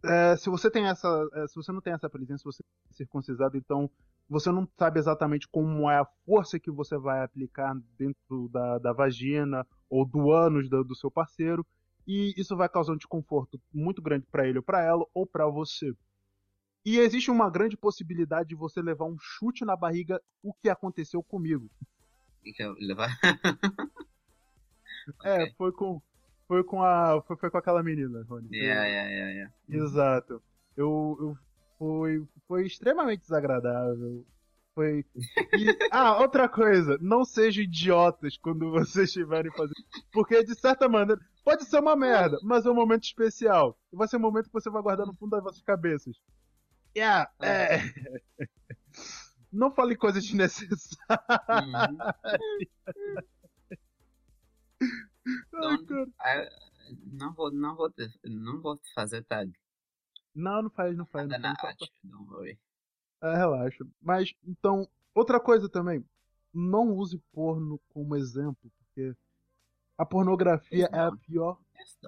é, 0.03 0.35
se 0.35 0.49
você 0.49 0.71
tem 0.71 0.87
essa. 0.87 1.07
é, 1.33 1.47
se 1.47 1.55
você 1.55 1.71
não 1.71 1.81
tem 1.81 1.93
essa 1.93 2.09
presença, 2.09 2.39
se 2.39 2.45
você 2.45 2.63
é 2.63 2.93
circuncisado, 2.93 3.57
então 3.57 3.89
você 4.27 4.51
não 4.51 4.67
sabe 4.77 4.99
exatamente 4.99 5.47
como 5.47 5.89
é 5.89 5.99
a 5.99 6.07
força 6.25 6.59
que 6.59 6.71
você 6.71 6.97
vai 6.97 7.23
aplicar 7.23 7.75
dentro 7.97 8.49
da, 8.49 8.77
da 8.79 8.93
vagina 8.93 9.65
ou 9.89 10.05
do 10.05 10.31
ânus 10.31 10.69
do, 10.69 10.83
do 10.83 10.95
seu 10.95 11.11
parceiro. 11.11 11.65
E 12.07 12.33
isso 12.35 12.55
vai 12.55 12.67
causar 12.67 12.93
um 12.93 12.97
desconforto 12.97 13.61
muito 13.71 14.01
grande 14.01 14.25
para 14.31 14.47
ele 14.47 14.57
ou 14.57 14.63
para 14.63 14.81
ela 14.83 15.05
ou 15.13 15.27
para 15.27 15.47
você. 15.47 15.93
E 16.85 16.97
existe 16.97 17.29
uma 17.29 17.49
grande 17.49 17.77
possibilidade 17.77 18.49
de 18.49 18.55
você 18.55 18.81
levar 18.81 19.05
um 19.05 19.17
chute 19.19 19.65
na 19.65 19.75
barriga, 19.75 20.19
o 20.41 20.53
que 20.53 20.69
aconteceu 20.69 21.21
comigo. 21.21 21.69
E 22.43 22.53
que 22.53 22.63
eu 22.63 22.73
levar. 22.79 23.09
É, 25.23 25.49
foi 25.57 25.71
com. 25.71 26.01
Foi 26.47 26.63
com 26.63 26.83
a. 26.83 27.21
Foi, 27.23 27.35
foi 27.37 27.49
com 27.49 27.57
aquela 27.57 27.81
menina, 27.81 28.23
Rony. 28.29 28.47
Yeah, 28.51 28.85
yeah, 28.85 29.09
yeah, 29.09 29.31
yeah. 29.31 29.53
Exato. 29.67 30.41
Eu, 30.75 31.17
eu 31.19 31.37
foi, 31.77 32.27
foi 32.47 32.65
extremamente 32.67 33.21
desagradável. 33.21 34.25
Foi. 34.75 35.05
E- 35.53 35.77
ah, 35.91 36.19
outra 36.19 36.47
coisa, 36.47 36.97
não 37.01 37.25
sejam 37.25 37.63
idiotas 37.63 38.37
quando 38.37 38.71
vocês 38.71 39.07
estiverem 39.09 39.51
fazendo. 39.51 39.75
Porque, 40.11 40.43
de 40.43 40.55
certa 40.59 40.87
maneira, 40.87 41.21
pode 41.43 41.65
ser 41.65 41.79
uma 41.79 41.95
merda, 41.95 42.37
mas 42.43 42.65
é 42.65 42.69
um 42.69 42.75
momento 42.75 43.03
especial. 43.03 43.77
E 43.91 43.95
vai 43.95 44.07
ser 44.07 44.17
um 44.17 44.21
momento 44.21 44.47
que 44.47 44.53
você 44.53 44.69
vai 44.69 44.81
guardar 44.81 45.05
no 45.05 45.13
fundo 45.15 45.31
das 45.31 45.43
vossas 45.43 45.61
cabeças. 45.61 46.15
Yeah, 46.95 47.29
é. 47.41 47.79
Não 49.51 49.71
fale 49.71 49.95
coisas 49.95 50.23
desnecessárias. 50.23 50.89
Uhum. 51.49 51.97
Então-. 55.73 56.13
Ah, 56.19 56.49
não 57.11 57.33
vou, 57.33 57.51
não 57.51 57.75
vou 57.75 57.91
te, 57.91 58.09
não 58.23 58.59
vou 58.61 58.75
te 58.77 58.91
fazer 58.93 59.23
tag. 59.25 59.51
Não, 60.33 60.63
não 60.63 60.69
faz, 60.69 60.97
não 60.97 61.05
faz. 61.05 61.27
Nada 61.27 61.39
Não 61.41 61.53
na 61.53 61.69
arte, 61.69 61.91
don't 62.03 62.31
worry. 62.31 62.59
É, 63.21 63.35
relaxa. 63.35 63.85
Mas, 64.01 64.33
então, 64.43 64.87
outra 65.13 65.39
coisa 65.39 65.69
também. 65.69 66.03
Não 66.51 66.95
use 66.95 67.19
porno 67.31 67.79
como 67.89 68.15
exemplo, 68.15 68.71
porque 68.79 69.15
a 69.97 70.05
pornografia 70.05 70.85
Isso 70.85 70.95
é 70.95 70.99
a 70.99 71.11
não. 71.11 71.17
pior. 71.17 71.59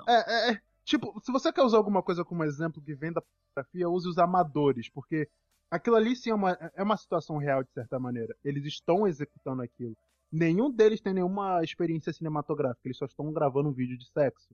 É, 0.07 0.13
é, 0.13 0.51
é. 0.53 0.61
Tipo, 0.83 1.19
se 1.23 1.31
você 1.31 1.53
quer 1.53 1.61
usar 1.61 1.77
alguma 1.77 2.01
coisa 2.01 2.25
como 2.25 2.43
exemplo 2.43 2.81
que 2.81 2.95
vem 2.95 3.13
da 3.13 3.21
pornografia, 3.21 3.89
use 3.89 4.07
os 4.07 4.17
amadores, 4.17 4.89
porque 4.89 5.29
aquilo 5.71 5.95
ali 5.95 6.15
sim 6.15 6.29
é 6.29 6.35
uma, 6.35 6.51
é 6.75 6.83
uma 6.83 6.97
situação 6.97 7.37
real, 7.37 7.63
de 7.63 7.71
certa 7.71 7.97
maneira. 7.97 8.35
Eles 8.43 8.65
estão 8.65 9.07
executando 9.07 9.61
aquilo. 9.61 9.95
Nenhum 10.31 10.69
deles 10.69 11.01
tem 11.01 11.13
nenhuma 11.13 11.63
experiência 11.63 12.13
cinematográfica, 12.13 12.81
eles 12.85 12.97
só 12.97 13.05
estão 13.05 13.31
gravando 13.31 13.69
um 13.69 13.73
vídeo 13.73 13.97
de 13.97 14.07
sexo. 14.09 14.53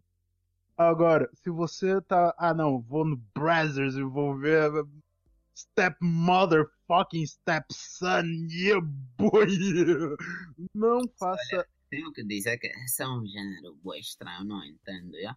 Agora, 0.78 1.28
se 1.34 1.49
você 1.49 1.99
tá. 2.01 2.36
Ah, 2.38 2.53
não, 2.53 2.80
vou 2.80 3.03
no 3.03 3.18
Brazzers 3.36 3.95
e 3.95 4.03
vou 4.03 4.38
ver. 4.38 4.72
Step 5.55 5.97
motherfucking 5.99 7.26
stepson, 7.26 8.24
yeah 8.47 8.80
boy! 9.18 9.47
Não 10.72 11.01
faça. 11.18 11.68
Tenho 11.89 12.11
que 12.13 12.24
dizer 12.24 12.59
que 12.59 12.68
esse 12.68 13.01
é 13.01 13.07
um 13.07 13.26
gênero 13.26 13.76
bué 13.82 13.97
estranho, 13.97 14.43
não 14.43 14.63
entendo, 14.63 15.15
yeah? 15.15 15.36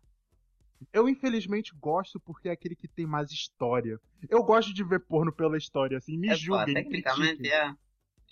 Eu 0.92 1.08
infelizmente 1.08 1.74
gosto 1.78 2.18
porque 2.20 2.48
é 2.48 2.52
aquele 2.52 2.74
que 2.74 2.88
tem 2.88 3.06
mais 3.06 3.30
história. 3.30 4.00
Eu 4.28 4.42
gosto 4.42 4.72
de 4.72 4.82
ver 4.82 5.00
porno 5.00 5.32
pela 5.32 5.56
história, 5.58 5.98
assim, 5.98 6.16
me 6.16 6.28
Epá, 6.28 6.36
julguem. 6.36 6.66
me 6.68 6.74
tecnicamente, 6.74 7.36
critiquem. 7.38 7.76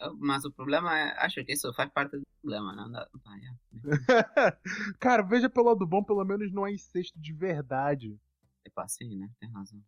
Eu- 0.00 0.16
Mas 0.16 0.44
o 0.44 0.52
problema 0.52 0.96
é, 0.96 1.10
acho 1.24 1.44
que 1.44 1.52
isso 1.52 1.72
faz 1.74 1.90
parte 1.90 2.16
do 2.16 2.26
problema, 2.40 2.72
não 2.74 2.90
dá. 2.90 3.08
pá, 3.24 3.34
yeah. 3.36 4.58
Cara, 5.00 5.22
veja 5.22 5.50
pelo 5.50 5.66
lado 5.68 5.86
bom, 5.86 6.02
pelo 6.04 6.24
menos 6.24 6.52
não 6.52 6.66
é 6.66 6.72
incesto 6.72 7.18
de 7.18 7.32
verdade. 7.32 8.16
Epá, 8.64 8.86
sim, 8.88 9.16
né? 9.16 9.28
Tem 9.40 9.50
razão. 9.50 9.82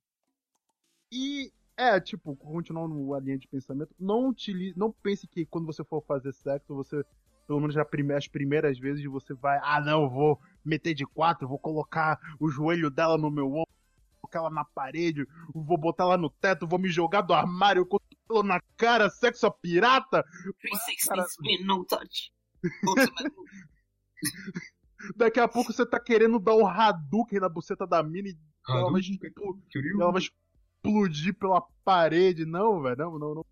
E 1.12 1.52
é, 1.76 1.98
tipo, 2.00 2.36
continuando 2.36 3.14
a 3.14 3.20
linha 3.20 3.38
de 3.38 3.48
pensamento, 3.48 3.94
não 3.98 4.28
utilize, 4.28 4.78
não 4.78 4.92
pense 4.92 5.26
que 5.26 5.46
quando 5.46 5.66
você 5.66 5.82
for 5.84 6.02
fazer 6.02 6.32
sexo, 6.32 6.74
você 6.74 7.04
pelo 7.51 7.59
menos 7.59 7.74
prime 7.90 8.14
as 8.14 8.28
primeiras 8.28 8.78
vezes 8.78 9.05
você 9.07 9.34
vai, 9.34 9.59
ah 9.64 9.80
não, 9.80 10.05
eu 10.05 10.09
vou 10.09 10.40
meter 10.64 10.94
de 10.94 11.05
quatro, 11.05 11.48
vou 11.48 11.59
colocar 11.59 12.16
o 12.38 12.48
joelho 12.48 12.88
dela 12.88 13.18
no 13.18 13.28
meu 13.28 13.46
ombro, 13.48 13.66
vou 13.66 14.20
colocar 14.20 14.38
ela 14.38 14.51
na 14.51 14.64
parede, 14.64 15.26
vou 15.53 15.76
botar 15.76 16.05
ela 16.05 16.16
no 16.16 16.30
teto, 16.30 16.64
vou 16.64 16.78
me 16.78 16.88
jogar 16.88 17.22
do 17.22 17.34
armário 17.34 17.84
com 17.84 17.98
ela 18.30 18.44
na 18.44 18.61
cara, 18.76 19.11
sexo 19.11 19.48
a 19.48 19.51
pirata. 19.51 20.22
360 20.61 21.09
Cara- 21.16 21.26
spin, 21.26 21.64
no 21.64 21.84
touch. 21.84 22.30
Daqui 25.16 25.40
a 25.40 25.48
pouco 25.48 25.72
você 25.72 25.84
tá 25.84 25.98
querendo 25.98 26.38
dar 26.38 26.55
um 26.55 26.68
Hadouken 26.68 27.40
na 27.40 27.48
buceta 27.48 27.84
da 27.84 28.01
mina 28.01 28.28
e 28.28 28.38
ela 28.68 28.92
vai, 28.92 29.01
explo- 29.01 29.59
ela 30.01 30.12
vai 30.12 30.22
explodir 30.22 31.34
pela 31.34 31.61
parede. 31.84 32.46
Não, 32.46 32.80
velho, 32.80 32.96
não, 32.96 33.18
não, 33.18 33.34
não. 33.34 33.46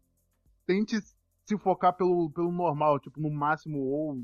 Tente 0.64 1.00
se 1.48 1.56
focar 1.56 1.94
pelo, 1.94 2.30
pelo 2.30 2.52
normal, 2.52 3.00
tipo, 3.00 3.18
no 3.18 3.30
máximo, 3.30 3.78
ou 3.78 4.22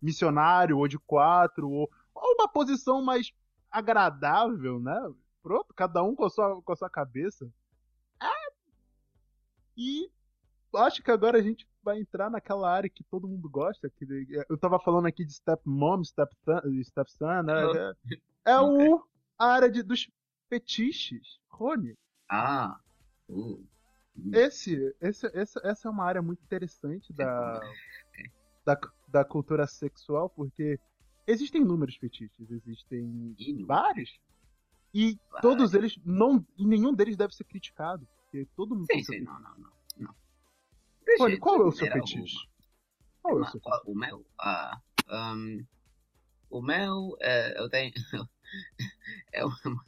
missionário, 0.00 0.76
ou 0.76 0.86
de 0.86 0.98
quatro, 0.98 1.70
ou, 1.70 1.90
ou 2.14 2.34
uma 2.34 2.46
posição 2.46 3.02
mais 3.02 3.32
agradável, 3.70 4.78
né? 4.78 5.10
Pronto, 5.42 5.72
cada 5.72 6.02
um 6.02 6.14
com 6.14 6.26
a 6.26 6.30
sua, 6.30 6.60
com 6.60 6.72
a 6.72 6.76
sua 6.76 6.90
cabeça. 6.90 7.50
É. 8.22 8.52
E 9.74 10.10
acho 10.76 11.02
que 11.02 11.10
agora 11.10 11.38
a 11.38 11.42
gente 11.42 11.66
vai 11.82 11.98
entrar 11.98 12.28
naquela 12.28 12.70
área 12.70 12.90
que 12.90 13.02
todo 13.04 13.26
mundo 13.26 13.48
gosta. 13.48 13.88
Que 13.88 14.06
eu 14.50 14.58
tava 14.58 14.78
falando 14.78 15.06
aqui 15.06 15.24
de 15.24 15.32
stepmom, 15.32 16.04
stepson, 16.04 16.60
stepson 16.84 17.42
né? 17.42 17.94
É, 18.44 18.52
é 18.52 18.60
o, 18.60 19.02
a 19.38 19.46
área 19.46 19.70
de, 19.70 19.82
dos 19.82 20.10
fetiches. 20.50 21.40
Rony, 21.48 21.96
Ah. 22.28 22.78
Uh. 23.30 23.64
Esse, 24.32 24.94
esse, 25.00 25.26
essa, 25.36 25.60
essa 25.64 25.88
é 25.88 25.90
uma 25.90 26.04
área 26.04 26.22
muito 26.22 26.42
interessante 26.42 27.12
da, 27.12 27.60
da, 28.64 28.80
da 29.08 29.24
cultura 29.24 29.66
sexual, 29.66 30.28
porque 30.30 30.78
existem 31.26 31.62
inúmeros 31.62 31.96
fetiches, 31.96 32.50
existem 32.50 33.34
Inu. 33.38 33.66
vários, 33.66 34.18
e 34.92 35.18
Vários. 35.30 35.40
todos 35.42 35.74
eles, 35.74 35.96
não, 36.04 36.44
e 36.56 36.66
nenhum 36.66 36.92
deles 36.92 37.16
deve 37.16 37.34
ser 37.34 37.44
criticado, 37.44 38.06
porque 38.24 38.46
todo 38.56 38.74
mundo 38.74 38.86
Sim, 38.90 39.02
sim, 39.02 39.20
não, 39.20 39.38
não, 39.40 39.58
não. 39.58 39.72
não. 39.98 40.14
Deixa 41.04 41.38
qual 41.38 41.62
é 41.62 41.64
o 41.66 41.72
seu 41.72 41.90
fetiche? 41.90 42.36
Qual 43.22 43.38
é 43.38 43.42
o 43.42 43.46
seu 43.46 43.60
qual- 43.60 43.82
O 43.86 43.94
meu? 43.94 44.26
Ah, 44.38 44.80
um, 45.08 45.64
o 46.48 46.62
meu, 46.62 47.16
é, 47.20 47.60
eu 47.60 47.68
tenho. 47.68 47.92
é, 49.32 49.44
uma, 49.44 49.84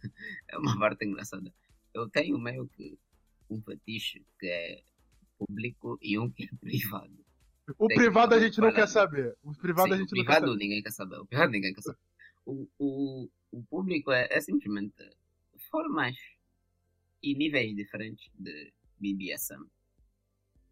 é 0.49 0.59
uma 0.59 0.79
parte 0.79 1.05
engraçada. 1.05 1.53
Eu 1.93 2.09
tenho 2.09 2.39
meio 2.39 2.69
que 2.69 2.99
um 3.53 3.63
fetiche 3.63 4.25
que 4.39 4.47
é 4.47 4.83
público 5.39 5.99
e 6.01 6.19
um 6.19 6.31
que 6.31 6.45
é 6.45 6.49
privado. 6.61 7.25
O 7.79 7.87
Tem 7.87 7.97
privado 7.97 8.35
a 8.35 8.41
gente 8.41 8.61
não 8.61 8.73
quer 8.73 8.89
saber. 8.89 9.37
O 9.43 9.53
privado 9.55 9.89
Sim, 9.89 9.95
a 9.95 9.97
gente 9.99 10.15
não 10.17 10.25
quer 10.25 10.41
saber. 10.41 10.57
ninguém 10.57 10.83
quer 10.83 10.91
saber. 10.93 11.17
O 11.17 11.27
privado 11.27 11.53
ninguém 11.53 11.75
quer 11.75 11.83
saber. 11.83 11.99
O, 12.45 12.69
o, 12.79 13.31
o 13.53 13.63
público 13.65 14.11
é, 14.11 14.27
é 14.31 14.41
simplesmente 14.41 14.95
formas 15.71 16.17
e 17.23 17.35
níveis 17.35 17.75
diferentes 17.77 18.31
de 18.35 18.73
BDSM. 18.99 19.65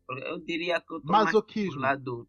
Eu 0.09 0.41
diria 0.41 0.81
que 0.81 0.93
eu 0.93 1.01
tô 1.01 1.13
mais 1.13 1.31
pro 1.31 1.75
lado. 1.77 2.29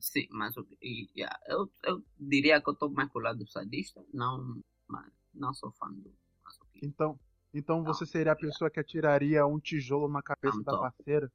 Sim, 0.00 0.28
mas 0.30 0.56
o- 0.56 0.66
yeah, 0.80 1.36
eu, 1.48 1.68
eu 1.82 2.04
diria 2.20 2.60
que 2.62 2.70
eu 2.70 2.74
tô 2.76 2.88
mais 2.88 3.10
pro 3.10 3.20
lado 3.20 3.44
sadista. 3.48 4.04
Não, 4.14 4.62
mas 4.86 5.12
não 5.34 5.52
sou 5.52 5.72
fã 5.72 5.90
do 5.90 6.14
masoquismo. 6.44 6.88
Então, 6.88 7.20
então 7.58 7.82
Não, 7.82 7.92
você 7.92 8.06
seria 8.06 8.32
a 8.32 8.36
pessoa 8.36 8.70
que 8.70 8.80
atiraria 8.80 9.46
um 9.46 9.58
tijolo 9.58 10.08
na 10.08 10.22
cabeça 10.22 10.56
Não 10.56 10.62
da 10.64 10.72
tô. 10.72 10.80
parceira? 10.80 11.30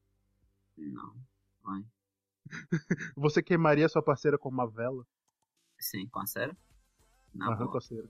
Não, 0.78 1.16
vai. 1.64 1.86
Você 3.16 3.42
queimaria 3.42 3.88
sua 3.88 4.02
parceira 4.02 4.38
com 4.38 4.50
uma 4.50 4.68
vela? 4.68 5.06
Sim, 5.80 6.08
com 6.08 6.20
a 6.20 6.26
sério? 6.26 6.56
Na 7.34 7.48
Aham, 7.48 7.58
boa, 7.60 7.72
parceira. 7.74 8.08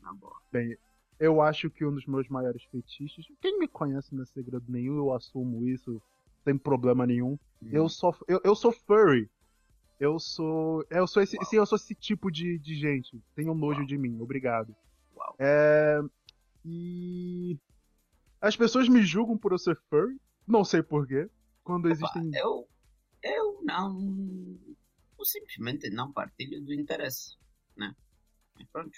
na 0.00 0.12
boa. 0.14 0.40
Bem, 0.52 0.76
eu 1.18 1.40
acho 1.40 1.70
que 1.70 1.84
um 1.84 1.94
dos 1.94 2.06
meus 2.06 2.28
maiores 2.28 2.62
fetiches. 2.64 3.26
Quem 3.40 3.58
me 3.58 3.68
conhece 3.68 4.14
não 4.14 4.22
é 4.22 4.26
segredo 4.26 4.64
nenhum, 4.68 4.96
eu 4.96 5.12
assumo 5.12 5.66
isso 5.66 6.00
sem 6.44 6.56
problema 6.58 7.06
nenhum. 7.06 7.38
Eu 7.70 7.88
sou, 7.88 8.14
eu, 8.26 8.40
eu 8.44 8.54
sou 8.54 8.72
furry. 8.72 9.30
Eu 9.98 10.18
sou. 10.18 10.84
Eu 10.90 11.06
sou 11.06 11.22
esse. 11.22 11.36
Uau. 11.36 11.44
Sim, 11.46 11.56
eu 11.56 11.66
sou 11.66 11.76
esse 11.76 11.94
tipo 11.94 12.30
de, 12.30 12.58
de 12.58 12.74
gente. 12.74 13.22
Tenham 13.34 13.54
nojo 13.54 13.78
Uau. 13.78 13.86
de 13.86 13.96
mim, 13.96 14.20
obrigado. 14.20 14.74
Uau. 15.16 15.36
É. 15.38 16.00
E. 16.64 17.58
As 18.40 18.56
pessoas 18.56 18.88
me 18.88 19.02
julgam 19.02 19.36
por 19.38 19.52
eu 19.52 19.58
ser 19.58 19.76
furry. 19.88 20.20
Não 20.46 20.64
sei 20.64 20.82
porquê. 20.82 21.30
Quando 21.62 21.86
Opa, 21.86 21.92
existem. 21.94 22.30
eu, 22.34 22.68
eu 23.22 23.60
não. 23.62 24.58
Eu 25.18 25.24
simplesmente 25.24 25.88
não 25.90 26.12
partilho 26.12 26.60
do 26.64 26.72
interesse, 26.74 27.36
né? 27.76 27.94
Mas 28.56 28.68
pronto. 28.70 28.90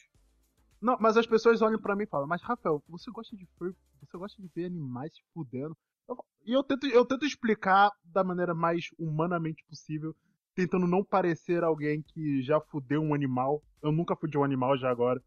Não, 0.81 0.97
mas 0.99 1.17
as 1.17 1.27
pessoas 1.27 1.61
olham 1.62 1.81
pra 1.81 1.95
mim 1.97 2.05
e 2.05 2.09
falam, 2.09 2.27
mas 2.27 2.43
Rafael, 2.43 2.83
você 2.89 3.11
gosta 3.11 3.37
de 3.37 3.47
furry, 3.59 3.75
você 4.01 4.17
gosta 4.19 4.41
de 4.41 4.49
ver 4.55 4.67
animais 4.67 5.15
se 5.15 5.23
fudendo. 5.33 5.77
Eu- 6.09 6.25
E 6.47 6.53
eu 6.53 6.62
tento, 6.62 6.87
eu 6.87 7.05
tento 7.07 7.25
explicar 7.25 7.91
da 8.05 8.23
maneira 8.25 8.55
mais 8.55 8.89
humanamente 8.99 9.65
possível, 9.65 10.15
tentando 10.55 10.87
não 10.87 11.05
parecer 11.05 11.63
alguém 11.65 12.03
que 12.03 12.43
já 12.43 12.61
fudeu 12.61 13.03
um 13.03 13.15
animal. 13.15 13.63
Eu 13.83 13.93
nunca 13.93 14.17
fudi 14.17 14.39
um 14.39 14.45
animal 14.45 14.79
já 14.79 14.91
agora. 14.91 15.23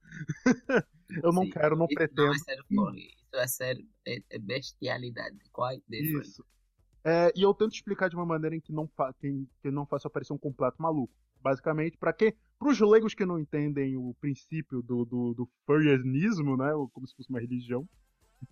eu 1.23 1.31
não 1.31 1.43
Sim, 1.43 1.49
quero, 1.49 1.75
não 1.75 1.85
Isso 1.85 1.95
pretendo. 1.95 2.25
não 2.27 2.33
é 2.33 2.37
ser 2.37 2.63
porre, 2.75 2.99
isso 2.99 3.35
é 3.35 3.47
ser 3.47 3.85
é, 4.05 4.19
é 4.29 4.39
bestialidade. 4.39 5.37
Quite 5.53 5.83
different. 5.87 6.25
Isso. 6.25 6.45
É, 7.03 7.31
e 7.35 7.41
eu 7.41 7.53
tento 7.53 7.73
explicar 7.73 8.09
de 8.09 8.15
uma 8.15 8.25
maneira 8.25 8.55
em 8.55 8.59
que 8.59 8.73
não, 8.73 8.89
que, 9.19 9.47
que 9.61 9.71
não 9.71 9.85
faça 9.85 10.09
parecer 10.09 10.33
um 10.33 10.37
completo 10.37 10.81
maluco. 10.81 11.13
Basicamente, 11.41 11.97
para 11.97 12.11
quem, 12.11 12.33
para 12.59 12.69
os 12.69 12.79
leigos 12.79 13.13
que 13.13 13.25
não 13.25 13.39
entendem 13.39 13.95
o 13.95 14.13
princípio 14.19 14.81
do, 14.81 15.05
do, 15.05 15.33
do 15.33 15.49
furrianismo, 15.65 16.57
né, 16.57 16.71
como 16.91 17.07
se 17.07 17.15
fosse 17.15 17.29
uma 17.29 17.39
religião, 17.39 17.87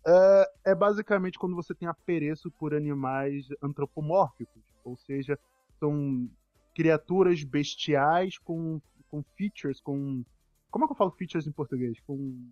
é, 0.08 0.72
é 0.72 0.76
basicamente 0.76 1.38
quando 1.38 1.56
você 1.56 1.74
tem 1.74 1.88
apereço 1.88 2.50
por 2.52 2.74
animais 2.74 3.48
antropomórficos, 3.62 4.64
ou 4.84 4.96
seja, 4.98 5.38
são 5.80 6.30
criaturas 6.76 7.44
bestiais 7.44 8.38
com, 8.38 8.80
com 9.10 9.24
features, 9.36 9.80
com 9.82 10.24
como 10.70 10.84
é 10.84 10.88
que 10.88 10.92
eu 10.94 10.98
falo 10.98 11.12
features 11.12 11.48
em 11.48 11.52
português? 11.52 11.98
Com 12.02 12.52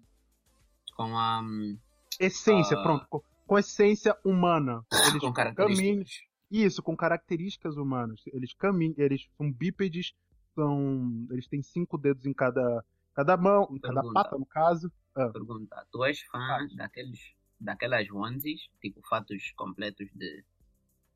Com 0.96 1.18
a. 1.18 1.42
hum, 1.42 1.78
essência, 2.20 2.78
Ah. 2.78 2.84
pronto, 2.84 3.06
com, 3.10 3.22
com 3.46 3.60
essência 3.60 4.18
humana. 4.24 4.84
Eles 5.20 5.22
com 5.22 5.34
caminham, 5.34 6.04
isso, 6.50 6.82
com 6.82 6.96
características 6.96 7.76
humanas. 7.76 8.22
Eles 8.28 8.54
caminham, 8.54 8.96
eles 8.98 9.28
são 9.38 9.52
bípedes, 9.52 10.14
são, 10.56 11.28
eles 11.32 11.48
têm 11.48 11.62
cinco 11.62 11.98
dedos 11.98 12.26
em 12.26 12.34
cada, 12.34 12.86
cada 13.14 13.36
mão, 13.36 13.68
em 13.72 13.80
cada 13.80 14.02
pata, 14.14 14.38
no 14.38 14.46
caso. 14.46 14.90
Pergunta: 15.14 15.86
Tu 15.92 16.04
és 16.06 16.22
fã 16.32 16.66
daqueles, 16.76 17.20
daquelas 17.60 18.10
onesies, 18.10 18.70
tipo 18.82 19.02
fatos 19.08 19.52
completos 19.58 20.08
de 20.14 20.44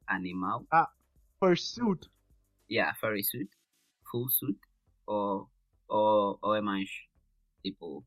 animal? 0.08 0.66
Fursuit, 1.40 2.10
Yeah, 2.70 2.94
furry 3.00 3.24
suit? 3.24 3.50
Full 4.12 4.30
suit? 4.30 4.60
Ou, 5.06 5.50
ou, 5.88 6.38
ou 6.42 6.56
é 6.56 6.62
mais 6.62 6.90
tipo 7.64 8.04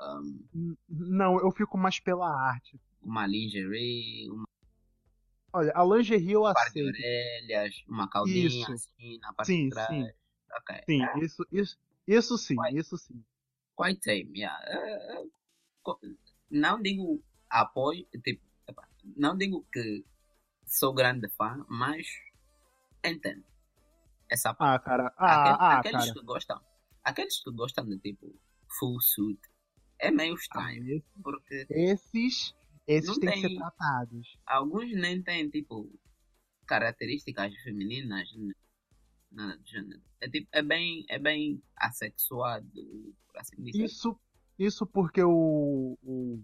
um, 0.00 0.46
não, 0.88 1.38
eu 1.40 1.50
fico 1.50 1.76
mais 1.78 2.00
pela 2.00 2.28
arte. 2.28 2.78
uma 3.02 3.26
lingerie, 3.26 4.30
uma 4.30 4.44
Olha, 5.52 5.72
a 5.74 5.84
lingerie 5.84 6.32
eu 6.32 6.42
par 6.42 6.52
de 6.72 6.80
aceito. 6.80 6.86
orelhas, 6.86 7.84
uma 7.88 8.08
caldinha 8.08 8.46
Isso. 8.46 8.72
assim 8.72 9.18
na 9.20 9.32
parte 9.32 9.52
Sim, 9.52 9.64
de 9.64 9.70
trás? 9.70 9.88
sim, 9.88 10.12
Ok. 10.56 10.76
sim, 10.86 11.22
isso, 11.22 11.46
isso, 11.52 11.78
isso 12.06 12.38
sim, 12.38 12.56
Vai. 12.56 12.72
isso 12.72 12.96
sim. 12.98 13.24
Quite 13.76 14.00
tame, 14.00 14.38
yeah. 14.38 14.58
Eh, 14.66 15.26
co- 15.82 16.00
não 16.50 16.80
digo 16.80 17.22
apoio, 17.50 18.06
tipo, 18.22 18.42
não 19.16 19.36
digo 19.36 19.64
que 19.72 20.04
sou 20.66 20.92
grande 20.94 21.28
fã, 21.30 21.64
mas 21.68 22.06
entendo. 23.04 23.44
Essa. 24.34 24.50
Ah, 24.58 24.78
cara, 24.80 25.14
ah, 25.16 25.54
ah, 25.54 25.78
aqueles 25.78 26.02
cara. 26.06 26.12
que 26.14 26.22
gostam, 26.22 26.60
aqueles 27.04 27.38
que 27.42 27.50
gostam 27.52 27.88
de 27.88 27.98
tipo 27.98 28.34
full 28.78 29.00
suit, 29.00 29.40
é 29.98 30.10
meio 30.10 30.34
Ah, 30.34 30.38
estranho, 30.38 30.84
esse- 30.96 31.22
porque 31.22 31.66
esses, 31.70 32.54
esses 32.86 33.16
têm 33.18 33.30
que 33.30 33.40
ser 33.48 33.54
tratados. 33.56 34.36
alguns 34.44 34.92
nem 34.94 35.22
têm 35.22 35.48
tipo 35.48 35.88
características 36.66 37.54
femininas, 37.62 38.28
nada 39.30 39.56
do 39.56 39.66
gênero. 39.66 40.02
É, 40.20 40.28
tipo, 40.28 40.48
é 40.52 40.62
bem, 40.62 41.04
é 41.08 41.18
bem 41.18 41.62
assexuado, 41.76 42.66
por 43.28 43.38
assim 43.40 43.62
dizer. 43.62 43.84
Isso, 43.84 44.18
isso 44.58 44.86
porque 44.86 45.22
o, 45.22 45.96
o, 46.02 46.42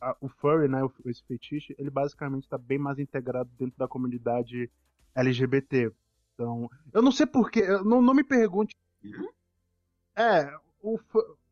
a- 0.00 0.16
o 0.20 0.28
furry, 0.28 0.68
né, 0.68 0.78
esse 1.06 1.22
fetiche, 1.24 1.74
ele 1.78 1.90
basicamente 1.90 2.44
está 2.44 2.56
bem 2.56 2.78
mais 2.78 2.98
integrado 2.98 3.50
dentro 3.58 3.76
da 3.76 3.86
comunidade 3.88 4.70
LGBT. 5.14 5.92
Então, 6.38 6.70
eu 6.92 7.02
não 7.02 7.10
sei 7.10 7.26
porquê, 7.26 7.66
não, 7.84 8.00
não 8.00 8.14
me 8.14 8.22
pergunte. 8.22 8.76
Uhum. 9.04 9.28
É, 10.16 10.50
o, 10.82 10.98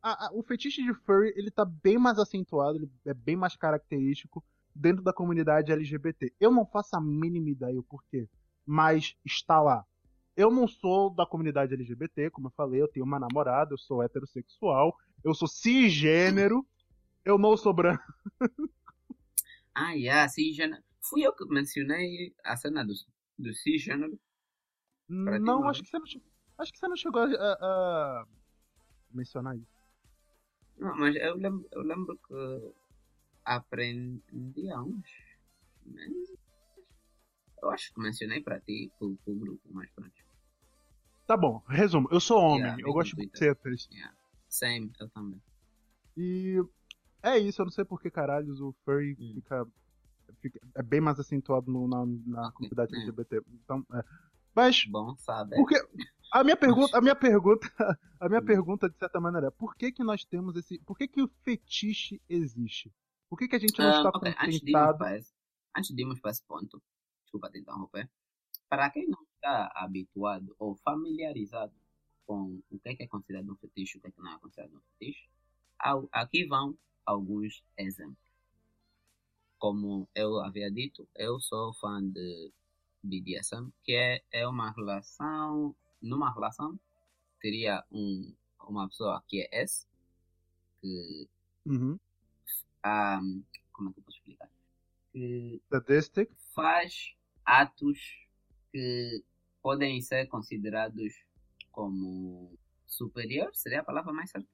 a- 0.03 0.27
a- 0.27 0.31
o 0.33 0.43
fetiche 0.43 0.83
de 0.83 0.95
furry, 0.95 1.33
ele 1.37 1.51
tá 1.51 1.65
bem 1.65 1.99
mais 1.99 2.19
acentuado, 2.19 2.79
ele 2.79 2.91
é 3.05 3.15
bem 3.15 3.37
mais 3.37 3.57
característico 3.57 4.45
dentro 4.75 5.03
da 5.03 5.13
comunidade 5.13 5.73
LGBT. 5.73 6.33
Eu 6.41 6.51
não 6.53 6.67
faço 6.67 6.97
a 6.97 7.01
mínima 7.01 7.51
ideia 7.51 7.79
o 7.79 7.83
porquê, 7.83 8.29
mas 8.65 9.17
está 9.25 9.61
lá. 9.63 9.85
eu 10.37 10.51
não 10.53 10.69
sou 10.69 11.11
da 11.11 11.27
comunidade 11.27 11.75
LGBT, 11.75 12.31
como 12.31 12.49
eu 12.49 12.53
falei, 12.57 12.81
eu 12.83 12.89
tenho 12.89 13.07
uma 13.07 13.19
namorada, 13.21 13.75
eu 13.75 13.79
sou 13.79 14.03
heterossexual, 14.03 14.97
eu 15.25 15.35
sou 15.35 15.49
cisgênero, 15.49 16.67
eu 17.25 17.39
não 17.39 17.57
sou 17.57 17.73
branco. 17.75 18.03
Ah, 19.75 19.93
yeah, 19.93 20.29
cisgênero. 20.29 20.83
Fui 21.01 21.23
eu 21.27 21.33
que 21.35 21.45
mencionei 21.47 22.35
a 22.45 22.57
cena 22.57 22.85
do, 22.85 22.93
do 23.39 23.55
cisgênero. 23.55 24.19
Pra 25.07 25.39
Não, 25.39 25.69
acho 25.69 25.83
que 25.83 25.89
você 25.89 25.99
não, 25.99 26.07
acho 26.59 26.73
que 26.73 26.79
você 26.79 26.89
não 26.89 26.97
chegou 26.97 27.23
a, 27.23 27.27
a- 27.27 27.59
a 28.23 28.27
mencionar 29.11 29.57
isso. 29.57 29.77
Não, 30.79 30.97
mas 30.97 31.15
eu 31.17 31.37
lembro, 31.37 31.67
eu 31.73 31.83
lembro 31.83 32.19
que 32.27 32.75
aprendi 33.45 34.71
há 34.71 34.83
uns 34.83 35.09
meses. 35.85 36.37
Eu 37.63 37.71
acho 37.71 37.93
que 37.95 38.01
mencionei 38.01 38.43
para 38.43 38.61
ti, 38.61 38.93
pro, 38.99 39.17
pro 39.25 39.35
grupo, 39.35 39.63
mas 39.71 39.91
pronto. 39.93 40.13
Tá 41.27 41.37
bom, 41.37 41.59
resumo, 41.69 42.09
eu 42.13 42.21
sou 42.21 42.39
homem, 42.41 42.61
Yeah, 42.63 42.83
eu 42.83 42.93
gosto 42.93 43.17
de 43.17 43.27
tetas. 43.29 43.89
Yeah. 43.91 44.15
Same, 44.49 44.93
eu 45.01 45.09
também. 45.11 45.43
E 46.17 46.63
é 47.23 47.39
isso, 47.39 47.61
eu 47.61 47.67
não 47.67 47.73
sei 47.73 47.85
por 47.85 48.01
que 48.01 48.11
caralhos 48.11 48.61
o 48.61 48.73
furry 48.85 49.17
Hum. 49.19 49.33
fica, 49.35 49.67
fica- 50.41 50.61
É 50.75 50.83
bem 50.83 51.01
mais 51.01 51.19
acentuado 51.19 51.71
no- 51.71 51.89
na, 51.89 52.07
na 52.27 52.49
Ok, 52.49 52.53
comunidade 52.55 52.95
é. 52.95 52.99
LGBT. 52.99 53.43
Então, 53.65 53.85
é. 53.95 54.05
Mas, 54.57 54.85
Bom 54.85 55.17
saber. 55.19 55.57
por 55.57 55.69
que. 55.69 55.77
A 56.33 56.45
minha 56.45 56.57
pergunta, 56.57 56.99
a 56.99 57.01
minha 57.01 57.17
pergunta, 57.17 57.69
a 58.21 58.29
minha 58.29 58.43
Hum. 58.43 58.47
pergunta, 58.47 58.91
de 58.91 58.99
certa 58.99 59.21
maneira, 59.21 59.49
é 59.49 59.51
por 59.51 59.77
que, 59.77 59.93
que 59.93 60.05
nós 60.05 60.25
temos 60.25 60.57
esse. 60.57 60.79
Por 60.81 60.99
que, 60.99 61.09
que 61.09 61.23
o 61.23 61.29
fetiche 61.45 62.21
existe? 62.29 62.93
Por 63.29 63.39
que, 63.39 63.49
que 63.49 63.57
a 63.57 63.61
gente 63.61 63.81
não 63.83 63.91
Ah, 63.91 63.99
está 63.99 64.13
antes 64.43 64.61
de, 64.61 64.73
contentado? 64.73 65.05
antes 65.77 65.95
de 65.95 66.03
irmos 66.03 66.21
para 66.21 66.31
esse 66.33 66.43
ponto, 66.45 66.83
desculpa 67.25 67.51
te 67.51 67.59
interromper, 67.59 68.11
para 68.69 68.91
quem 68.91 69.09
não 69.09 69.23
está 69.35 69.73
habituado 69.77 70.55
ou 70.59 70.77
familiarizado 70.77 71.75
com 72.27 72.61
o 72.71 72.79
que 72.81 72.89
é, 72.91 72.97
que 72.97 73.05
é 73.05 73.09
considerado 73.09 73.53
um 73.53 73.57
fetiche 73.57 73.97
e 73.97 73.99
o 73.99 74.03
que 74.03 74.09
é 74.09 74.13
que 74.13 74.21
não 74.21 74.33
é 74.33 74.39
considerado 74.41 74.77
um 74.77 74.81
fetiche, 74.81 75.29
aqui 76.13 76.47
vão 76.47 76.77
alguns 77.07 77.63
exemplos. 77.79 78.27
Como 79.59 80.09
eu 80.15 80.41
havia 80.41 80.71
dito, 80.71 81.07
eu 81.15 81.39
sou 81.41 81.75
fã 81.75 82.03
de 82.03 82.53
BDSM, 83.07 83.71
que 83.83 83.93
é, 83.95 84.23
é 84.33 84.47
uma 84.47 84.71
relação, 84.73 85.75
numa 86.03 86.33
relação, 86.33 86.79
teria 87.41 87.85
um, 87.91 88.35
uma 88.69 88.89
pessoa 88.89 89.23
que 89.27 89.43
é 89.43 89.63
S, 89.63 89.87
que 90.81 91.29
Uhum. 91.65 91.99
ah, 92.83 93.21
como 93.73 93.91
é 93.91 93.93
que 93.93 93.99
eu 94.01 94.05
posso 94.05 94.17
explicar? 94.19 94.51
Que 95.13 95.61
Sadistic. 95.71 96.31
faz 96.55 97.15
atos 97.45 97.99
que 98.73 99.25
podem 99.63 100.01
ser 100.01 100.27
considerados 100.29 101.13
como 101.73 102.57
superior, 102.87 103.51
seria 103.55 103.81
a 103.81 103.85
palavra 103.85 104.13
mais 104.13 104.31
certa? 104.31 104.49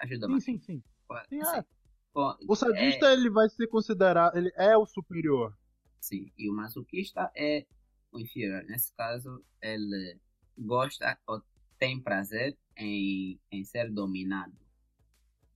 Ajuda-me. 0.00 0.40
Sim, 0.40 0.58
sim, 0.58 0.82
sim. 0.82 0.82
Sim, 1.28 1.44
Sim. 1.44 1.56
é. 1.58 1.64
Co- 2.12 2.36
O 2.48 2.54
sadista, 2.56 3.12
ele 3.12 3.30
vai 3.30 3.48
ser 3.48 3.66
considerado. 3.68 4.36
Ele 4.36 4.52
é 4.56 4.76
o 4.76 4.86
superior. 4.86 5.56
Sim, 6.00 6.32
e 6.36 6.48
o 6.50 6.54
masoquista 6.54 7.30
é 7.36 7.66
o 8.12 8.18
inferior. 8.18 8.64
Nesse 8.64 8.92
caso, 8.94 9.44
ele 9.60 10.18
gosta 10.56 11.18
ou 11.26 11.42
tem 11.78 12.00
prazer 12.00 12.56
em, 12.76 13.38
em 13.50 13.64
ser 13.64 13.90
dominado 13.90 14.56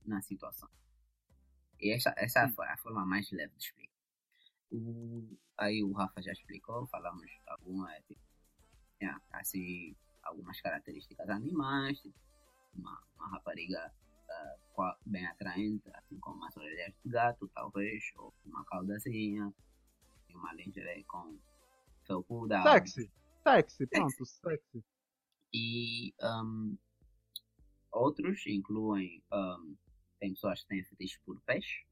na 0.05 0.21
situação. 0.21 0.69
E 1.79 1.91
essa, 1.91 2.13
essa 2.17 2.47
foi 2.49 2.67
a 2.67 2.77
forma 2.77 3.05
mais 3.05 3.29
leve 3.31 3.53
de 3.57 3.65
explicar. 3.65 3.93
O, 4.71 5.37
aí 5.57 5.83
o 5.83 5.91
Rafa 5.91 6.21
já 6.21 6.31
explicou, 6.31 6.87
falamos 6.87 7.29
alguma, 7.45 7.91
tipo, 8.07 8.21
assim, 9.31 9.95
algumas 10.23 10.59
características 10.61 11.29
animais, 11.29 11.99
tipo, 11.99 12.17
uma, 12.73 13.03
uma 13.15 13.27
rapariga 13.29 13.93
qua- 14.73 14.97
bem 15.05 15.25
atraente, 15.27 15.89
assim 15.93 16.17
como 16.19 16.37
umas 16.37 16.55
orelhas 16.57 16.93
de 17.03 17.09
gato, 17.09 17.47
talvez, 17.49 18.03
ou 18.15 18.33
uma 18.45 18.63
caudazinha, 18.65 19.53
uma 20.33 20.53
lingerie 20.53 21.03
com 21.03 21.37
felpuda. 22.05 22.61
Sexy. 22.63 23.11
Sexy, 23.43 23.87
pronto, 23.87 24.25
sexy. 24.25 24.83
E 25.53 26.13
um, 26.21 26.77
outros 27.91 28.45
incluem. 28.47 29.23
Um, 29.31 29.75
tem 30.19 30.31
pessoas 30.33 30.61
que 30.61 30.67
têm 30.67 30.83
fetiche 30.83 31.19
por 31.25 31.39
peixe. 31.41 31.85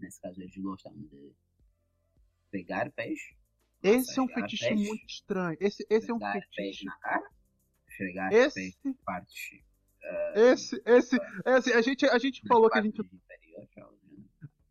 Nesse 0.00 0.20
caso, 0.20 0.40
eles 0.40 0.56
gostam 0.56 0.92
de 0.92 1.32
pegar 2.50 2.90
peixe. 2.92 3.36
Esse 3.82 4.18
é 4.18 4.22
um 4.22 4.28
fetiche 4.28 4.68
peixe, 4.68 4.88
muito 4.88 5.06
estranho. 5.06 5.56
Esse, 5.60 5.86
esse 5.88 6.10
é 6.10 6.14
um 6.14 6.18
pegar 6.18 6.32
peixe 6.32 6.48
fetiche. 6.54 6.84
na 6.84 6.98
cara, 6.98 7.30
esfregar 7.88 8.32
Esse, 8.32 8.54
peixe 8.54 8.78
em 8.84 8.92
partes. 8.92 9.50
esse, 10.34 10.82
esse, 10.84 11.16
esse, 11.46 11.72
a 11.72 11.80
gente, 11.80 12.06
a 12.06 12.18
gente 12.18 12.46
falou 12.46 12.68
que 12.70 12.78
a 12.78 12.82
gente. 12.82 13.00
né? 13.02 13.18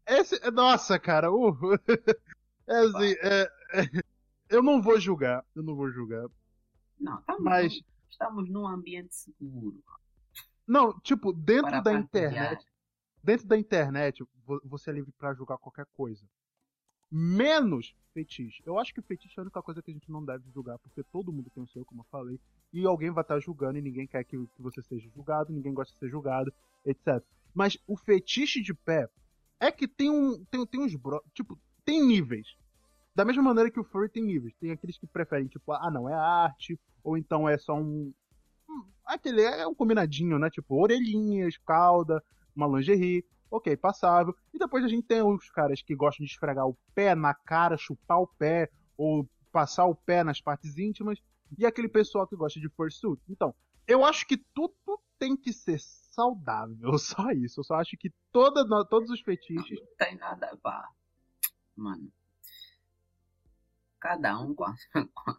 Esse, 0.07 0.39
nossa, 0.51 0.97
cara, 0.97 1.31
uh, 1.31 1.53
é 2.67 2.77
assim, 2.77 3.15
é, 3.21 3.41
é, 3.73 4.03
eu 4.49 4.61
não 4.63 4.81
vou 4.81 4.99
julgar, 4.99 5.45
eu 5.55 5.63
não 5.63 5.75
vou 5.75 5.89
julgar. 5.91 6.27
Não, 6.99 7.19
estamos, 7.19 7.43
Mas, 7.43 7.73
num, 7.73 7.81
estamos 8.09 8.49
num 8.49 8.67
ambiente 8.67 9.13
seguro. 9.15 9.83
não, 10.67 10.99
tipo, 11.01 11.31
dentro 11.33 11.69
para 11.69 11.81
da 11.81 11.91
partilhar. 11.91 12.03
internet, 12.03 12.65
dentro 13.23 13.47
da 13.47 13.57
internet, 13.57 14.25
vo- 14.45 14.61
você 14.65 14.89
é 14.89 14.93
livre 14.93 15.11
pra 15.17 15.33
julgar 15.33 15.57
qualquer 15.57 15.85
coisa. 15.95 16.25
Menos 17.09 17.95
fetiche. 18.13 18.61
Eu 18.65 18.77
acho 18.77 18.93
que 18.93 19.01
fetiche 19.01 19.33
é 19.37 19.41
a 19.41 19.43
única 19.43 19.61
coisa 19.61 19.81
que 19.81 19.89
a 19.91 19.93
gente 19.93 20.11
não 20.11 20.25
deve 20.25 20.49
julgar, 20.51 20.77
porque 20.79 21.03
todo 21.03 21.31
mundo 21.31 21.49
tem 21.51 21.63
o 21.63 21.67
seu, 21.67 21.85
como 21.85 22.01
eu 22.01 22.05
falei, 22.11 22.39
e 22.73 22.85
alguém 22.85 23.11
vai 23.11 23.21
estar 23.21 23.39
julgando 23.39 23.77
e 23.77 23.81
ninguém 23.81 24.05
quer 24.07 24.23
que, 24.25 24.37
que 24.37 24.61
você 24.61 24.81
seja 24.83 25.07
julgado, 25.15 25.53
ninguém 25.53 25.73
gosta 25.73 25.93
de 25.93 25.99
ser 25.99 26.09
julgado, 26.09 26.51
etc. 26.83 27.23
Mas 27.53 27.77
o 27.87 27.95
fetiche 27.95 28.61
de 28.61 28.73
pé 28.73 29.07
é 29.59 29.71
que 29.71 29.87
tem 29.87 30.09
um. 30.09 30.43
Tem, 30.45 30.65
tem 30.65 30.81
uns 30.81 30.93
bro. 30.95 31.23
Tipo, 31.33 31.57
tem 31.85 32.05
níveis. 32.05 32.57
Da 33.17 33.25
mesma 33.25 33.41
maneira 33.41 33.71
que 33.71 33.79
o 33.79 33.83
furry 33.83 34.09
tem 34.09 34.23
níveis. 34.23 34.53
Tem 34.59 34.69
aqueles 34.69 34.95
que 34.95 35.07
preferem, 35.07 35.47
tipo, 35.47 35.71
ah, 35.71 35.89
não, 35.89 36.07
é 36.07 36.13
arte, 36.13 36.79
ou 37.03 37.17
então 37.17 37.49
é 37.49 37.57
só 37.57 37.73
um. 37.73 38.13
um- 38.69 38.83
Aquele 39.03 39.41
é 39.41 39.65
um 39.65 39.73
combinadinho, 39.73 40.37
né? 40.37 40.51
Tipo, 40.51 40.79
orelhinhas, 40.79 41.57
cauda, 41.65 42.23
uma 42.55 42.67
lingerie. 42.67 43.25
Ok, 43.49 43.75
passável. 43.75 44.35
E 44.53 44.59
depois 44.59 44.83
a 44.83 44.87
gente 44.87 45.07
tem 45.07 45.23
os 45.23 45.49
caras 45.49 45.81
que 45.81 45.95
gostam 45.95 46.23
de 46.23 46.31
esfregar 46.31 46.67
o 46.67 46.77
pé 46.93 47.15
na 47.15 47.33
cara, 47.33 47.75
chupar 47.75 48.19
o 48.21 48.27
pé, 48.27 48.69
ou 48.95 49.27
passar 49.51 49.85
o 49.85 49.95
pé 49.95 50.23
nas 50.23 50.39
partes 50.39 50.77
íntimas. 50.77 51.17
E 51.57 51.65
aquele 51.65 51.89
pessoal 51.89 52.27
que 52.27 52.35
gosta 52.35 52.59
de 52.59 52.69
fursuit. 52.69 53.19
Então, 53.27 53.55
eu 53.87 54.05
acho 54.05 54.27
que 54.27 54.37
tudo 54.53 54.75
tem 55.17 55.35
que 55.35 55.51
ser 55.51 55.79
saudável. 55.79 56.77
Só 56.99 57.31
isso. 57.31 57.61
Eu 57.61 57.63
só 57.63 57.75
acho 57.77 57.97
que 57.97 58.13
toda, 58.31 58.63
todos 58.85 59.09
os 59.09 59.21
fetiches. 59.21 59.79
Não 59.79 59.87
tem 59.97 60.15
nada 60.17 60.55
pra. 60.61 60.87
Mano. 61.75 62.11
Cada 63.99 64.39
um 64.39 64.53
com 64.53 64.63
a, 64.65 64.73
com 65.13 65.31
a- 65.31 65.37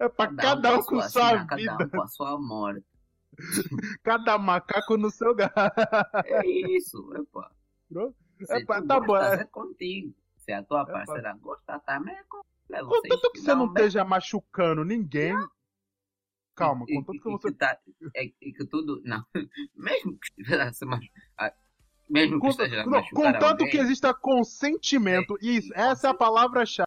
É 0.00 0.08
pra 0.08 0.34
cada 0.34 0.78
um 0.78 0.82
com 0.82 0.98
a 0.98 1.08
sua 1.08 1.30
vida. 1.44 1.46
Cada 1.46 1.84
um 1.84 1.88
com 1.88 2.02
a 2.02 2.06
sua 2.08 2.38
morte. 2.40 2.84
Cada 4.02 4.38
macaco 4.38 4.96
no 4.96 5.10
seu 5.10 5.34
gato. 5.34 5.58
É 6.24 6.46
isso, 6.46 7.12
epa. 7.14 7.50
Se 8.46 8.56
Epa, 8.56 8.80
tá 8.82 9.00
bom, 9.00 9.16
é. 9.16 9.40
é 9.42 9.44
contigo. 9.44 10.14
Se 10.38 10.52
a 10.52 10.62
tua 10.62 10.82
Epa. 10.82 10.92
parceira 10.92 11.34
gosta 11.40 11.78
também, 11.80 12.14
é. 12.14 12.22
Contanto 12.24 12.88
Vocês 12.88 13.20
que 13.32 13.40
você 13.40 13.54
não 13.54 13.66
esteja 13.66 14.04
machucando 14.04 14.84
ninguém. 14.84 15.34
Calma, 16.54 16.84
E- 16.88 16.94
contanto 16.94 17.16
e- 17.16 17.20
que 17.20 17.28
você. 17.30 17.52
tá- 17.52 17.78
é- 18.14 18.24
e 18.40 18.52
que 18.52 18.64
tudo. 18.66 19.02
Não. 19.04 19.24
Mesmo 19.76 20.16
que 20.18 20.26
estivesse 20.28 20.84
Mesmo 22.08 22.40
que 22.40 22.46
Conta- 22.46 22.68
não, 22.68 23.02
contanto 23.12 23.44
alguém, 23.62 23.70
que 23.70 23.78
exista 23.78 24.14
consentimento. 24.14 25.36
Isso, 25.42 25.72
essa 25.74 26.08
é 26.08 26.10
a 26.10 26.14
palavra-chave. 26.14 26.83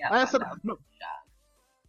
Essa- 0.00 0.38
não. 0.64 0.78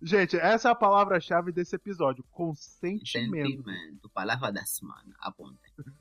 Gente, 0.02 0.38
essa 0.38 0.70
é 0.70 0.72
a 0.72 0.76
palavra-chave 0.76 1.52
desse 1.52 1.76
episódio. 1.76 2.24
Consentimento. 2.32 3.48
Sentimento. 3.64 4.10
Palavra 4.12 4.52
da 4.52 4.64
semana. 4.66 5.16
Aponta. 5.20 5.60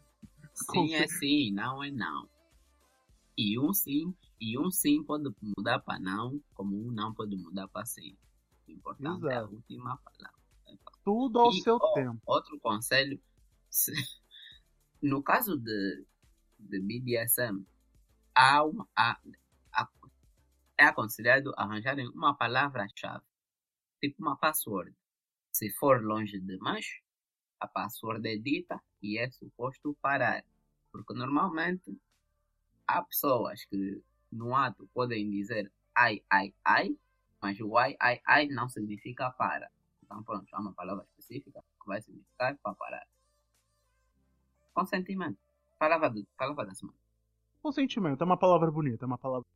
Sim 0.52 0.94
é 0.94 1.07
sim, 1.07 1.50
não 1.52 1.82
é 1.84 1.90
não. 1.90 2.28
E 3.36 3.59
um 3.59 3.72
sim, 3.74 4.14
e 4.40 4.59
um 4.59 4.70
sim 4.70 5.02
pode 5.04 5.30
mudar 5.59 5.80
para 5.80 5.98
não, 5.98 6.40
como 6.54 6.74
um 6.76 6.90
não 6.90 7.12
pode 7.12 7.36
mudar 7.36 7.68
para 7.68 7.84
sim. 7.84 8.16
O 8.66 8.70
importante 8.72 9.26
é 9.26 9.34
a 9.34 9.38
Exato. 9.40 9.54
última 9.54 9.96
palavra. 9.98 10.40
Tudo 11.04 11.40
ao 11.40 11.50
E, 11.50 11.61
seu 11.61 11.76
ó, 11.76 11.92
tempo. 11.92 12.18
Outro 12.26 12.59
conselho, 12.61 13.20
se- 13.70 13.92
no 15.02 15.22
caso 15.22 15.59
de, 15.59 16.07
de 16.59 16.80
BDSM, 16.80 17.66
há 18.34 18.64
uma, 18.64 18.88
há- 18.96 19.20
é 20.79 20.85
aconselhado 20.85 21.53
arranjarem 21.57 22.09
uma 22.09 22.35
palavra-chave, 22.35 23.24
tipo 24.01 24.22
uma 24.22 24.37
password. 24.37 24.95
Se 25.53 25.70
for 25.70 26.03
longe 26.03 26.39
demais, 26.41 27.01
a 27.59 27.66
password 27.66 28.29
é 28.29 28.37
dita 28.37 28.83
e 29.03 29.18
é 29.18 29.31
suposto 29.31 29.97
parar. 30.03 30.45
Porque 30.93 31.14
normalmente 31.14 31.99
há 32.87 33.03
pessoas 33.03 33.64
que 33.64 34.03
no 34.31 34.55
ato 34.55 34.89
podem 34.93 35.31
dizer 35.31 35.72
ai, 35.95 36.22
ai, 36.31 36.55
ai, 36.64 36.97
mas 37.41 37.59
o 37.61 37.77
ai, 37.79 37.97
ai, 38.01 38.20
ai 38.27 38.47
não 38.49 38.68
significa 38.68 39.31
para. 39.31 39.70
Então, 40.03 40.22
pronto, 40.22 40.47
há 40.53 40.61
uma 40.61 40.72
palavra 40.72 41.05
específica 41.05 41.64
que 41.81 41.87
vai 41.87 42.01
significar 42.03 42.57
para 42.59 42.74
parar. 42.74 43.07
Consentimento. 44.72 45.39
Palavra, 45.79 46.11
do, 46.11 46.24
palavra 46.37 46.66
da 46.66 46.74
semana. 46.74 46.99
Consentimento, 47.62 48.20
é 48.20 48.24
uma 48.24 48.37
palavra 48.37 48.70
bonita, 48.70 49.05
é 49.05 49.07
uma 49.07 49.18
palavra. 49.18 49.47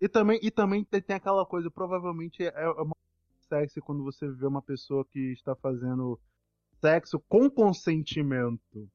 E 0.00 0.08
também, 0.08 0.40
e 0.42 0.50
também 0.50 0.84
tem, 0.84 1.14
aquela 1.14 1.44
coisa, 1.44 1.70
provavelmente 1.70 2.42
é, 2.42 2.52
é 2.54 2.68
uma 2.70 2.96
sexy 3.48 3.80
quando 3.80 4.02
você 4.02 4.28
vê 4.28 4.46
uma 4.46 4.62
pessoa 4.62 5.04
que 5.04 5.32
está 5.32 5.54
fazendo 5.54 6.18
sexo 6.80 7.20
com 7.28 7.50
consentimento. 7.50 8.88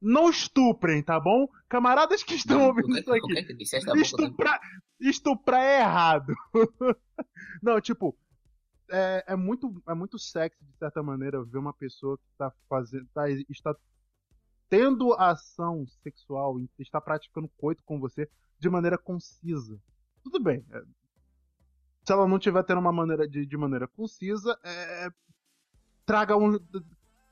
Não 0.00 0.28
estuprem, 0.28 1.02
tá 1.02 1.18
bom? 1.18 1.48
Camaradas 1.66 2.22
que 2.22 2.34
estão 2.34 2.58
Não, 2.58 2.66
ouvindo 2.66 2.98
isso 2.98 3.10
aqui. 3.10 3.62
Estuprar, 4.02 4.60
estuprar 5.00 5.62
é 5.62 5.80
errado. 5.80 6.34
Não, 7.62 7.80
tipo, 7.80 8.14
é, 8.90 9.24
é 9.28 9.36
muito, 9.36 9.82
é 9.88 9.94
muito 9.94 10.18
sexy, 10.18 10.62
de 10.62 10.76
certa 10.76 11.02
maneira, 11.02 11.42
ver 11.42 11.56
uma 11.56 11.72
pessoa 11.72 12.18
que 12.18 12.24
tá 12.36 12.52
fazendo. 12.68 13.08
Tá, 13.14 13.30
está 13.30 13.74
tendo 14.68 15.14
ação 15.14 15.86
sexual, 16.02 16.60
está 16.78 17.00
praticando 17.00 17.48
coito 17.56 17.82
com 17.84 17.98
você 17.98 18.28
de 18.58 18.68
maneira 18.68 18.98
concisa. 18.98 19.80
Tudo 20.24 20.40
bem. 20.42 20.64
é, 20.72 20.82
se 22.06 22.12
ela 22.12 22.26
não 22.26 22.38
tiver 22.38 22.62
tendo 22.64 22.80
uma 22.80 22.92
maneira 22.92 23.28
de, 23.28 23.46
de 23.46 23.56
maneira 23.56 23.86
concisa, 23.88 24.58
é, 24.64 25.08
traga 26.04 26.36
um. 26.36 26.58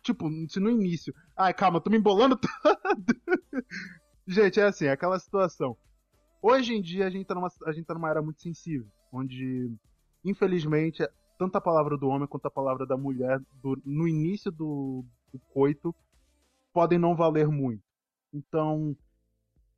Tipo, 0.03 0.29
se 0.49 0.59
no 0.59 0.71
início. 0.71 1.15
Ai, 1.37 1.55
calma, 1.55 1.81
tô 1.81 1.91
me 1.91 1.99
embolando 1.99 2.37
todo. 2.63 3.05
gente, 4.27 4.59
é 4.61 4.65
assim, 4.65 4.87
é 4.87 4.93
aquela 4.93 5.19
situação. 5.19 5.77
Hoje 6.43 6.75
em 6.75 6.83
dia 6.83 7.07
a 7.07 7.11
gente, 7.11 7.27
tá 7.27 7.35
numa, 7.35 7.49
a 7.67 7.73
gente 7.73 7.87
tá 7.87 7.95
numa 7.95 8.11
era 8.11 8.21
muito 8.21 8.41
sensível, 8.43 8.87
onde, 9.13 9.71
infelizmente, 10.25 11.07
tanto 11.39 11.57
a 11.57 11.61
palavra 11.61 11.97
do 11.97 12.09
homem 12.09 12.27
quanto 12.27 12.47
a 12.47 12.51
palavra 12.51 12.85
da 12.85 12.97
mulher, 12.97 13.39
do- 13.63 13.81
no 13.85 14.09
início 14.09 14.51
do, 14.51 15.05
do 15.33 15.39
coito, 15.53 15.95
podem 16.73 16.99
não 16.99 17.15
valer 17.15 17.47
muito. 17.47 17.83
Então, 18.33 18.97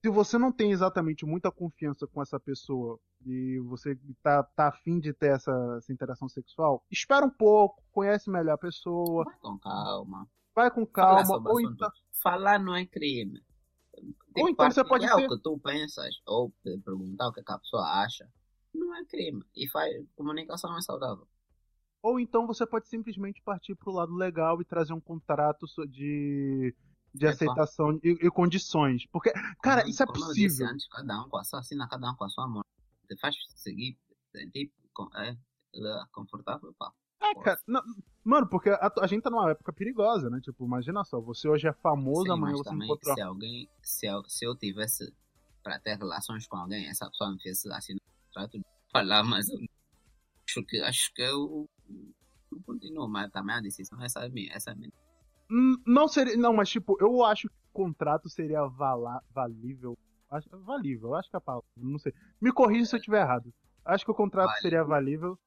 se 0.04 0.10
você 0.10 0.36
não 0.36 0.52
tem 0.52 0.70
exatamente 0.70 1.24
muita 1.24 1.50
confiança 1.50 2.06
com 2.06 2.20
essa 2.20 2.38
pessoa 2.38 3.00
e 3.24 3.58
você 3.60 3.98
tá, 4.22 4.42
tá 4.42 4.68
afim 4.68 5.00
de 5.00 5.14
ter 5.14 5.28
essa, 5.32 5.50
essa 5.78 5.90
interação 5.90 6.28
sexual, 6.28 6.84
espera 6.90 7.24
um 7.24 7.30
pouco, 7.30 7.82
conhece 7.90 8.28
melhor 8.28 8.52
a 8.52 8.58
pessoa, 8.58 9.24
Vai 9.24 9.38
com 9.40 9.58
calma. 9.58 10.28
vai 10.54 10.70
com 10.70 10.84
calma, 10.86 11.38
o 11.38 11.48
ou 11.52 11.58
então. 11.58 11.90
Falar 12.22 12.58
não 12.58 12.74
é 12.76 12.84
crime. 12.84 13.42
Ou 14.36 14.46
então 14.46 14.70
você 14.70 14.84
pode 14.84 15.06
partilhar 15.06 15.16
ser- 15.20 15.24
o 15.24 15.36
que 15.38 15.42
tu 15.42 15.58
pensas, 15.58 16.14
ou 16.26 16.50
pe- 16.62 16.76
perguntar 16.84 17.28
o 17.28 17.32
que, 17.32 17.40
é 17.40 17.42
que 17.42 17.52
a 17.52 17.58
pessoa 17.58 17.82
acha, 18.02 18.28
não 18.74 18.94
é 18.94 19.06
crime. 19.06 19.42
E 19.56 19.66
faz, 19.70 20.04
comunicação 20.14 20.76
é 20.76 20.82
saudável. 20.82 21.26
Ou 22.02 22.20
então 22.20 22.46
você 22.46 22.66
pode 22.66 22.88
simplesmente 22.88 23.40
partir 23.40 23.74
pro 23.74 23.90
lado 23.90 24.14
legal 24.14 24.60
e 24.60 24.66
trazer 24.66 24.92
um 24.92 25.00
contrato 25.00 25.64
de, 25.88 26.74
de 27.14 27.26
Epa. 27.26 27.34
aceitação 27.34 27.98
e, 28.02 28.10
e 28.26 28.30
condições. 28.30 29.06
Porque, 29.06 29.30
cara, 29.62 29.82
Como- 29.82 29.90
isso 29.90 30.02
é 30.02 30.06
eu 30.06 30.12
possível. 30.12 30.66
antes, 30.66 30.88
cada 30.88 31.22
um 31.22 31.28
com 31.28 31.36
a 31.38 31.44
sua 31.44 31.60
assina, 31.60 31.88
cada 31.88 32.10
um 32.10 32.14
com 32.16 32.24
a 32.24 32.28
sua 32.28 32.46
mão. 32.48 32.62
Te 33.08 33.16
faz 33.20 33.36
seguir, 33.54 33.96
sentir 34.34 34.72
é, 35.16 35.28
é, 35.30 35.36
confortável, 36.12 36.74
pá. 36.78 36.92
É, 37.22 37.34
cara, 37.42 37.58
não- 37.66 37.82
mano, 38.24 38.48
porque 38.48 38.68
a, 38.70 38.92
a 39.00 39.06
gente 39.06 39.22
tá 39.22 39.30
numa 39.30 39.50
época 39.50 39.72
perigosa, 39.72 40.28
né? 40.28 40.40
Tipo, 40.42 40.64
imagina 40.66 41.04
só, 41.04 41.20
você 41.20 41.48
hoje 41.48 41.68
é 41.68 41.72
famoso, 41.72 42.24
Sim, 42.24 42.30
amanhã 42.32 42.56
você 42.56 42.64
também, 42.70 42.88
encontra. 42.88 43.14
se 43.14 43.20
alguém, 43.20 43.68
se 43.82 44.06
eu, 44.06 44.24
se 44.28 44.44
eu 44.44 44.56
tivesse 44.56 45.14
para 45.62 45.78
ter 45.78 45.96
relações 45.96 46.46
com 46.46 46.56
alguém, 46.56 46.86
essa 46.88 47.08
pessoa 47.08 47.30
me 47.30 47.38
fizesse 47.40 47.70
assinar 47.72 48.00
um 48.02 48.26
contrato 48.26 48.58
de 48.58 48.64
falar, 48.92 49.22
mas 49.22 49.48
eu 49.48 49.58
acho 50.46 50.62
que, 50.66 50.80
acho 50.82 51.14
que 51.14 51.22
eu 51.22 51.66
não 52.52 52.60
continuo, 52.62 53.08
mas 53.08 53.30
também 53.30 53.54
a 53.56 53.60
decisão 53.60 54.02
essa 54.02 54.20
é 54.24 54.28
minha, 54.28 54.52
essa 54.52 54.72
é 54.72 54.74
minha. 54.74 54.92
Hum, 55.50 55.76
Não 55.86 56.08
seria. 56.08 56.36
Não, 56.36 56.52
mas 56.52 56.68
tipo, 56.68 56.96
eu 57.00 57.24
acho 57.24 57.48
que 57.48 57.54
o 57.54 57.72
contrato 57.72 58.28
seria 58.28 58.64
vala, 58.66 59.22
valível. 59.30 59.96
Acho, 60.30 60.48
valível, 60.64 61.14
acho 61.14 61.28
que 61.30 61.36
é 61.36 61.38
a 61.38 61.40
palavra. 61.40 61.66
Não 61.76 61.98
sei. 61.98 62.12
Me 62.40 62.52
corrija 62.52 62.86
se 62.86 62.96
eu 62.96 62.98
estiver 62.98 63.20
errado. 63.20 63.52
Acho 63.84 64.04
que 64.04 64.10
o 64.10 64.14
contrato 64.14 64.46
Válido. 64.46 64.62
seria 64.62 64.82
valível. 64.84 65.38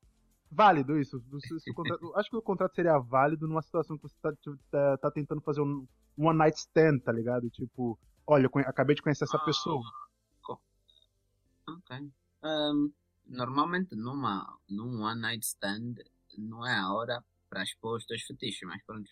Válido, 0.50 0.98
isso. 0.98 1.22
Se- 1.60 1.74
contrato- 1.74 2.14
acho 2.16 2.30
que 2.30 2.38
o 2.38 2.42
contrato 2.42 2.74
seria 2.76 2.98
válido 3.00 3.48
numa 3.48 3.62
situação 3.62 3.98
que 3.98 4.04
você 4.04 4.16
tá, 4.22 4.32
tipo, 4.36 4.58
tá- 4.72 4.98
tá 4.98 5.12
tentando 5.12 5.42
fazer 5.42 5.62
um 5.62 5.86
one 6.18 6.38
night 6.38 6.58
stand, 6.58 7.00
tá 7.00 7.12
ligado? 7.12 7.50
Tipo, 7.50 8.00
olha, 8.26 8.46
eu 8.46 8.62
acabei 8.62 8.96
de 8.96 9.02
conhecer 9.02 9.26
essa 9.26 9.36
Ah. 9.38 9.44
pessoa. 9.44 9.82
Ok. 11.68 12.12
Um, 12.44 12.92
normalmente 13.26 13.94
numa, 13.96 14.58
num 14.70 15.02
one 15.04 15.20
night 15.20 15.46
stand 15.46 15.96
não 16.38 16.66
é 16.66 16.78
a 16.78 16.94
hora 16.94 17.22
para 17.50 17.64
expor 17.64 17.98
os 17.98 18.06
teus 18.06 18.22
fetiches, 18.24 18.62
mas 18.68 18.82
pronto. 18.86 19.10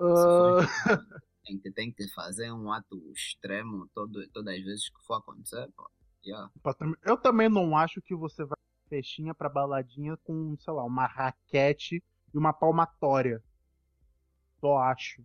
Ah, 0.00 0.66
Se 0.66 0.68
for 0.68 1.24
em 1.46 1.58
que 1.58 1.70
tem 1.70 1.92
que 1.92 2.08
fazer 2.08 2.50
um 2.52 2.72
ato 2.72 2.96
extremo 3.12 3.88
todo, 3.94 4.26
todas 4.28 4.54
as 4.54 4.64
vezes 4.64 4.88
que 4.88 5.04
for 5.04 5.14
acontecer, 5.14 5.70
pô, 5.76 5.90
yeah. 6.24 6.50
Eu 7.02 7.16
também 7.16 7.48
não 7.48 7.76
acho 7.76 8.00
que 8.00 8.14
você 8.14 8.44
vai 8.44 8.58
festinha 8.88 9.34
pra 9.34 9.48
baladinha 9.48 10.16
com, 10.18 10.56
sei 10.58 10.72
lá, 10.72 10.84
uma 10.84 11.06
raquete 11.06 12.02
e 12.32 12.38
uma 12.38 12.52
palmatória. 12.52 13.42
Só 14.60 14.78
acho. 14.78 15.22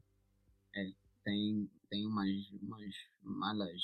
tem, 1.23 1.69
tem 1.89 2.05
umas, 2.05 2.29
umas 2.61 2.95
malas 3.21 3.81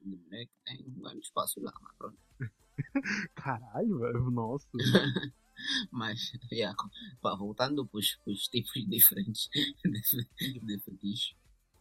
de 0.00 0.16
mulher 0.16 0.46
que 0.46 0.52
tem 0.64 0.84
um 0.86 1.18
espaço 1.18 1.60
lá, 1.60 1.72
mas 1.80 1.96
pronto. 1.96 2.18
Caralho, 3.34 3.98
velho. 3.98 4.30
Nossa. 4.30 4.68
Mas, 5.90 6.32
yeah, 6.52 6.76
pá, 7.20 7.34
voltando 7.34 7.86
para 7.86 7.98
os 7.98 8.48
tipos 8.48 8.72
diferentes 8.88 9.48
de, 9.84 10.60
de 10.60 10.78
fetiche, 10.80 11.36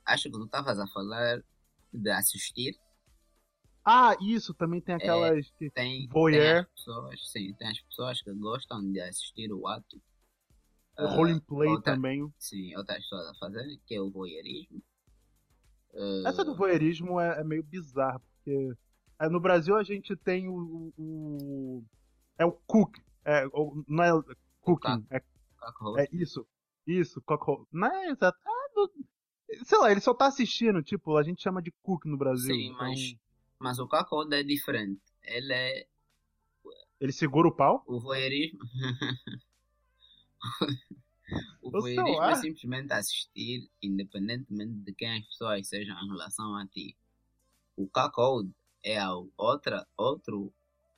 acho 0.06 0.24
que 0.24 0.32
tu 0.32 0.46
estavas 0.46 0.80
a 0.80 0.88
falar 0.88 1.44
de 1.92 2.10
assistir. 2.12 2.78
Ah, 3.86 4.16
isso, 4.22 4.54
também 4.54 4.80
tem 4.80 4.96
aquelas 4.96 5.50
que. 5.58 5.70
Tem, 5.72 6.08
Voyeur. 6.08 6.42
tem 6.44 6.60
as 6.62 6.70
pessoas, 6.70 7.32
sim, 7.32 7.54
tem 7.56 7.68
as 7.68 7.80
pessoas 7.82 8.22
que 8.22 8.34
gostam 8.34 8.92
de 8.92 9.00
assistir 9.02 9.52
o 9.52 9.68
ato. 9.68 10.02
O 10.98 11.06
Ah, 11.06 11.08
roleplay 11.16 11.70
outra- 11.72 11.94
também. 11.94 12.32
Sim, 12.38 12.76
outras 12.78 13.00
pessoas 13.00 13.28
a 13.28 13.36
fazerem, 13.36 13.80
que 13.86 13.96
é 13.96 14.02
o 14.02 14.10
voyeurismo. 14.10 14.82
Ah, 15.96 16.30
Essa 16.30 16.46
do 16.46 16.56
voyeurismo 16.56 17.20
é, 17.20 17.42
é 17.42 17.44
meio 17.44 17.64
bizarro, 17.64 18.22
porque 18.36 18.74
é, 19.20 19.28
no 19.30 19.40
Brasil 19.40 19.76
a 19.76 19.84
gente 19.84 20.16
tem 20.16 20.48
o. 20.48 20.94
o- 20.98 21.84
é 22.38 22.46
o 22.46 22.52
cook. 22.66 22.98
É, 23.26 23.48
o- 23.48 23.84
não 23.88 24.04
é 24.04 24.12
cooking, 24.62 25.06
é, 25.10 25.22
é 25.98 26.08
isso. 26.12 26.46
Isso, 26.86 27.22
coco. 27.22 27.68
Não 27.72 27.88
é 27.88 28.10
exato. 28.10 28.38
Ah, 28.46 28.88
sei 29.64 29.78
lá, 29.78 29.92
ele 29.92 30.02
só 30.02 30.14
tá 30.14 30.28
assistindo, 30.28 30.84
tipo, 30.84 31.18
a 31.18 31.24
gente 31.24 31.42
chama 31.42 31.62
de 31.62 31.72
cook 31.82 32.06
no 32.06 32.18
Brasil. 32.18 32.54
Sim, 32.54 32.72
então 32.72 32.78
mas, 32.78 33.16
mas 33.60 33.80
o 33.80 33.88
cockroach 33.88 34.34
é 34.34 34.44
diferente. 34.44 35.02
Ele 35.24 35.54
é 35.54 35.88
Ele 37.00 37.12
segura 37.12 37.48
o 37.48 37.56
pau? 37.56 37.84
o 37.88 38.00
voyeurismo. 38.00 38.60
o 41.62 41.72
voyeurismo 41.72 42.24
é 42.24 42.36
simplesmente 42.36 42.92
assistir, 42.94 43.70
independentemente 43.82 44.74
de 44.74 44.94
quem 44.94 45.20
as 45.20 45.26
pessoas 45.28 45.68
sejam 45.68 45.96
em 46.04 46.08
relação 46.08 46.56
a 46.58 46.68
ti. 46.68 46.96
O 47.78 47.88
cuckold 47.88 48.52
é 48.84 49.00
a 49.00 49.10
outra, 49.38 49.88
outro 49.98 50.54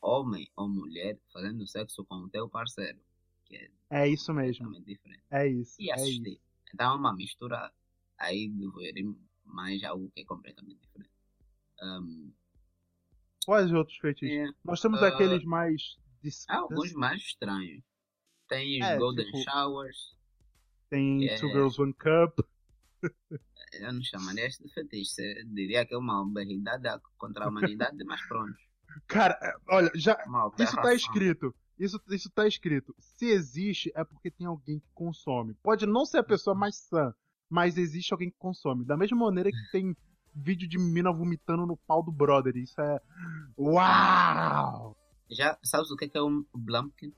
homem 0.06 0.50
ou 0.56 0.68
mulher 0.70 1.20
fazendo 1.34 1.66
sexo 1.68 2.06
com 2.06 2.16
o 2.16 2.30
teu 2.30 2.48
parceiro, 2.50 3.00
que 3.46 3.56
é 3.58 3.70
É 3.90 4.08
isso 4.08 4.34
mesmo. 4.34 4.72
diferente. 4.84 5.24
É 5.32 5.48
isso. 5.48 5.76
E 5.80 5.90
É 5.92 5.96
isso. 5.96 6.04
assistir. 6.04 6.40
Então 6.74 6.94
é 6.94 6.96
uma 6.96 7.14
mistura 7.16 7.74
aí 8.18 8.48
do 8.50 8.72
voyeurismo, 8.72 9.18
mas 9.44 9.84
algo 9.84 10.10
que 10.12 10.22
é 10.22 10.26
completamente 10.26 10.80
diferente. 10.82 11.12
Um, 11.82 12.32
Quais 13.46 13.72
outros 13.72 13.98
feitiços? 13.98 14.36
é, 14.36 14.48
Nós 14.64 14.82
temos 14.82 15.02
Ah, 15.04 15.08
aqueles 15.10 15.44
mais. 15.44 15.98
dis- 16.24 16.46
há 16.50 16.58
alguns 16.58 16.94
mais 16.94 17.22
estranhos. 17.22 17.84
Tem 18.48 18.82
os 18.82 18.88
É, 18.88 18.98
Golden 18.98 19.26
tipo- 19.26 19.38
Showers. 19.50 20.16
Tem 20.90 21.28
é- 21.28 21.40
Two 21.40 21.50
Girls 21.50 21.82
One 21.82 21.94
Cup. 21.94 22.40
Eu 23.74 23.94
não 23.94 24.02
chamaria 24.04 24.48
isso 24.48 24.64
de 24.64 24.74
fetiche. 24.74 25.22
Eu 25.22 25.46
diria 25.50 25.86
que 25.86 25.94
é 25.94 25.98
uma 25.98 26.24
barbaridade 26.24 27.02
contra 27.18 27.46
a 27.46 27.50
humanidade, 27.50 28.04
mas 28.04 28.22
pronto. 28.28 28.58
Cara, 29.08 29.38
é, 29.42 29.54
olha, 29.70 29.92
já. 29.96 30.14
Isso 30.14 30.32
tá 30.76 30.82
aberração. 30.82 30.94
escrito. 30.94 31.56
Isso, 31.78 32.02
isso 32.10 32.30
tá 32.30 32.48
escrito. 32.48 32.96
Se 33.00 33.26
existe, 33.26 33.92
é 33.96 34.04
porque 34.04 34.32
tem 34.32 34.48
alguém 34.48 34.80
que 34.80 34.88
consome. 34.94 35.54
Pode 35.56 35.86
não 35.86 36.06
ser 36.06 36.20
a 36.20 36.24
pessoa 36.24 36.56
mais 36.56 36.78
sã, 36.78 37.14
mas 37.50 37.78
existe 37.78 38.14
alguém 38.14 38.30
que 38.30 38.38
consome. 38.38 38.86
Da 38.86 38.96
mesma 38.96 39.18
maneira 39.18 39.50
que 39.50 39.72
tem 39.72 39.96
vídeo 40.34 40.68
de 40.68 40.78
mina 40.78 41.12
vomitando 41.12 41.66
no 41.66 41.78
pau 41.78 42.04
do 42.04 42.12
brother. 42.12 42.56
Isso 42.56 42.80
é. 42.80 43.00
Uau! 43.58 44.96
Já 45.30 45.58
sabes 45.64 45.90
o 45.92 45.96
que 45.96 46.06
é, 46.06 46.12
é 46.14 46.22
um 46.22 46.46
Blumpkin? 46.54 47.14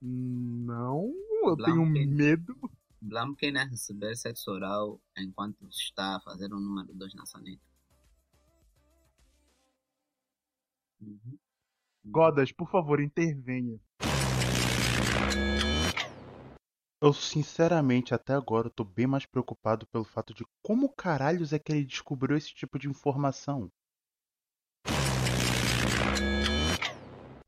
Não, 0.00 1.12
eu 1.44 1.56
tenho 1.56 1.76
Blumpkin. 1.76 2.06
medo. 2.06 2.54
Blumpkin 3.00 3.56
é 3.56 3.64
receber 3.64 4.16
sexo 4.16 4.50
oral 4.50 5.00
enquanto 5.16 5.66
está 5.68 6.20
fazer 6.20 6.52
o 6.52 6.60
número 6.60 6.92
2 6.94 7.14
na 7.14 7.26
sanita. 7.26 7.62
Uhum. 11.02 11.36
Godas, 12.04 12.52
por 12.52 12.70
favor, 12.70 13.00
intervenha. 13.00 13.78
Eu, 17.00 17.12
sinceramente, 17.12 18.14
até 18.14 18.32
agora, 18.32 18.70
tô 18.70 18.84
bem 18.84 19.08
mais 19.08 19.26
preocupado 19.26 19.86
pelo 19.88 20.04
fato 20.04 20.32
de 20.32 20.44
como 20.62 20.88
caralhos 20.88 21.52
é 21.52 21.58
que 21.58 21.72
ele 21.72 21.84
descobriu 21.84 22.36
esse 22.36 22.54
tipo 22.54 22.78
de 22.78 22.88
informação. 22.88 23.68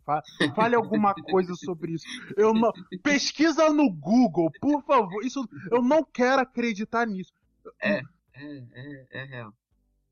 Fa- 0.05 0.23
Fale 0.55 0.75
alguma 0.75 1.15
coisa 1.15 1.55
sobre 1.55 1.93
isso. 1.93 2.05
Eu 2.37 2.53
não... 2.53 2.73
Pesquisa 3.03 3.73
no 3.73 3.91
Google, 3.91 4.51
por 4.61 4.83
favor. 4.85 5.25
Isso 5.25 5.49
eu 5.71 5.81
não 5.81 6.05
quero 6.05 6.43
acreditar 6.43 7.07
nisso. 7.07 7.33
É, 7.81 8.03
é, 8.35 9.07
é 9.11 9.25
real. 9.25 9.55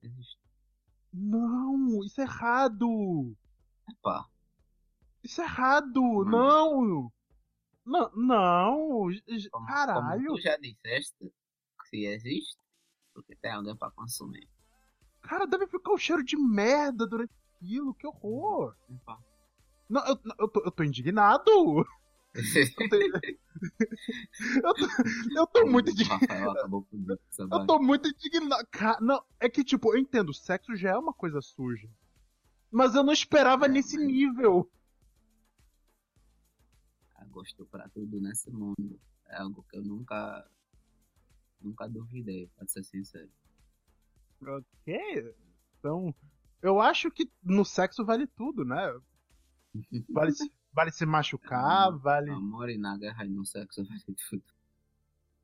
Existe. 0.03 0.42
Não, 1.13 2.03
isso 2.05 2.21
é 2.21 2.25
errado. 2.25 3.37
Pá, 4.03 4.27
Isso 5.23 5.41
é 5.41 5.45
errado. 5.45 6.03
Mano. 6.03 6.31
Não. 6.31 7.13
Não, 7.85 8.11
não. 8.15 9.09
como, 9.51 9.67
Caralho. 9.67 10.25
como 10.25 10.37
tu 10.37 10.41
já 10.41 10.57
disseste 10.57 11.33
que 11.81 11.89
se 11.89 12.05
existe, 12.07 12.57
porque 13.13 13.35
tem 13.37 13.53
alguém 13.53 13.77
pra 13.77 13.91
consumir. 13.91 14.49
Cara, 15.21 15.47
deve 15.47 15.67
ficar 15.67 15.93
o 15.93 15.99
cheiro 15.99 16.25
de 16.25 16.37
merda 16.37 17.07
durante 17.07 17.33
aquilo. 17.57 17.95
Que 17.95 18.07
horror. 18.07 18.77
Epá. 18.89 19.19
Não, 19.89 20.05
eu, 20.07 20.19
eu, 20.39 20.49
tô, 20.49 20.61
eu 20.65 20.71
tô 20.71 20.83
indignado. 20.83 21.45
Eu 22.35 22.89
tô, 22.89 22.97
eu 24.65 24.75
tô, 24.75 24.87
eu 25.37 25.47
tô 25.47 25.67
muito 25.67 25.91
indignado. 25.91 26.87
Eu 27.39 27.67
tô 27.67 27.79
muito 27.79 28.09
indignado. 28.09 28.67
Não, 29.01 29.23
é 29.39 29.49
que, 29.51 29.63
tipo, 29.63 29.93
eu 29.95 29.99
entendo, 29.99 30.33
sexo 30.33 30.75
já 30.75 30.91
é 30.93 30.97
uma 30.97 31.13
coisa 31.13 31.41
suja. 31.43 31.89
Mas 32.71 32.95
eu 32.95 33.03
não 33.03 33.13
esperava 33.13 33.67
É, 33.67 33.69
nesse 33.69 33.97
mas- 33.99 34.07
nível. 34.07 34.71
Há 37.17 37.25
gosto 37.27 37.67
pra 37.67 37.89
tudo 37.91 38.19
nesse 38.21 38.51
mundo. 38.51 38.99
É 39.27 39.37
algo 39.37 39.63
que 39.69 39.77
eu 39.77 39.83
nunca. 39.83 40.49
Nunca 41.61 41.87
duvidei, 41.89 42.49
pra 42.57 42.67
ser 42.67 42.83
sincero. 42.83 43.31
Ok. 44.41 45.35
Então, 45.79 46.15
eu 46.63 46.81
acho 46.81 47.11
que 47.11 47.31
no 47.43 47.65
sexo 47.65 48.05
vale 48.05 48.27
tudo, 48.27 48.65
né? 48.65 48.99
Vale, 50.11 50.33
vale 50.73 50.91
se 50.91 51.05
machucar, 51.07 51.91
vale. 51.99 52.31
Amor 52.31 52.69
e 52.71 52.79
na 52.79 52.97
guerra 52.97 53.25
e 53.25 53.29
no 53.29 53.45
sexo 53.45 53.85
vale 53.89 54.03
tudo. 54.31 54.43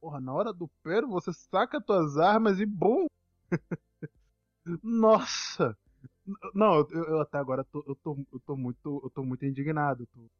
Porra, 0.01 0.21
na 0.21 0.33
hora 0.33 0.53
do 0.53 0.69
pero, 0.83 1.09
você 1.09 1.33
saca 1.33 1.81
tuas 1.81 2.17
armas 2.17 2.61
e 2.61 2.67
bom. 2.67 3.07
Nossa! 4.83 5.77
Não, 6.55 6.77
eu, 6.91 7.05
eu 7.05 7.21
até 7.21 7.39
agora 7.39 7.65
tô, 7.65 7.83
eu, 7.87 7.97
tô, 7.97 8.27
eu 8.33 8.41
tô 8.41 8.57
muito. 8.57 9.01
Eu 9.03 9.11
tô 9.11 9.25
muito 9.25 9.45
indignado. 9.47 10.03
Eu 10.03 10.07
tô, 10.07 10.31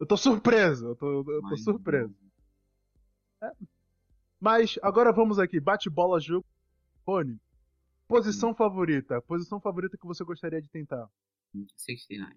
eu 0.00 0.06
tô 0.06 0.16
surpreso, 0.16 0.88
eu 0.88 0.96
tô, 0.96 1.20
eu 1.20 1.24
tô 1.24 1.42
Mas- 1.42 1.62
surpreso. 1.62 2.14
Mas 4.40 4.78
agora 4.82 5.12
vamos 5.12 5.38
aqui, 5.38 5.60
bate-bola 5.60 6.18
jogo. 6.18 6.46
Rony, 7.06 7.38
posição 8.08 8.54
favorita. 8.54 9.20
Posição 9.22 9.60
favorita 9.60 9.96
que 9.98 10.06
você 10.06 10.24
gostaria 10.24 10.60
de 10.62 10.68
tentar. 10.68 11.08
69. 11.76 12.34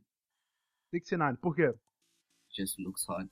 69, 0.99 1.37
por 1.39 1.55
quê? 1.55 1.73
Just 2.55 2.77
looks 2.79 3.07
hot. 3.09 3.29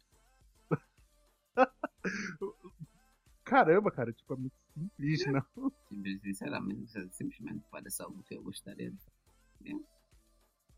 Caramba, 3.43 3.91
cara, 3.91 4.13
tipo, 4.13 4.33
é 4.33 4.37
muito 4.37 4.55
simples, 4.73 5.25
não? 5.27 5.71
Simple- 5.89 6.19
Sinceramente, 6.19 6.83
isso 6.85 6.97
é 6.99 7.07
simplesmente 7.09 7.65
parece 7.69 8.01
algo 8.01 8.23
que 8.23 8.35
eu 8.35 8.41
gostaria 8.43 8.91
de 8.91 8.97
fazer. 8.97 9.73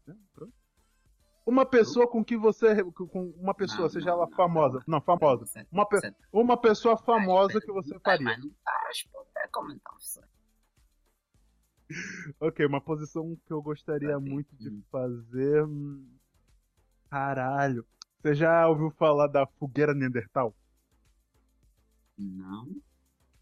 né? 0.07 0.15
Pronto. 0.34 0.53
Uma 1.45 1.65
pessoa 1.65 2.07
com 2.09 2.23
que 2.23 2.38
você. 2.38 2.81
Com 2.93 3.29
uma 3.38 3.53
pessoa, 3.53 3.84
Não, 3.84 3.89
seja 3.89 4.05
não, 4.07 4.13
ela 4.13 4.27
não, 4.29 4.36
famosa. 4.36 4.84
não. 4.88 5.01
Famosa. 5.01 5.45
Certo, 5.45 5.67
Uma, 5.71 5.86
pe- 5.88 5.99
certo. 5.99 6.17
uma 6.31 6.57
pessoa 6.57 6.97
famosa 6.97 7.59
que 7.59 7.71
você 7.71 7.99
faria. 7.99 8.23
Mas 8.25 8.39
não 8.39 8.49
tá 8.63 8.71
a 8.71 8.88
responder 8.88 9.47
como 9.51 9.71
então. 9.71 9.93
Ok, 12.39 12.65
uma 12.65 12.79
posição 12.81 13.36
que 13.45 13.51
eu 13.53 13.61
gostaria 13.61 14.17
muito 14.19 14.55
de 14.55 14.69
Hum. 14.69 14.81
fazer. 14.89 15.65
Caralho. 17.14 17.86
Você 18.20 18.34
já 18.34 18.68
ouviu 18.68 18.89
falar 18.97 19.28
da 19.28 19.45
fogueira 19.45 19.93
Neandertal? 19.93 20.55
Não? 22.18 22.68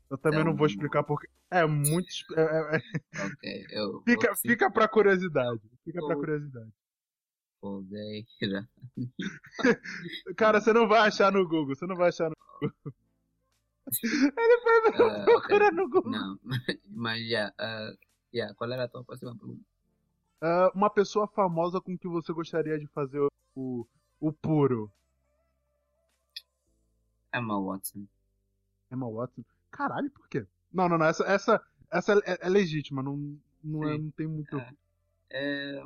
Eu 0.09 0.17
também 0.17 0.43
não 0.43 0.51
vou 0.53 0.65
Não. 0.67 0.73
explicar 0.73 1.03
porque. 1.03 1.29
É 1.49 1.65
muito. 1.65 2.07
é- 2.35 2.41
é- 2.41 2.77
é- 2.77 3.25
Ok, 3.25 3.65
eu. 3.71 4.01
Fica, 4.03 4.27
vou 4.27 4.35
fica 4.35 4.69
pra 4.69 4.89
curiosidade. 4.89 5.61
Fica 5.85 6.05
pra 6.05 6.15
curiosidade. 6.17 6.69
Fogueira. 7.61 8.67
Cara, 10.35 10.59
você 10.59 10.73
não 10.73 10.85
vai 10.89 11.07
achar 11.07 11.31
no 11.31 11.47
Google. 11.47 11.73
Você 11.73 11.85
não 11.85 11.95
vai 11.95 12.09
achar 12.09 12.29
no 12.29 12.35
Google. 12.59 12.75
Ele 14.03 14.61
foi 14.61 15.05
Ah, 15.07 15.23
procurar 15.23 15.71
no 15.71 15.89
Google. 15.89 16.11
Não, 16.11 16.37
mas 16.89 17.25
já. 17.29 17.53
ah, 17.57 17.93
já, 18.33 18.53
qual 18.55 18.69
era 18.69 18.83
a 18.83 18.87
tua 18.89 19.03
próxima 19.05 19.33
pergunta? 19.37 19.63
Ah, 20.41 20.71
uma 20.73 20.89
pessoa 20.89 21.27
famosa 21.27 21.79
com 21.79 21.95
que 21.95 22.07
você 22.07 22.33
gostaria 22.33 22.79
de 22.79 22.87
fazer 22.87 23.19
o, 23.55 23.87
o, 24.19 24.33
puro. 24.33 24.91
Emma 27.33 27.61
Watson. 27.61 28.07
Emma 28.91 29.09
Watson. 29.09 29.43
Caralho, 29.69 30.09
por 30.09 30.27
quê? 30.27 30.47
Não, 30.73 30.89
não, 30.89 30.97
não. 30.97 31.05
Essa, 31.05 31.23
essa, 31.25 31.65
essa 31.91 32.13
é, 32.25 32.39
é 32.41 32.49
legítima. 32.49 33.03
Não, 33.03 33.39
não, 33.63 33.87
é, 33.87 33.97
não 33.97 34.09
tem 34.11 34.25
muito. 34.27 34.57
É. 34.57 34.73
É. 35.29 35.83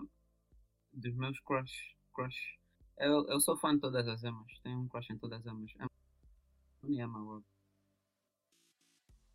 Dos 0.93 1.13
meus 1.15 1.37
crush. 1.41 1.93
crush. 2.13 2.57
Eu, 2.97 3.27
eu 3.27 3.39
sou 3.41 3.57
fã 3.57 3.75
de 3.75 3.81
todas 3.81 4.07
as 4.07 4.23
Emmas. 4.23 4.57
Tenho 4.63 4.79
um 4.79 4.87
crush 4.87 5.11
em 5.11 5.17
todas 5.17 5.45
as 5.45 5.53
Emmas. 5.53 5.73
Emma 5.75 7.03
Emma 7.03 7.23
Watson. 7.25 7.45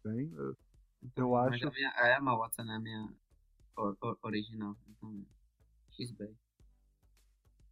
Bem, 0.02 0.32
eu- 0.34 0.56
eu 1.14 1.30
Mas 1.30 1.54
acho. 1.54 1.68
a, 1.68 1.70
minha, 1.70 1.92
a 1.94 2.16
Emma 2.18 2.36
Watson 2.38 2.62
é 2.62 2.74
a 2.74 2.80
minha 2.80 3.14
or- 3.76 3.96
or- 4.00 4.18
original. 4.22 4.76
Então, 4.88 5.24
bad. 6.18 6.34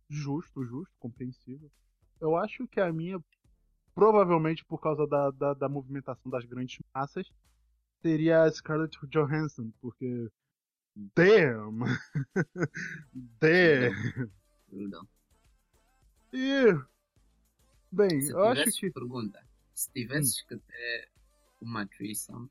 Justo, 0.09 0.65
justo, 0.65 0.95
compreensível. 0.99 1.71
Eu 2.21 2.37
acho 2.37 2.67
que 2.69 2.81
a 2.81 2.93
minha, 2.93 3.23
provavelmente 3.95 4.65
por 4.65 4.81
causa 4.81 5.07
da, 5.07 5.31
da, 5.31 5.55
da 5.55 5.69
movimentação 5.69 6.31
das 6.31 6.45
grandes 6.45 6.79
massas, 6.95 7.31
seria 8.03 8.43
a 8.43 8.51
Scarlett 8.51 8.97
Johansson, 9.09 9.71
porque. 9.81 10.29
Damn! 11.15 11.81
Damn! 13.41 14.31
Brutal. 14.69 15.09
E. 16.33 16.65
Bem, 17.91 18.21
Se 18.21 18.33
eu 18.33 18.43
acho 18.45 18.71
que. 18.73 18.91
pergunta, 18.91 19.43
se 19.75 19.91
tivesses 19.93 20.43
que 20.43 20.57
ter 20.57 21.11
uma 21.61 21.87
threesome, 21.87 22.51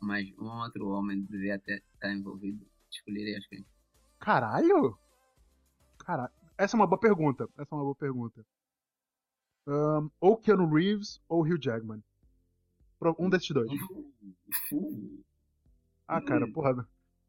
mas 0.00 0.30
um 0.38 0.46
outro 0.46 0.88
homem 0.88 1.22
devia 1.22 1.58
ter 1.58 1.82
estar 1.94 2.12
envolvido, 2.12 2.66
escolherias 2.90 3.46
quem? 3.48 3.64
Caralho? 4.18 4.98
Caralho. 5.98 6.32
Essa 6.58 6.76
é 6.76 6.78
uma 6.78 6.86
boa 6.86 6.98
pergunta. 7.00 7.48
Essa 7.58 7.74
é 7.74 7.74
uma 7.74 7.82
boa 7.84 7.94
pergunta. 7.94 8.44
Ahn, 9.66 10.08
ou 10.20 10.36
Keanu 10.36 10.72
Reeves 10.72 11.20
ou 11.28 11.42
Hugh 11.42 11.58
Jackman. 11.60 12.02
Um 13.18 13.28
desses 13.28 13.50
dois. 13.50 13.68
Uh, 14.72 15.22
Ah, 16.08 16.20
cara, 16.22 16.50
porra. 16.50 16.88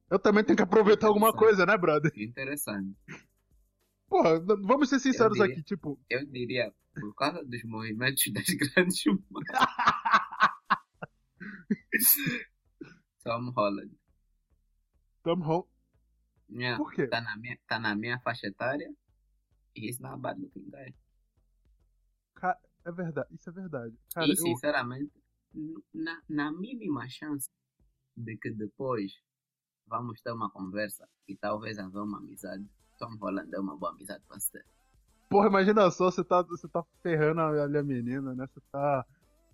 Eu 0.10 0.18
também 0.20 0.44
tenho 0.44 0.56
que 0.56 0.64
aproveitar 0.64 1.08
alguma 1.08 1.34
coisa, 1.34 1.66
né, 1.66 1.78
brother? 1.78 2.12
que 2.12 2.24
interessante. 2.24 2.96
Porra, 4.08 4.40
vamos 4.40 4.88
ser 4.88 5.00
sinceros 5.00 5.38
diria- 5.38 5.52
aqui, 5.52 5.62
tipo. 5.64 6.00
Eu 6.10 6.26
diria, 6.26 6.74
por 6.94 7.14
causa 7.16 7.44
dos 7.44 7.62
movimentos 7.66 8.24
das 8.34 8.46
grandes. 8.46 9.04
Tom 13.28 13.52
Holland. 13.52 13.92
Tom 15.24 15.42
Holland. 15.42 15.68
Yeah, 16.50 16.78
Por 16.78 16.94
quê? 16.94 17.08
tá, 17.08 17.20
na 17.20 17.36
minha, 17.36 17.60
tá 17.68 17.78
na 17.78 17.94
minha 17.94 18.20
faixa 18.22 18.48
etária. 18.48 18.90
E 19.76 19.88
he's 19.88 20.00
not 20.00 20.14
a 20.14 20.18
bad 20.18 20.40
looking 20.40 20.70
guy. 20.72 20.94
Ca- 22.36 22.58
É 22.86 22.92
verdade, 22.92 23.28
isso 23.36 23.50
é 23.50 23.52
verdade. 23.54 23.94
Cara, 24.14 24.28
e 24.28 24.32
eu. 24.32 24.36
sinceramente, 24.38 25.12
na, 25.94 26.22
na 26.30 26.52
mínima 26.54 27.06
chance 27.10 27.50
de 28.16 28.38
que 28.38 28.50
depois 28.52 29.12
vamos 29.86 30.22
ter 30.22 30.32
uma 30.32 30.50
conversa 30.50 31.08
e 31.28 31.36
talvez 31.36 31.78
haver 31.78 32.00
uma 32.00 32.20
amizade, 32.20 32.66
Tom 32.98 33.18
Holland 33.18 33.54
é 33.54 33.60
uma 33.60 33.76
boa 33.76 33.92
amizade 33.92 34.24
para 34.26 34.40
você. 34.40 34.64
Porra, 35.30 35.48
imagina 35.48 35.92
só, 35.92 36.10
você 36.10 36.24
tá, 36.24 36.42
você 36.44 36.68
tá 36.70 36.82
ferrando 37.04 37.42
a, 37.42 37.66
a 37.66 37.84
menina, 37.84 38.34
né? 38.34 38.48
Você 38.48 38.62
tá. 38.72 39.06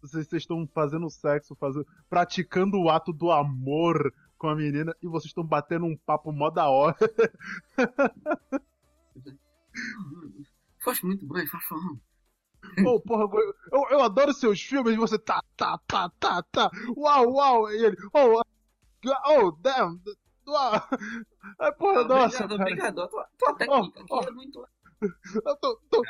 Vocês 0.04 0.28
vocês 0.28 0.44
estão 0.44 0.68
fazendo 0.68 1.10
sexo, 1.10 1.56
fazendo, 1.56 1.88
praticando 2.10 2.78
o 2.78 2.90
ato 2.90 3.14
do 3.14 3.32
amor 3.32 4.14
com 4.38 4.50
a 4.50 4.56
menina 4.56 4.94
e 5.02 5.08
vocês 5.08 5.30
estão 5.30 5.46
batendo 5.46 5.86
um 5.86 5.96
papo 5.96 6.30
mó 6.34 6.50
da 6.50 6.70
hora. 6.70 6.98
Faz 10.84 11.02
muito 11.02 11.26
bem, 11.26 11.48
faz 11.48 11.64
favor. 11.64 11.98
Ô, 12.86 13.00
porra, 13.00 13.30
eu, 13.72 13.88
eu, 13.92 14.02
adoro 14.02 14.34
seus 14.34 14.62
filmes 14.62 14.98
você 14.98 15.18
tá, 15.18 15.42
tá, 15.56 15.80
tá, 15.88 16.10
tá, 16.20 16.44
tá. 16.44 16.70
Uau, 16.98 17.32
uau. 17.32 17.72
E 17.72 17.86
ele, 17.86 17.98
oh, 18.14 18.42
oh, 19.26 19.52
damn. 19.62 20.02
Uau. 20.46 20.74
Ai, 21.60 21.72
porra, 21.74 22.04
nossa, 22.04 22.44
obrigado, 22.44 22.58
cara. 22.58 22.62
obrigado. 22.62 23.02
A 23.02 23.08
tua, 23.08 23.28
tua 23.38 23.56
técnica 23.56 24.02
aqui 24.02 24.10
oh. 24.12 24.20
é 24.20 24.32
muito. 24.32 24.68
Eu 25.02 25.56
tô, 25.58 25.80
tô... 25.90 26.02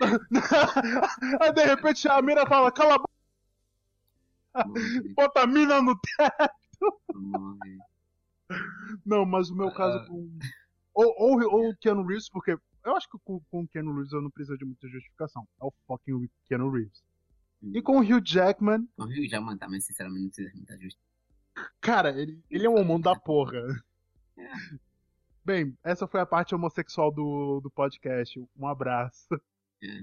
Aí 1.40 1.52
de 1.52 1.64
repente 1.64 2.08
a 2.08 2.20
mina 2.22 2.46
fala, 2.46 2.72
cala 2.72 2.94
a 2.94 2.98
boca, 2.98 3.15
bota 5.14 5.42
a 5.42 5.46
mina 5.46 5.80
no 5.82 5.94
teto. 5.98 7.02
Não, 9.04 9.24
mas 9.26 9.50
o 9.50 9.56
meu 9.56 9.72
caso 9.72 9.98
Ah. 9.98 10.06
com. 10.06 10.30
Ou, 10.94 11.14
ou, 11.18 11.40
ou 11.52 11.70
o 11.70 11.76
Keanu 11.76 12.06
Reeves, 12.06 12.30
porque 12.30 12.52
eu 12.84 12.96
acho 12.96 13.08
que 13.10 13.18
com, 13.24 13.40
com 13.50 13.62
o 13.62 13.68
Keanu 13.68 13.94
Reeves 13.94 14.12
eu 14.12 14.22
não 14.22 14.30
preciso 14.30 14.56
de 14.56 14.64
muita 14.64 14.88
justificação. 14.88 15.46
É 15.60 15.64
o 15.64 15.72
fucking 15.86 16.28
Keanu 16.46 16.70
Reeves. 16.70 17.02
E 17.74 17.82
com 17.82 17.98
o 17.98 18.00
Hugh 18.00 18.22
Jackman, 18.24 18.86
Com 18.96 19.04
o 19.04 19.06
Rio 19.08 19.28
Jackman 19.28 19.56
também, 19.58 19.80
sinceramente, 19.80 20.22
não 20.22 20.28
precisa 20.30 20.50
de 20.50 20.56
muita 20.56 20.78
justiça. 20.78 21.06
cara, 21.80 22.10
ele, 22.20 22.40
ele 22.50 22.66
é 22.66 22.70
um 22.70 22.78
homão 22.78 23.00
da 23.00 23.14
porra. 23.18 23.58
É. 24.38 24.48
Bem, 25.44 25.76
essa 25.82 26.06
foi 26.06 26.20
a 26.20 26.26
parte 26.26 26.54
homossexual 26.54 27.10
do, 27.12 27.60
do 27.60 27.70
podcast. 27.70 28.38
Um 28.56 28.66
abraço. 28.68 29.26
É. 29.82 30.02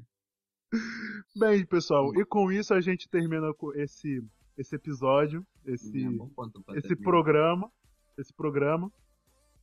Bem, 1.35 1.65
pessoal, 1.65 2.13
e 2.15 2.25
com 2.25 2.51
isso 2.51 2.73
a 2.73 2.81
gente 2.81 3.07
termina 3.09 3.53
com 3.53 3.73
esse, 3.73 4.23
esse 4.57 4.75
episódio, 4.75 5.45
esse, 5.65 6.03
É 6.03 6.09
um 6.09 6.29
ponto 6.29 6.63
esse 6.75 6.95
programa, 6.95 7.71
esse 8.17 8.33
programa. 8.33 8.91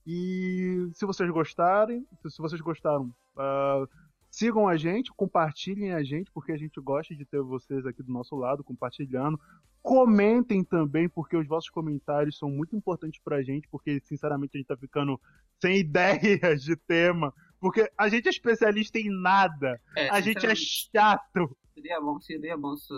E 0.06 0.88
se 0.94 1.04
vocês 1.04 1.30
gostarem, 1.30 2.06
se 2.26 2.38
vocês 2.38 2.60
gostaram, 2.60 3.14
ah, 3.36 3.86
sigam 4.30 4.66
a 4.66 4.76
gente, 4.76 5.12
compartilhem 5.12 5.92
a 5.92 6.02
gente, 6.02 6.30
porque 6.32 6.52
a 6.52 6.56
gente 6.56 6.80
gosta 6.80 7.14
de 7.14 7.24
ter 7.24 7.40
vocês 7.42 7.84
aqui 7.86 8.02
do 8.02 8.12
nosso 8.12 8.34
lado, 8.36 8.64
compartilhando. 8.64 9.38
Comentem 9.82 10.62
também, 10.64 11.08
porque 11.08 11.36
os 11.36 11.46
vossos 11.46 11.70
comentários 11.70 12.38
são 12.38 12.50
muito 12.50 12.76
importantes 12.76 13.20
pra 13.22 13.42
gente, 13.42 13.68
porque 13.68 14.00
sinceramente 14.00 14.52
a 14.54 14.58
gente 14.58 14.66
tá 14.66 14.76
ficando 14.76 15.20
sem 15.60 15.78
ideias 15.80 16.62
de 16.62 16.76
tema, 16.76 17.32
porque 17.58 17.90
a 17.96 18.08
gente 18.08 18.26
é 18.26 18.30
especialista 18.30 18.98
em 18.98 19.10
nada, 19.10 19.80
É, 19.96 20.08
a 20.10 20.20
gente 20.20 20.46
é 20.46 20.54
chato. 20.54 21.56
Seria 21.74 22.00
bom, 22.00 22.20
seria 22.20 22.56
bom 22.56 22.76
se 22.76 22.94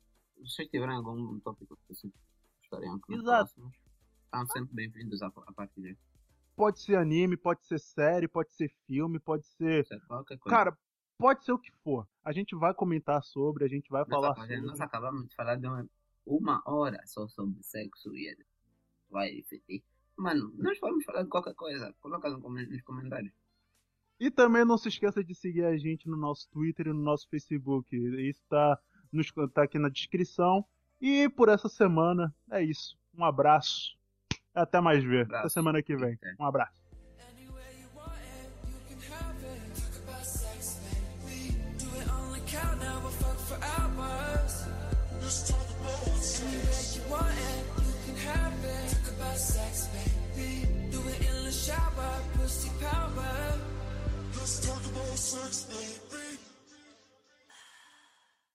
vocês 0.41 0.67
tiverem 0.69 0.95
algum 0.95 1.39
tópico 1.39 1.77
que 1.77 1.93
vocês 1.93 2.11
gostariam 2.59 2.99
que 2.99 3.13
Exato. 3.13 3.71
Estão 4.25 4.45
sempre 4.47 4.73
bem-vindos 4.73 5.21
a, 5.21 5.27
a 5.27 5.53
partilhar. 5.53 5.95
Pode 6.55 6.81
ser 6.81 6.95
anime, 6.95 7.37
pode 7.37 7.63
ser 7.65 7.79
série, 7.79 8.27
pode 8.27 8.51
ser 8.53 8.69
filme, 8.87 9.19
pode 9.19 9.45
ser? 9.45 9.85
Qualquer 10.07 10.37
coisa. 10.39 10.57
Cara, 10.57 10.77
pode 11.17 11.45
ser 11.45 11.51
o 11.51 11.59
que 11.59 11.71
for. 11.83 12.07
A 12.23 12.31
gente 12.31 12.55
vai 12.55 12.73
comentar 12.73 13.23
sobre, 13.23 13.65
a 13.65 13.67
gente 13.67 13.89
vai 13.89 14.01
nós, 14.01 14.09
falar 14.09 14.35
sobre. 14.35 14.61
nós 14.61 14.81
acabamos 14.81 15.27
de 15.27 15.35
falar 15.35 15.57
de 15.57 15.67
uma, 15.67 15.87
uma 16.25 16.61
hora 16.65 16.99
só 17.05 17.27
sobre 17.27 17.61
sexo 17.61 18.15
e 18.15 18.27
ele 18.27 18.45
vai 19.09 19.29
repetir. 19.29 19.83
Mano, 20.17 20.51
nós 20.55 20.79
vamos 20.79 21.03
falar 21.03 21.23
de 21.23 21.29
qualquer 21.29 21.53
coisa. 21.53 21.93
Coloca 22.01 22.29
nos 22.29 22.81
comentários. 22.81 23.33
E 24.19 24.29
também 24.29 24.63
não 24.65 24.77
se 24.77 24.87
esqueça 24.87 25.23
de 25.23 25.33
seguir 25.33 25.65
a 25.65 25.75
gente 25.77 26.07
no 26.07 26.17
nosso 26.17 26.47
Twitter 26.51 26.87
e 26.87 26.93
no 26.93 27.01
nosso 27.01 27.27
Facebook. 27.29 27.95
Isso 28.29 28.43
tá, 28.47 28.79
nos, 29.11 29.31
tá 29.53 29.63
aqui 29.63 29.77
na 29.79 29.89
descrição. 29.89 30.65
E 30.99 31.27
por 31.29 31.49
essa 31.49 31.67
semana 31.67 32.33
é 32.51 32.63
isso. 32.63 32.97
Um 33.17 33.25
abraço. 33.25 33.97
Até 34.53 34.79
mais 34.79 35.03
ver. 35.03 35.25
Até 35.25 35.37
Abraço. 35.37 35.53
semana 35.53 35.81
que 35.81 35.95
vem. 35.95 36.13
Até. 36.13 36.35
Um 36.39 36.45
abraço. 36.45 36.81
Shower, 51.51 52.21
pussy 52.37 52.69
power. 52.79 53.59
Let's 54.35 54.65
talk 54.65 54.83
about 54.87 55.15
sex, 55.15 55.65
baby. 55.69 56.10